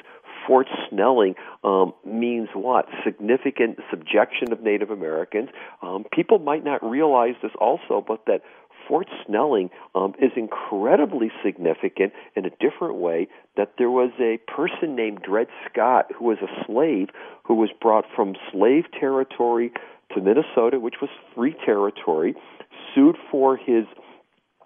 Fort 0.47 0.67
Snelling 0.89 1.35
um, 1.63 1.93
means 2.03 2.49
what? 2.55 2.87
Significant 3.03 3.77
subjection 3.91 4.51
of 4.51 4.61
Native 4.61 4.89
Americans. 4.89 5.49
Um, 5.83 6.03
people 6.11 6.39
might 6.39 6.63
not 6.63 6.83
realize 6.83 7.35
this 7.43 7.51
also, 7.59 8.03
but 8.05 8.25
that 8.25 8.41
Fort 8.91 9.07
Snelling 9.25 9.69
um, 9.95 10.13
is 10.21 10.31
incredibly 10.35 11.31
significant 11.45 12.11
in 12.35 12.45
a 12.45 12.49
different 12.49 12.95
way. 12.95 13.29
That 13.55 13.75
there 13.77 13.89
was 13.89 14.11
a 14.19 14.37
person 14.51 14.97
named 14.97 15.21
Dred 15.21 15.47
Scott 15.65 16.07
who 16.13 16.25
was 16.25 16.39
a 16.41 16.65
slave 16.65 17.07
who 17.45 17.55
was 17.55 17.69
brought 17.81 18.03
from 18.13 18.35
slave 18.51 18.83
territory 18.99 19.71
to 20.13 20.19
Minnesota, 20.19 20.77
which 20.77 20.95
was 21.01 21.09
free 21.33 21.55
territory, 21.65 22.35
sued 22.93 23.15
for 23.31 23.55
his 23.55 23.85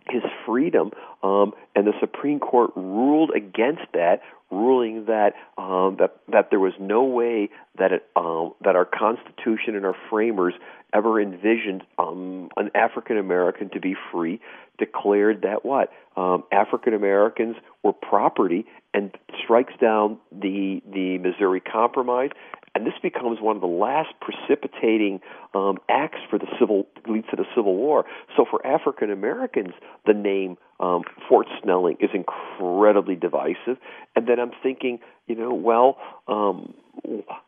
his 0.10 0.24
freedom, 0.46 0.92
um, 1.24 1.54
and 1.76 1.88
the 1.88 1.94
Supreme 2.00 2.40
Court 2.40 2.72
ruled 2.76 3.32
against 3.36 3.82
that, 3.94 4.22
ruling 4.52 5.06
that 5.06 5.34
um, 5.58 5.98
that 6.00 6.18
that 6.32 6.50
there 6.50 6.60
was 6.60 6.74
no 6.80 7.04
way 7.04 7.50
that 7.78 7.92
it, 7.92 8.06
um, 8.16 8.54
that 8.64 8.76
our 8.76 8.86
Constitution 8.86 9.76
and 9.76 9.86
our 9.86 9.96
framers 10.10 10.54
ever 10.94 11.20
envisioned 11.20 11.84
um, 11.98 12.50
an 12.58 12.70
African 12.76 13.18
American 13.18 13.70
to 13.72 13.80
be 13.80 13.96
free. 14.12 14.40
Declared 14.78 15.44
that 15.44 15.66
what 15.66 15.92
um, 16.18 16.44
African 16.52 16.94
Americans 16.94 17.56
were 17.84 17.94
property, 17.94 18.66
and 18.94 19.12
strikes 19.44 19.74
down 19.80 20.18
the 20.32 20.82
the 20.92 21.18
Missouri 21.18 21.62
Compromise 21.62 22.32
and 22.76 22.86
this 22.86 22.94
becomes 23.02 23.40
one 23.40 23.56
of 23.56 23.62
the 23.62 23.68
last 23.68 24.10
precipitating 24.20 25.22
um, 25.54 25.78
acts 25.90 26.20
for 26.30 26.38
the 26.38 26.48
civil 26.60 26.86
leads 27.08 27.28
to 27.30 27.38
the 27.38 27.46
Civil 27.56 27.76
War. 27.76 28.06
So 28.36 28.46
for 28.50 28.66
African 28.68 29.10
Americans, 29.10 29.74
the 30.06 30.14
name 30.14 30.58
um, 30.80 31.04
Fort 31.28 31.48
Snelling 31.64 31.98
is 32.00 32.10
incredibly 32.14 33.16
divisive. 33.16 33.78
And 34.16 34.28
then 34.28 34.40
I'm 34.40 34.52
thinking, 34.62 35.00
you 35.28 35.36
know, 35.36 35.54
well, 35.54 35.98
um, 36.28 36.74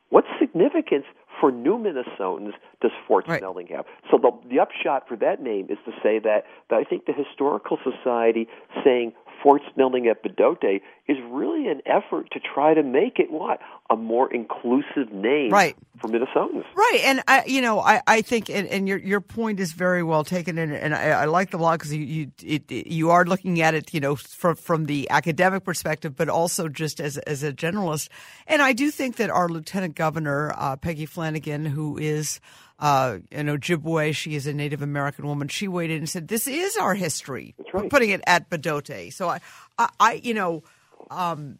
what 0.09 0.25
significance 0.39 1.05
for 1.39 1.51
new 1.51 1.77
Minnesotans 1.77 2.53
does 2.81 2.91
Fort 3.07 3.27
right. 3.27 3.39
Snelling 3.39 3.67
have? 3.67 3.85
So 4.09 4.17
the, 4.17 4.31
the 4.49 4.59
upshot 4.59 5.07
for 5.07 5.17
that 5.17 5.41
name 5.41 5.67
is 5.69 5.77
to 5.85 5.91
say 6.01 6.19
that, 6.19 6.45
that 6.69 6.75
I 6.75 6.83
think 6.83 7.05
the 7.05 7.13
Historical 7.13 7.77
Society 7.83 8.47
saying 8.83 9.13
Fort 9.41 9.61
Snelling 9.73 10.07
at 10.07 10.23
Bdote 10.23 10.81
is 11.07 11.17
really 11.29 11.67
an 11.67 11.81
effort 11.85 12.29
to 12.31 12.39
try 12.39 12.73
to 12.73 12.83
make 12.83 13.19
it 13.19 13.31
what 13.31 13.59
a 13.89 13.95
more 13.95 14.31
inclusive 14.33 15.11
name 15.11 15.49
right. 15.51 15.75
for 16.01 16.09
Minnesotans. 16.09 16.65
Right, 16.75 17.01
and 17.05 17.23
I, 17.27 17.43
you 17.45 17.61
know, 17.61 17.79
I, 17.79 18.01
I 18.05 18.21
think, 18.21 18.49
and, 18.49 18.67
and 18.67 18.87
your 18.87 18.97
your 18.97 19.21
point 19.21 19.59
is 19.59 19.71
very 19.71 20.03
well 20.03 20.23
taken, 20.23 20.57
and, 20.57 20.73
and 20.73 20.93
I, 20.93 21.09
I 21.09 21.25
like 21.25 21.51
the 21.51 21.57
blog 21.57 21.79
because 21.79 21.93
you 21.93 22.01
you 22.01 22.31
it, 22.43 22.71
you 22.71 23.11
are 23.11 23.25
looking 23.25 23.61
at 23.61 23.73
it, 23.73 23.93
you 23.93 23.99
know, 23.99 24.15
from 24.15 24.55
from 24.55 24.85
the 24.85 25.09
academic 25.09 25.63
perspective, 25.63 26.15
but 26.15 26.29
also 26.29 26.67
just 26.67 26.99
as 26.99 27.17
as 27.19 27.43
a 27.43 27.53
generalist. 27.53 28.09
And 28.45 28.61
I 28.61 28.73
do 28.73 28.91
think 28.91 29.15
that 29.17 29.29
our 29.29 29.47
Lieutenant 29.47 29.95
Governor 29.95 30.53
uh, 30.57 30.75
Peggy 30.75 31.05
Flanagan, 31.05 31.65
who 31.65 31.97
is 31.97 32.39
uh, 32.79 33.17
you 33.31 33.43
know, 33.43 33.57
Ojibwe. 33.57 34.15
She 34.15 34.35
is 34.35 34.47
a 34.47 34.53
Native 34.53 34.81
American 34.81 35.25
woman. 35.25 35.47
She 35.47 35.67
weighed 35.67 35.91
in 35.91 35.97
and 35.97 36.09
said, 36.09 36.27
"This 36.27 36.47
is 36.47 36.77
our 36.77 36.93
history." 36.95 37.55
That's 37.57 37.73
right. 37.73 37.83
We're 37.83 37.89
putting 37.89 38.09
it 38.09 38.21
at 38.27 38.49
Bdote. 38.49 39.13
So 39.13 39.29
I, 39.29 39.39
I, 39.77 39.89
I 39.99 40.13
you 40.23 40.33
know, 40.33 40.63
um, 41.09 41.59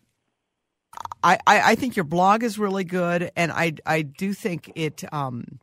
I, 1.23 1.39
I, 1.47 1.71
I 1.71 1.75
think 1.75 1.95
your 1.95 2.05
blog 2.05 2.43
is 2.43 2.57
really 2.57 2.83
good, 2.83 3.31
and 3.35 3.51
I, 3.51 3.73
I 3.85 4.01
do 4.01 4.33
think 4.33 4.71
it, 4.75 5.03
um, 5.13 5.59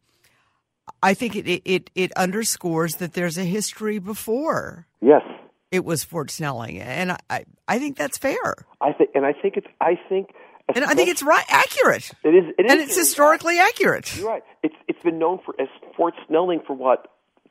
I 1.03 1.15
think 1.15 1.37
it, 1.37 1.63
it, 1.65 1.91
it 1.95 2.13
underscores 2.15 2.97
that 2.97 3.13
there's 3.15 3.39
a 3.39 3.45
history 3.45 3.99
before 3.99 4.87
Yes, 5.01 5.23
it 5.71 5.85
was 5.85 6.05
Fort 6.05 6.31
Snelling, 6.31 6.81
and 6.81 7.13
I, 7.31 7.45
I 7.67 7.79
think 7.79 7.97
that's 7.97 8.19
fair, 8.19 8.67
I 8.81 8.93
think, 8.93 9.11
and 9.15 9.25
I 9.25 9.33
think 9.33 9.57
it's, 9.57 9.67
I 9.81 9.99
think, 10.09 10.31
and 10.75 10.85
I 10.85 10.95
think 10.95 11.09
it's 11.09 11.23
right, 11.23 11.45
accurate, 11.49 12.11
it 12.23 12.35
is, 12.35 12.45
it 12.59 12.67
is 12.67 12.73
and 12.73 12.81
it's 12.81 12.97
historically 12.97 13.59
accurate. 13.59 14.17
You're 14.17 14.29
right. 14.29 14.43
It's 14.63 14.75
it's 14.89 15.03
been 15.03 15.19
known 15.19 15.41
for 15.45 15.55
as 15.61 15.69
Fort 15.97 16.15
Snelling 16.27 16.61
for 16.67 16.75
what 16.75 17.09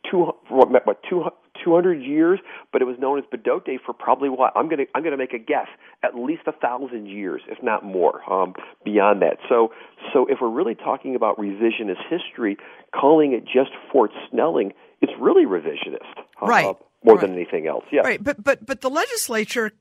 two 0.10 0.32
for 0.47 0.58
what, 0.65 0.86
what 0.88 0.99
two 1.10 1.23
two 1.63 1.73
hundred 1.73 2.02
years, 2.02 2.39
but 2.71 2.82
it 2.82 2.86
was 2.86 2.97
known 2.99 3.19
as 3.19 3.26
Bdote 3.26 3.78
for 3.86 3.93
probably 3.93 4.30
what 4.30 4.52
I'm 4.56 4.67
gonna 4.67 4.84
I'm 4.95 5.04
gonna 5.04 5.17
make 5.17 5.34
a 5.34 5.39
guess 5.39 5.67
at 6.04 6.15
least 6.15 6.41
a 6.47 6.52
thousand 6.52 7.06
years, 7.08 7.41
if 7.47 7.62
not 7.63 7.86
more, 7.86 8.21
um, 8.32 8.54
beyond 8.84 9.21
that. 9.21 9.38
So 9.47 9.71
so 10.12 10.26
if 10.26 10.39
we're 10.41 10.49
really 10.49 10.76
talking 10.76 11.15
about 11.15 11.38
revisionist 11.38 12.02
history, 12.10 12.58
calling 12.93 13.34
it 13.34 13.43
just 13.45 13.71
Fort 13.91 14.12
Snelling, 14.32 14.73
it's 15.02 15.13
really 15.19 15.45
revisionist, 15.45 16.17
uh, 16.41 16.45
Right. 16.47 16.63
More 17.06 17.15
Right. 17.15 17.21
than 17.21 17.34
anything 17.34 17.67
else. 17.67 17.84
Yeah. 17.91 18.02
Right, 18.02 18.23
but 18.23 18.43
but 18.43 18.65
but 18.65 18.82
the 18.82 18.89
legislature 18.89 19.71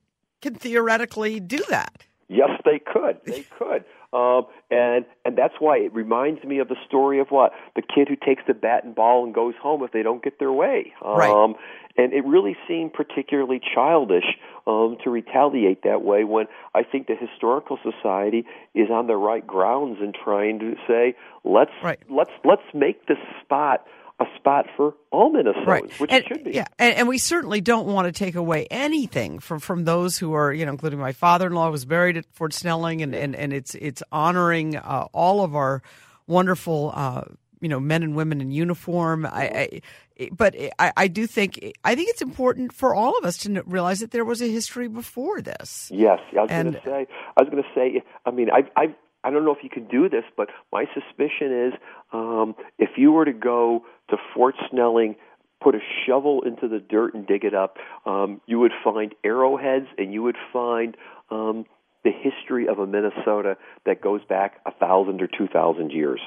can 0.41 0.55
theoretically 0.57 1.41
do 1.41 1.63
that. 1.71 2.05
Yes, 2.29 2.51
they 2.65 2.79
could. 2.79 3.19
They 3.25 3.45
could. 3.59 3.85
Um, 4.13 4.45
and 4.71 5.07
and 5.25 5.39
that's 5.39 5.55
why 5.59 5.79
it 5.79 5.95
reminds 5.95 6.45
me 6.45 6.59
of 6.59 6.69
the 6.69 6.77
story 6.87 7.19
of 7.19 7.29
what 7.31 7.53
the 7.77 7.83
kid 7.83 8.09
who 8.09 8.17
takes 8.17 8.43
the 8.47 8.53
bat 8.53 8.85
and 8.85 8.95
ball 8.95 9.25
and 9.25 9.35
goes 9.35 9.55
home 9.61 9.83
if 9.83 9.93
they 9.93 10.03
don't 10.03 10.23
get 10.23 10.39
their 10.39 10.53
way. 10.53 10.93
Um, 11.05 11.17
Right. 11.19 11.57
And 11.95 12.15
it 12.15 12.25
really 12.25 12.57
seemed 12.67 12.95
particularly 12.95 13.61
childish 13.75 14.25
um, 14.67 14.97
to 15.05 15.11
retaliate 15.11 15.83
that 15.83 16.03
way 16.03 16.25
when 16.25 16.47
I 16.75 16.85
think 16.85 17.07
the 17.07 17.15
historical 17.15 17.79
society 17.83 18.47
is 18.75 18.89
on 18.91 19.09
the 19.09 19.17
right 19.17 19.47
grounds 19.47 19.99
in 20.01 20.13
trying 20.15 20.59
to 20.61 20.75
say 20.89 21.15
let's 21.45 21.71
Right. 21.83 22.01
let's 22.11 22.31
let's 22.45 22.63
make 22.73 23.07
this 23.09 23.19
spot 23.43 23.87
a 24.23 24.39
spot 24.39 24.67
for 24.77 24.95
all 25.11 25.33
Minnesotans, 25.33 25.67
right. 25.67 26.01
which 26.01 26.11
and, 26.11 26.25
it 26.25 26.29
should 26.29 26.45
be. 26.45 26.53
Yeah, 26.53 26.67
and, 26.79 26.97
and 26.97 27.09
we 27.09 27.19
certainly 27.19 27.61
don't 27.61 27.87
want 27.87 28.07
to 28.07 28.13
take 28.13 28.35
away 28.35 28.67
anything 28.71 29.39
from, 29.39 29.59
from 29.59 29.85
those 29.85 30.19
who 30.19 30.33
are, 30.33 30.53
you 30.53 30.65
know, 30.65 30.73
including 30.73 30.99
my 30.99 31.13
father-in-law 31.13 31.71
was 31.71 31.85
buried 31.85 32.17
at 32.17 32.27
Fort 32.33 32.53
Snelling, 32.53 33.03
and, 33.03 33.15
and, 33.15 33.37
and 33.37 33.53
it's 33.53 33.75
it's 33.75 34.03
honoring 34.11 34.77
uh, 34.77 35.07
all 35.13 35.45
of 35.45 35.55
our 35.55 35.83
wonderful, 36.27 36.93
uh, 36.95 37.25
you 37.61 37.69
know, 37.69 37.81
men 37.81 38.03
and 38.03 38.17
women 38.17 38.41
in 38.41 38.51
uniform. 38.51 39.27
I, 39.27 39.81
I, 40.19 40.29
but 40.31 40.55
I, 40.79 40.93
I 40.97 41.09
do 41.09 41.27
think 41.27 41.73
I 41.85 41.95
think 41.95 42.11
it's 42.11 42.23
important 42.23 42.73
for 42.73 42.95
all 42.95 43.19
of 43.19 43.25
us 43.25 43.39
to 43.39 43.63
realize 43.67 44.01
that 44.01 44.11
there 44.11 44.25
was 44.25 44.41
a 44.41 44.49
history 44.49 44.89
before 44.89 45.41
this. 45.41 45.91
Yes, 45.93 46.21
I 46.33 46.43
was 46.43 46.51
going 46.51 46.73
to 46.73 46.81
say. 46.85 47.07
I 47.37 47.43
was 47.43 47.51
going 47.51 47.63
to 47.63 47.69
say. 47.75 48.03
I 48.25 48.31
mean, 48.31 48.49
I've, 48.51 48.69
I've 48.77 48.95
I 49.25 49.31
don't 49.31 49.45
know 49.45 49.53
if 49.53 49.63
you 49.63 49.71
can 49.71 49.87
do 49.87 50.09
this, 50.09 50.25
but 50.37 50.49
my 50.73 50.87
suspicion 50.93 51.69
is 51.69 51.73
um, 52.13 52.55
if 52.79 52.91
you 52.97 53.13
were 53.13 53.25
to 53.25 53.33
go 53.33 53.85
to 54.13 54.19
Fort 54.35 54.55
Snelling, 54.71 55.17
put 55.63 55.75
a 55.75 55.81
shovel 56.07 56.43
into 56.43 56.69
the 56.69 56.79
dirt 56.79 57.15
and 57.15 57.27
dig 57.27 57.45
it 57.45 57.55
up, 57.55 57.79
um, 58.07 58.41
you 58.47 58.59
would 58.59 58.73
find 58.85 59.15
arrowheads 59.25 59.87
and 59.99 60.13
you 60.13 60.23
would 60.23 60.37
find 60.53 60.97
um, 61.31 61.65
the 62.05 62.11
history 62.11 62.69
of 62.69 62.79
a 62.79 62.87
Minnesota 62.87 63.57
that 63.87 64.01
goes 64.01 64.21
back 64.29 64.61
a 64.67 64.73
thousand 64.73 65.23
or 65.23 65.27
two 65.29 65.49
thousand 65.49 65.91
years. 65.91 66.21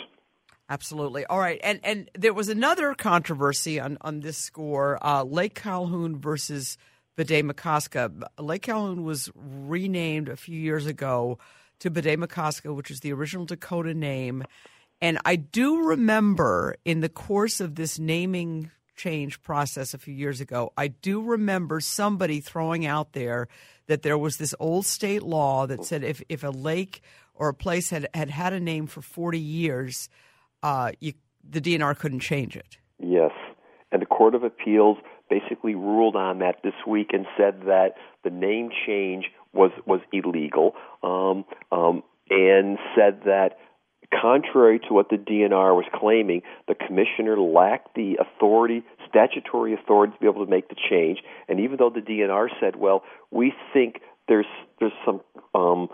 Absolutely. 0.67 1.25
All 1.25 1.37
right, 1.37 1.59
and 1.63 1.79
and 1.83 2.09
there 2.17 2.33
was 2.33 2.49
another 2.49 2.95
controversy 2.95 3.79
on 3.79 3.97
on 4.01 4.21
this 4.21 4.37
score: 4.37 4.97
uh, 5.05 5.23
Lake 5.23 5.53
Calhoun 5.53 6.19
versus 6.19 6.77
Bde-Maka. 7.17 8.11
Lake 8.39 8.63
Calhoun 8.63 9.03
was 9.03 9.29
renamed 9.35 10.27
a 10.27 10.35
few 10.35 10.59
years 10.59 10.87
ago 10.87 11.37
to 11.79 11.91
Bde-Maka, 11.91 12.73
which 12.73 12.89
is 12.89 13.01
the 13.01 13.13
original 13.13 13.45
Dakota 13.45 13.93
name. 13.93 14.43
And 15.05 15.19
I 15.23 15.35
do 15.35 15.83
remember 15.83 16.77
in 16.83 17.01
the 17.01 17.09
course 17.09 17.61
of 17.61 17.75
this 17.75 17.99
naming 17.99 18.71
change 18.95 19.39
process 19.43 19.93
a 19.93 19.99
few 19.99 20.15
years 20.15 20.41
ago, 20.41 20.73
I 20.75 20.87
do 20.87 21.21
remember 21.21 21.79
somebody 21.79 22.39
throwing 22.39 22.87
out 22.87 23.13
there 23.13 23.47
that 23.85 24.01
there 24.01 24.17
was 24.17 24.37
this 24.37 24.55
old 24.59 24.83
state 24.87 25.21
law 25.21 25.67
that 25.67 25.85
said 25.85 26.03
if, 26.03 26.23
if 26.27 26.43
a 26.43 26.49
lake 26.49 27.03
or 27.35 27.49
a 27.49 27.53
place 27.53 27.91
had, 27.91 28.07
had 28.15 28.31
had 28.31 28.53
a 28.53 28.59
name 28.59 28.87
for 28.87 29.03
40 29.03 29.37
years, 29.37 30.09
uh, 30.63 30.91
you, 30.99 31.13
the 31.47 31.61
DNR 31.61 31.95
couldn't 31.95 32.21
change 32.21 32.57
it. 32.57 32.79
Yes. 32.97 33.29
And 33.91 34.01
the 34.01 34.07
Court 34.07 34.33
of 34.33 34.43
Appeals 34.43 34.97
basically 35.29 35.75
ruled 35.75 36.15
on 36.15 36.39
that 36.39 36.63
this 36.63 36.73
week 36.87 37.11
and 37.13 37.27
said 37.37 37.61
that 37.67 37.93
the 38.23 38.31
name 38.31 38.71
change 38.87 39.25
was 39.53 39.69
was 39.85 39.99
illegal, 40.11 40.73
um, 41.03 41.45
um, 41.71 42.01
and 42.31 42.79
said 42.95 43.21
that 43.25 43.59
contrary 44.11 44.79
to 44.87 44.93
what 44.93 45.09
the 45.09 45.17
DNR 45.17 45.75
was 45.75 45.85
claiming, 45.93 46.41
the 46.67 46.75
commissioner 46.75 47.37
lacked 47.37 47.95
the 47.95 48.17
authority, 48.19 48.83
statutory 49.07 49.73
authority, 49.73 50.13
to 50.13 50.19
be 50.19 50.27
able 50.27 50.45
to 50.45 50.51
make 50.51 50.69
the 50.69 50.75
change. 50.89 51.19
And 51.47 51.59
even 51.59 51.77
though 51.77 51.89
the 51.89 52.01
DNR 52.01 52.49
said, 52.59 52.75
"Well, 52.75 53.03
we 53.31 53.53
think 53.73 54.01
there's 54.27 54.45
there's 54.79 54.93
some 55.05 55.21
um, 55.53 55.89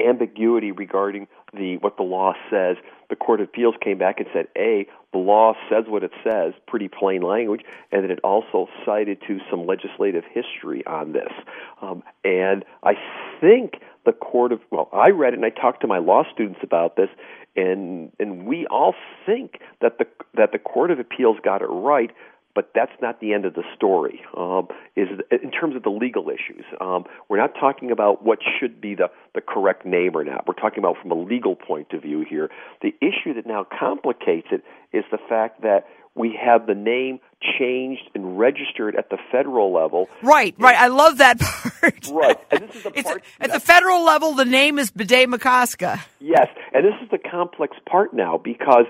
ambiguity 0.00 0.72
regarding 0.72 1.26
the 1.52 1.76
what 1.78 1.96
the 1.96 2.02
law 2.02 2.34
says. 2.50 2.76
The 3.08 3.16
Court 3.16 3.40
of 3.40 3.48
Appeals 3.48 3.74
came 3.82 3.98
back 3.98 4.18
and 4.18 4.26
said, 4.32 4.48
A, 4.56 4.86
the 5.12 5.18
law 5.18 5.54
says 5.70 5.84
what 5.86 6.02
it 6.02 6.10
says, 6.24 6.54
pretty 6.66 6.88
plain 6.88 7.22
language, 7.22 7.62
and 7.92 8.02
then 8.02 8.10
it 8.10 8.18
also 8.24 8.66
cited 8.84 9.18
to 9.28 9.38
some 9.50 9.66
legislative 9.66 10.24
history 10.32 10.84
on 10.86 11.12
this. 11.12 11.32
Um, 11.80 12.02
and 12.24 12.64
I 12.82 12.94
think 13.40 13.74
the 14.06 14.12
Court 14.12 14.52
of 14.52 14.60
well, 14.70 14.88
I 14.92 15.10
read 15.10 15.34
it 15.34 15.36
and 15.36 15.44
I 15.44 15.50
talked 15.50 15.82
to 15.82 15.86
my 15.86 15.98
law 15.98 16.22
students 16.32 16.60
about 16.62 16.96
this, 16.96 17.10
and 17.54 18.10
and 18.18 18.46
we 18.46 18.66
all 18.68 18.94
think 19.26 19.60
that 19.82 19.98
the 19.98 20.06
that 20.34 20.52
the 20.52 20.58
Court 20.58 20.90
of 20.90 20.98
Appeals 20.98 21.36
got 21.42 21.60
it 21.60 21.66
right 21.66 22.10
but 22.56 22.70
that's 22.74 22.92
not 23.02 23.20
the 23.20 23.34
end 23.34 23.44
of 23.44 23.52
the 23.52 23.62
story. 23.76 24.22
Um, 24.34 24.68
is 24.96 25.08
in 25.30 25.50
terms 25.50 25.76
of 25.76 25.82
the 25.82 25.90
legal 25.90 26.30
issues, 26.30 26.64
um, 26.80 27.04
we're 27.28 27.36
not 27.36 27.52
talking 27.54 27.90
about 27.90 28.24
what 28.24 28.38
should 28.58 28.80
be 28.80 28.94
the 28.94 29.10
the 29.34 29.42
correct 29.42 29.84
name 29.84 30.16
or 30.16 30.24
not. 30.24 30.48
We're 30.48 30.54
talking 30.54 30.78
about 30.78 30.96
from 31.00 31.12
a 31.12 31.14
legal 31.14 31.54
point 31.54 31.92
of 31.92 32.02
view 32.02 32.24
here. 32.28 32.50
The 32.80 32.94
issue 33.02 33.34
that 33.34 33.46
now 33.46 33.66
complicates 33.78 34.48
it 34.50 34.64
is 34.92 35.04
the 35.12 35.18
fact 35.28 35.60
that 35.62 35.86
we 36.16 36.38
have 36.42 36.66
the 36.66 36.74
name 36.74 37.20
changed 37.58 38.10
and 38.14 38.38
registered 38.38 38.96
at 38.96 39.10
the 39.10 39.18
federal 39.30 39.72
level. 39.72 40.08
Right, 40.22 40.54
right. 40.58 40.76
I 40.76 40.88
love 40.88 41.18
that 41.18 41.38
part. 41.40 42.08
Right, 42.10 42.38
and 42.50 42.68
this 42.68 42.76
is 42.76 42.82
the 42.82 42.90
part. 42.90 43.22
A, 43.38 43.44
at 43.44 43.52
the 43.52 43.60
federal 43.60 44.04
level, 44.04 44.32
the 44.32 44.44
name 44.44 44.78
is 44.78 44.90
Bde-Maka. 44.90 46.00
Yes, 46.18 46.48
and 46.72 46.84
this 46.84 46.94
is 47.02 47.10
the 47.10 47.18
complex 47.18 47.76
part 47.88 48.14
now 48.14 48.38
because 48.38 48.86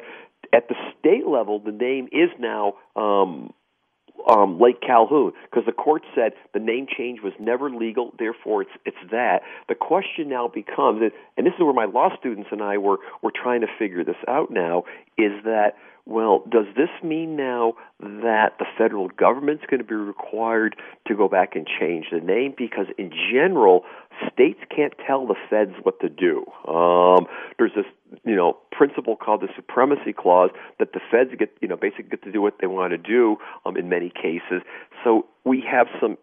at 0.52 0.68
the 0.68 0.76
state 0.98 1.26
level, 1.26 1.58
the 1.58 1.72
name 1.72 2.08
is 2.12 2.30
now 2.38 2.74
um, 2.94 3.52
um, 4.28 4.60
Lake 4.60 4.80
Calhoun 4.80 5.32
because 5.50 5.66
the 5.66 5.72
court 5.72 6.02
said 6.14 6.32
the 6.54 6.60
name 6.60 6.86
change 6.96 7.20
was 7.22 7.32
never 7.38 7.70
legal, 7.70 8.12
therefore 8.18 8.62
it's 8.62 8.70
it's 8.84 9.10
that. 9.10 9.42
The 9.68 9.74
question 9.74 10.28
now 10.28 10.48
becomes, 10.48 11.02
and 11.36 11.46
this 11.46 11.54
is 11.54 11.60
where 11.60 11.74
my 11.74 11.84
law 11.84 12.10
students 12.18 12.48
and 12.52 12.62
I 12.62 12.78
were 12.78 12.98
were 13.22 13.32
trying 13.34 13.60
to 13.62 13.68
figure 13.78 14.04
this 14.04 14.16
out 14.28 14.50
now, 14.50 14.84
is 15.18 15.32
that 15.44 15.74
well, 16.06 16.44
does 16.48 16.66
this 16.76 16.88
mean 17.02 17.34
now 17.36 17.74
that 17.98 18.58
the 18.60 18.64
federal 18.78 19.08
government's 19.08 19.64
going 19.68 19.80
to 19.80 19.86
be 19.86 19.96
required 19.96 20.76
to 21.08 21.16
go 21.16 21.28
back 21.28 21.56
and 21.56 21.66
change 21.66 22.06
the 22.12 22.20
name? 22.20 22.54
Because 22.56 22.86
in 22.96 23.10
general, 23.10 23.82
states 24.32 24.60
can't 24.74 24.92
tell 25.04 25.26
the 25.26 25.34
feds 25.50 25.72
what 25.82 25.98
to 26.00 26.08
do. 26.08 26.46
Um, 26.70 27.26
there's 27.58 27.72
this, 27.74 27.86
you 28.24 28.36
know, 28.36 28.56
principle 28.70 29.16
called 29.16 29.40
the 29.40 29.48
supremacy 29.56 30.12
clause 30.12 30.50
that 30.78 30.92
the 30.92 31.00
feds 31.10 31.30
get, 31.36 31.50
you 31.60 31.66
know, 31.66 31.76
basically 31.76 32.04
get 32.04 32.22
to 32.22 32.30
do 32.30 32.40
what 32.40 32.54
they 32.60 32.68
want 32.68 32.92
to 32.92 32.98
do 32.98 33.36
um, 33.64 33.76
in 33.76 33.88
many 33.88 34.10
cases. 34.10 34.62
So 35.02 35.26
we 35.44 35.64
have 35.68 35.88
some 36.00 36.18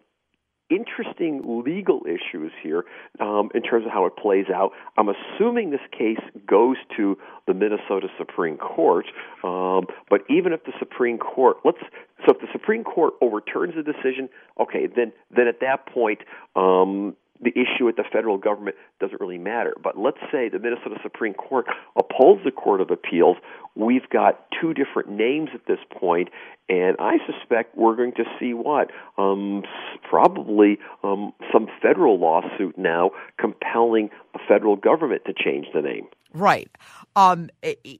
interesting 0.70 1.62
legal 1.64 2.02
issues 2.06 2.52
here 2.62 2.84
um, 3.20 3.50
in 3.54 3.62
terms 3.62 3.84
of 3.86 3.92
how 3.92 4.06
it 4.06 4.16
plays 4.16 4.46
out. 4.54 4.72
I'm 4.96 5.08
assuming 5.08 5.70
this 5.70 5.80
case 5.92 6.20
goes 6.46 6.76
to 6.96 7.16
the 7.46 7.54
Minnesota 7.54 8.08
Supreme 8.18 8.56
Court, 8.56 9.06
um, 9.42 9.86
but 10.08 10.22
even 10.30 10.52
if 10.52 10.64
the 10.64 10.72
Supreme 10.78 11.18
Court, 11.18 11.58
let's 11.64 11.78
so 12.26 12.32
if 12.32 12.40
the 12.40 12.48
Supreme 12.52 12.84
Court 12.84 13.14
overturns 13.20 13.74
the 13.74 13.82
decision, 13.82 14.28
okay, 14.60 14.86
then 14.86 15.12
then 15.34 15.48
at 15.48 15.60
that 15.60 15.86
point. 15.86 16.20
Um, 16.56 17.16
the 17.44 17.50
issue 17.50 17.84
with 17.84 17.96
the 17.96 18.04
federal 18.10 18.38
government 18.38 18.76
doesn't 19.00 19.20
really 19.20 19.38
matter. 19.38 19.74
But 19.82 19.98
let's 19.98 20.18
say 20.32 20.48
the 20.48 20.58
Minnesota 20.58 20.96
Supreme 21.02 21.34
Court 21.34 21.66
upholds 21.96 22.42
the 22.44 22.50
Court 22.50 22.80
of 22.80 22.90
Appeals. 22.90 23.36
We've 23.76 24.08
got 24.08 24.46
two 24.60 24.72
different 24.72 25.10
names 25.10 25.50
at 25.54 25.66
this 25.66 25.78
point, 25.98 26.28
and 26.68 26.96
I 26.98 27.18
suspect 27.26 27.76
we're 27.76 27.96
going 27.96 28.14
to 28.14 28.24
see 28.40 28.54
what? 28.54 28.90
Um, 29.18 29.62
probably 30.08 30.78
um, 31.02 31.32
some 31.52 31.68
federal 31.82 32.18
lawsuit 32.18 32.78
now 32.78 33.10
compelling 33.38 34.10
the 34.32 34.40
federal 34.48 34.76
government 34.76 35.22
to 35.26 35.34
change 35.34 35.66
the 35.74 35.82
name. 35.82 36.06
Right. 36.32 36.68
Um, 37.14 37.48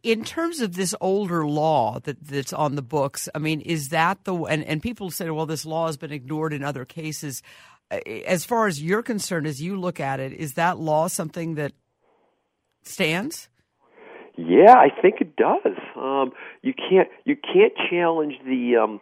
in 0.03 0.25
terms 0.25 0.61
of 0.61 0.75
this 0.75 0.93
older 1.01 1.47
law 1.47 2.01
that, 2.01 2.21
that's 2.21 2.53
on 2.53 2.75
the 2.75 2.83
books, 2.83 3.29
I 3.33 3.39
mean, 3.39 3.61
is 3.61 3.91
that 3.91 4.25
the 4.25 4.35
and 4.35 4.65
and 4.65 4.83
people 4.83 5.13
say, 5.13 5.31
well, 5.31 5.47
this 5.47 5.65
law 5.65 5.87
has 5.87 5.97
been 5.97 6.11
ignored 6.11 6.53
in 6.53 6.65
other 6.65 6.85
cases 6.85 7.43
as 7.91 8.45
far 8.45 8.67
as 8.67 8.83
you're 8.83 9.03
concerned, 9.03 9.47
as 9.47 9.61
you 9.61 9.79
look 9.79 10.01
at 10.01 10.21
it, 10.21 10.33
is 10.33 10.55
that 10.55 10.79
law 10.79 11.07
something 11.07 11.55
that 11.55 11.73
stands? 12.83 13.49
Yeah, 14.37 14.75
I 14.75 14.89
think 15.01 15.21
it 15.21 15.37
does. 15.37 15.77
Um, 15.97 16.33
you 16.63 16.75
can't 16.75 17.09
you 17.25 17.37
can't 17.37 17.73
challenge 17.91 18.35
the 18.45 18.77
um, 18.83 19.01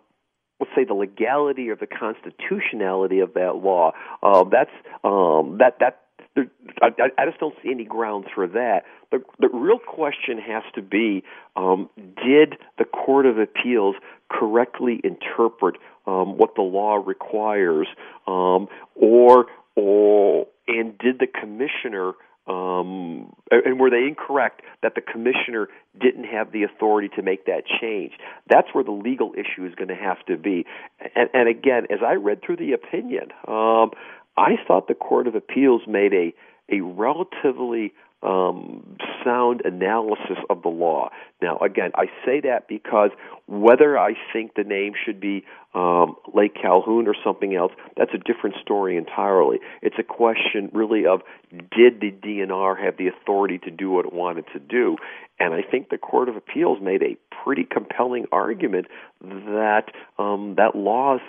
let's 0.61 0.73
say 0.77 0.85
the 0.85 0.95
legality 0.95 1.71
or 1.71 1.77
the 1.77 1.87
constitutionality 1.87 3.21
of 3.21 3.35
that 3.35 3.57
law. 3.57 3.93
Uh, 4.23 4.45
that's 4.45 4.71
um, 5.05 5.57
that 5.59 5.79
that 5.81 6.02
there, 6.35 6.47
I, 6.81 6.89
I 7.19 7.27
just 7.27 7.39
don't 7.41 7.55
see 7.63 7.71
any 7.71 7.85
grounds 7.85 8.27
for 8.35 8.47
that. 8.47 8.85
The, 9.11 9.23
the 9.39 9.49
real 9.49 9.79
question 9.79 10.39
has 10.39 10.63
to 10.75 10.83
be: 10.83 11.23
um, 11.57 11.91
Did 11.97 12.55
the 12.79 12.85
Court 12.85 13.27
of 13.27 13.39
Appeals 13.39 13.97
correctly 14.31 15.01
interpret 15.05 15.77
um, 16.07 16.39
what 16.39 16.55
the 16.55 16.63
law 16.63 16.95
requires, 16.95 17.87
um, 18.27 18.69
or 18.95 19.47
or 19.75 20.47
and 20.67 20.97
did 20.99 21.19
the 21.19 21.27
commissioner 21.27 22.13
um, 22.47 23.33
and 23.51 23.79
were 23.79 23.91
they 23.91 24.05
incorrect 24.09 24.63
that 24.83 24.95
the 24.97 25.01
commissioner 25.01 25.69
didn't 26.01 26.25
have 26.25 26.51
the 26.51 26.65
authority 26.65 27.09
to 27.15 27.23
make 27.23 27.47
that 27.47 27.63
change? 27.81 28.13
That's 28.51 28.67
where 28.73 28.83
the 28.83 28.91
legal 28.91 29.33
issue 29.35 29.65
is 29.65 29.75
going 29.77 29.89
to 29.89 29.95
have 29.95 30.25
to 30.27 30.37
be. 30.37 30.67
And, 31.15 31.31
and 31.33 31.49
again, 31.49 31.87
as 31.91 32.01
I 32.05 32.15
read 32.15 32.43
through 32.45 32.57
the 32.57 32.73
opinion, 32.73 33.29
um, 33.47 33.93
I 34.37 34.57
thought 34.67 34.89
the 34.89 34.95
Court 34.95 35.27
of 35.27 35.35
Appeals 35.35 35.83
made 35.87 36.13
a 36.13 36.35
a 36.71 36.81
relatively 36.81 37.93
um, 38.23 38.97
sound 39.25 39.63
analysis 39.65 40.39
of 40.49 40.63
the 40.63 40.69
law. 40.69 41.11
Now, 41.41 41.59
again, 41.59 41.91
I 41.97 42.07
say 42.25 42.41
that 42.43 42.69
because 42.69 43.11
whether 43.49 43.99
I 43.99 44.15
think 44.33 44.55
the 44.55 44.63
name 44.63 44.93
should 45.05 45.21
be 45.21 45.45
um, 45.75 46.15
Lake 46.33 46.55
Calhoun 46.55 47.09
or 47.09 47.17
something 47.25 47.57
else, 47.57 47.73
that's 47.97 48.13
a 48.15 48.19
different 48.19 48.57
story 48.63 48.97
entirely. 48.97 49.59
It's 49.83 49.97
a 49.99 50.05
question 50.05 50.71
really 50.73 51.05
of 51.05 51.23
did 51.51 52.01
the 52.01 52.13
DNR 52.13 52.83
have 52.83 52.97
the 52.97 53.09
authority 53.09 53.59
to 53.59 53.71
do 53.71 53.91
what 53.91 54.07
it 54.07 54.13
wanted 54.13 54.45
to 54.53 54.61
do? 54.61 54.97
And 55.41 55.53
I 55.53 55.63
think 55.63 55.89
the 55.89 55.99
Court 55.99 56.29
of 56.29 56.37
Appeals 56.37 56.79
made 56.81 57.03
a 57.03 57.17
pretty 57.43 57.65
compelling 57.65 58.27
argument 58.31 58.87
that 59.21 59.87
um, 60.19 60.55
that 60.57 60.77
laws 60.77 61.21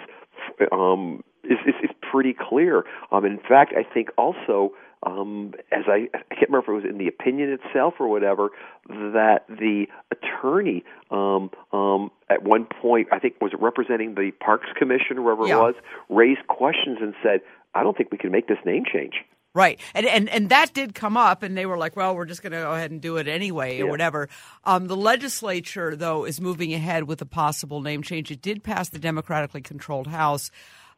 um, 0.71 1.23
is, 1.43 1.57
is, 1.65 1.75
is 1.83 1.89
pretty 2.01 2.33
clear. 2.33 2.83
Um, 3.11 3.25
in 3.25 3.39
fact, 3.39 3.73
I 3.77 3.83
think 3.83 4.09
also 4.17 4.73
um, 5.05 5.53
as 5.71 5.83
I, 5.87 6.07
I 6.13 6.35
can't 6.35 6.49
remember 6.49 6.77
if 6.77 6.83
it 6.83 6.85
was 6.85 6.85
in 6.89 6.97
the 6.97 7.07
opinion 7.07 7.49
itself 7.51 7.95
or 7.99 8.07
whatever, 8.07 8.49
that 8.87 9.45
the 9.49 9.87
attorney 10.11 10.83
um, 11.11 11.49
um, 11.71 12.11
at 12.29 12.43
one 12.43 12.65
point, 12.65 13.09
I 13.11 13.19
think 13.19 13.35
was 13.41 13.51
representing 13.59 14.15
the 14.15 14.31
Parks 14.31 14.67
Commission 14.77 15.17
or 15.19 15.35
whoever 15.35 15.47
yeah. 15.47 15.57
it 15.57 15.61
was, 15.61 15.75
raised 16.09 16.47
questions 16.47 16.99
and 17.01 17.13
said, 17.21 17.41
"I 17.73 17.83
don't 17.83 17.97
think 17.97 18.11
we 18.11 18.17
can 18.17 18.31
make 18.31 18.47
this 18.47 18.59
name 18.65 18.83
change." 18.91 19.15
Right, 19.55 19.79
and 19.93 20.05
and 20.07 20.29
and 20.29 20.49
that 20.49 20.73
did 20.73 20.95
come 20.95 21.15
up, 21.15 21.43
and 21.43 21.55
they 21.55 21.65
were 21.65 21.77
like, 21.77 21.95
"Well, 21.95 22.15
we're 22.15 22.25
just 22.25 22.41
going 22.41 22.53
to 22.53 22.59
go 22.59 22.71
ahead 22.71 22.89
and 22.89 22.99
do 23.01 23.17
it 23.17 23.27
anyway, 23.27 23.79
or 23.79 23.85
Yeah. 23.85 23.91
whatever." 23.91 24.29
Um, 24.63 24.87
the 24.87 24.95
legislature, 24.95 25.95
though, 25.95 26.25
is 26.25 26.41
moving 26.41 26.73
ahead 26.73 27.03
with 27.03 27.21
a 27.21 27.25
possible 27.25 27.81
name 27.81 28.01
change. 28.01 28.31
It 28.31 28.41
did 28.41 28.63
pass 28.63 28.89
the 28.89 28.99
democratically 28.99 29.61
controlled 29.61 30.07
House. 30.07 30.49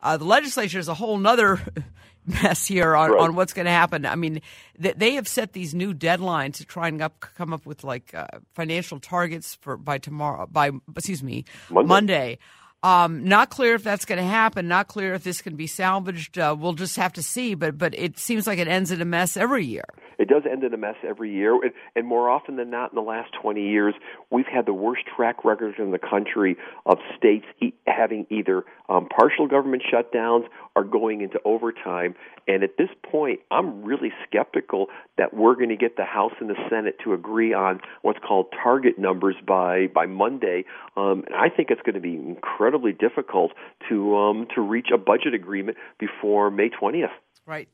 Uh, 0.05 0.17
the 0.17 0.23
legislature 0.23 0.77
is 0.77 0.87
a 0.87 0.93
whole 0.93 1.17
nother 1.17 1.59
mess 2.43 2.67
here 2.67 2.95
on, 2.95 3.09
Right. 3.09 3.21
on 3.21 3.35
what's 3.35 3.53
going 3.53 3.65
to 3.65 3.71
happen. 3.71 4.05
I 4.05 4.13
mean, 4.15 4.39
th- 4.79 4.95
they 4.95 5.15
have 5.15 5.27
set 5.27 5.53
these 5.53 5.73
new 5.73 5.95
deadlines 5.95 6.57
to 6.57 6.65
try 6.65 6.89
and 6.89 7.01
up, 7.01 7.19
come 7.19 7.51
up 7.51 7.65
with 7.65 7.83
like 7.83 8.13
uh, 8.13 8.27
financial 8.53 8.99
targets 8.99 9.55
for 9.55 9.77
by 9.77 9.97
tomorrow, 9.97 10.45
by 10.45 10.69
excuse 10.95 11.23
me, 11.23 11.45
Monday. 11.71 11.87
Monday. 11.87 12.37
Um, 12.83 13.23
not 13.27 13.49
clear 13.49 13.73
if 13.73 13.83
that's 13.83 14.05
going 14.05 14.19
to 14.19 14.23
happen. 14.27 14.67
Not 14.67 14.87
clear 14.87 15.15
if 15.15 15.23
this 15.23 15.41
can 15.41 15.55
be 15.55 15.65
salvaged. 15.65 16.37
Uh, 16.37 16.55
we'll 16.55 16.73
just 16.73 16.97
have 16.97 17.13
to 17.13 17.23
see. 17.23 17.55
But 17.55 17.79
but 17.79 17.95
it 17.97 18.19
seems 18.19 18.45
like 18.45 18.59
it 18.59 18.67
ends 18.67 18.91
in 18.91 19.01
a 19.01 19.05
mess 19.05 19.35
every 19.37 19.65
year. 19.65 19.85
It 20.19 20.29
does 20.29 20.43
end 20.49 20.63
in 20.63 20.71
a 20.73 20.77
mess 20.77 20.95
every 21.05 21.33
year, 21.33 21.53
and, 21.61 21.71
and 21.95 22.07
more 22.07 22.29
often 22.29 22.55
than 22.57 22.69
not, 22.69 22.91
in 22.91 22.95
the 22.95 23.01
last 23.01 23.31
20 23.41 23.67
years, 23.69 23.93
we've 24.29 24.45
had 24.45 24.65
the 24.65 24.73
worst 24.73 25.01
track 25.13 25.43
record 25.43 25.75
in 25.77 25.91
the 25.91 25.99
country 25.99 26.55
of 26.85 26.99
states 27.17 27.45
e- 27.61 27.73
having 27.85 28.25
either 28.29 28.63
um, 28.89 29.07
partial 29.07 29.47
government 29.47 29.83
shutdowns 29.91 30.45
are 30.75 30.83
going 30.83 31.21
into 31.21 31.39
overtime. 31.45 32.15
And 32.47 32.63
at 32.63 32.77
this 32.77 32.89
point, 33.09 33.39
I'm 33.49 33.83
really 33.83 34.11
skeptical 34.27 34.87
that 35.17 35.33
we're 35.33 35.55
going 35.55 35.69
to 35.69 35.77
get 35.77 35.97
the 35.97 36.05
House 36.05 36.33
and 36.39 36.49
the 36.49 36.55
Senate 36.69 36.97
to 37.03 37.13
agree 37.13 37.53
on 37.53 37.79
what's 38.01 38.19
called 38.19 38.47
target 38.63 38.99
numbers 38.99 39.35
by 39.45 39.87
by 39.87 40.05
Monday. 40.05 40.65
Um, 40.95 41.23
and 41.25 41.35
I 41.35 41.49
think 41.49 41.71
it's 41.71 41.81
going 41.81 41.95
to 41.95 42.01
be 42.01 42.15
incredibly 42.15 42.93
difficult 42.93 43.51
to 43.89 44.15
um, 44.15 44.47
to 44.55 44.61
reach 44.61 44.87
a 44.93 44.97
budget 44.97 45.33
agreement 45.33 45.77
before 45.99 46.51
May 46.51 46.69
20th. 46.69 47.09
Right. 47.45 47.69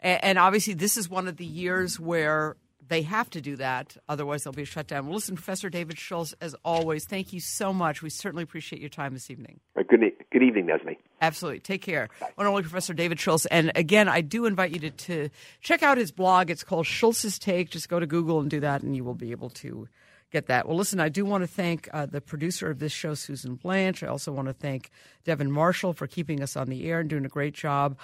And, 0.00 0.24
and 0.24 0.38
obviously, 0.38 0.74
this 0.74 0.96
is 0.96 1.08
one 1.08 1.28
of 1.28 1.36
the 1.36 1.46
years 1.46 1.98
where 1.98 2.56
they 2.92 3.02
have 3.02 3.30
to 3.30 3.40
do 3.40 3.56
that. 3.56 3.96
Otherwise, 4.08 4.44
they'll 4.44 4.52
be 4.52 4.62
a 4.62 4.66
shutdown. 4.66 5.06
Well, 5.06 5.14
listen, 5.14 5.34
Professor 5.34 5.70
David 5.70 5.98
Schultz, 5.98 6.34
as 6.40 6.54
always, 6.64 7.06
thank 7.06 7.32
you 7.32 7.40
so 7.40 7.72
much. 7.72 8.02
We 8.02 8.10
certainly 8.10 8.42
appreciate 8.42 8.80
your 8.80 8.90
time 8.90 9.14
this 9.14 9.30
evening. 9.30 9.60
Good, 9.74 10.00
good 10.30 10.42
evening, 10.42 10.68
Esme. 10.70 10.90
Absolutely. 11.20 11.60
Take 11.60 11.82
care. 11.82 12.08
One 12.34 12.46
only 12.46 12.62
Professor 12.62 12.92
David 12.92 13.18
Schultz. 13.18 13.46
And 13.46 13.72
again, 13.74 14.08
I 14.08 14.20
do 14.20 14.44
invite 14.44 14.72
you 14.72 14.80
to, 14.80 14.90
to 14.90 15.28
check 15.60 15.82
out 15.82 15.96
his 15.96 16.12
blog. 16.12 16.50
It's 16.50 16.64
called 16.64 16.86
Schultz's 16.86 17.38
Take. 17.38 17.70
Just 17.70 17.88
go 17.88 17.98
to 17.98 18.06
Google 18.06 18.40
and 18.40 18.50
do 18.50 18.60
that, 18.60 18.82
and 18.82 18.94
you 18.94 19.04
will 19.04 19.14
be 19.14 19.30
able 19.30 19.50
to 19.50 19.88
get 20.30 20.46
that. 20.46 20.66
Well, 20.66 20.76
listen, 20.76 21.00
I 21.00 21.08
do 21.08 21.24
want 21.24 21.42
to 21.42 21.48
thank 21.48 21.88
uh, 21.92 22.06
the 22.06 22.20
producer 22.20 22.70
of 22.70 22.78
this 22.78 22.92
show, 22.92 23.14
Susan 23.14 23.54
Blanche. 23.54 24.02
I 24.02 24.08
also 24.08 24.32
want 24.32 24.48
to 24.48 24.54
thank 24.54 24.90
Devin 25.24 25.50
Marshall 25.50 25.92
for 25.92 26.06
keeping 26.06 26.42
us 26.42 26.56
on 26.56 26.68
the 26.68 26.88
air 26.88 27.00
and 27.00 27.08
doing 27.08 27.24
a 27.24 27.28
great 27.28 27.54
job. 27.54 27.96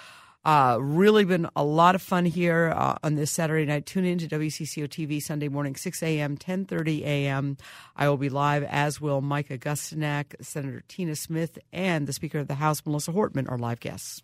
Uh, 0.45 0.77
really 0.79 1.25
been 1.25 1.47
a 1.55 1.63
lot 1.63 1.95
of 1.95 2.01
fun 2.01 2.25
here 2.25 2.73
uh, 2.75 2.95
on 3.03 3.15
this 3.15 3.29
Saturday 3.29 3.65
night. 3.65 3.85
Tune 3.85 4.05
in 4.05 4.17
to 4.19 4.27
WCCO 4.27 4.87
TV 4.87 5.21
Sunday 5.21 5.49
morning, 5.49 5.75
6 5.75 6.01
a.m., 6.01 6.37
10.30 6.37 7.01
a.m. 7.01 7.57
I 7.95 8.07
will 8.07 8.17
be 8.17 8.29
live, 8.29 8.63
as 8.63 9.01
will 9.01 9.21
Mike 9.21 9.49
Augustyniak, 9.49 10.35
Senator 10.41 10.81
Tina 10.87 11.15
Smith, 11.15 11.59
and 11.73 12.07
the 12.07 12.13
Speaker 12.13 12.39
of 12.39 12.47
the 12.47 12.55
House, 12.55 12.85
Melissa 12.85 13.11
Hortman, 13.11 13.51
are 13.51 13.57
live 13.57 13.81
guests. 13.81 14.23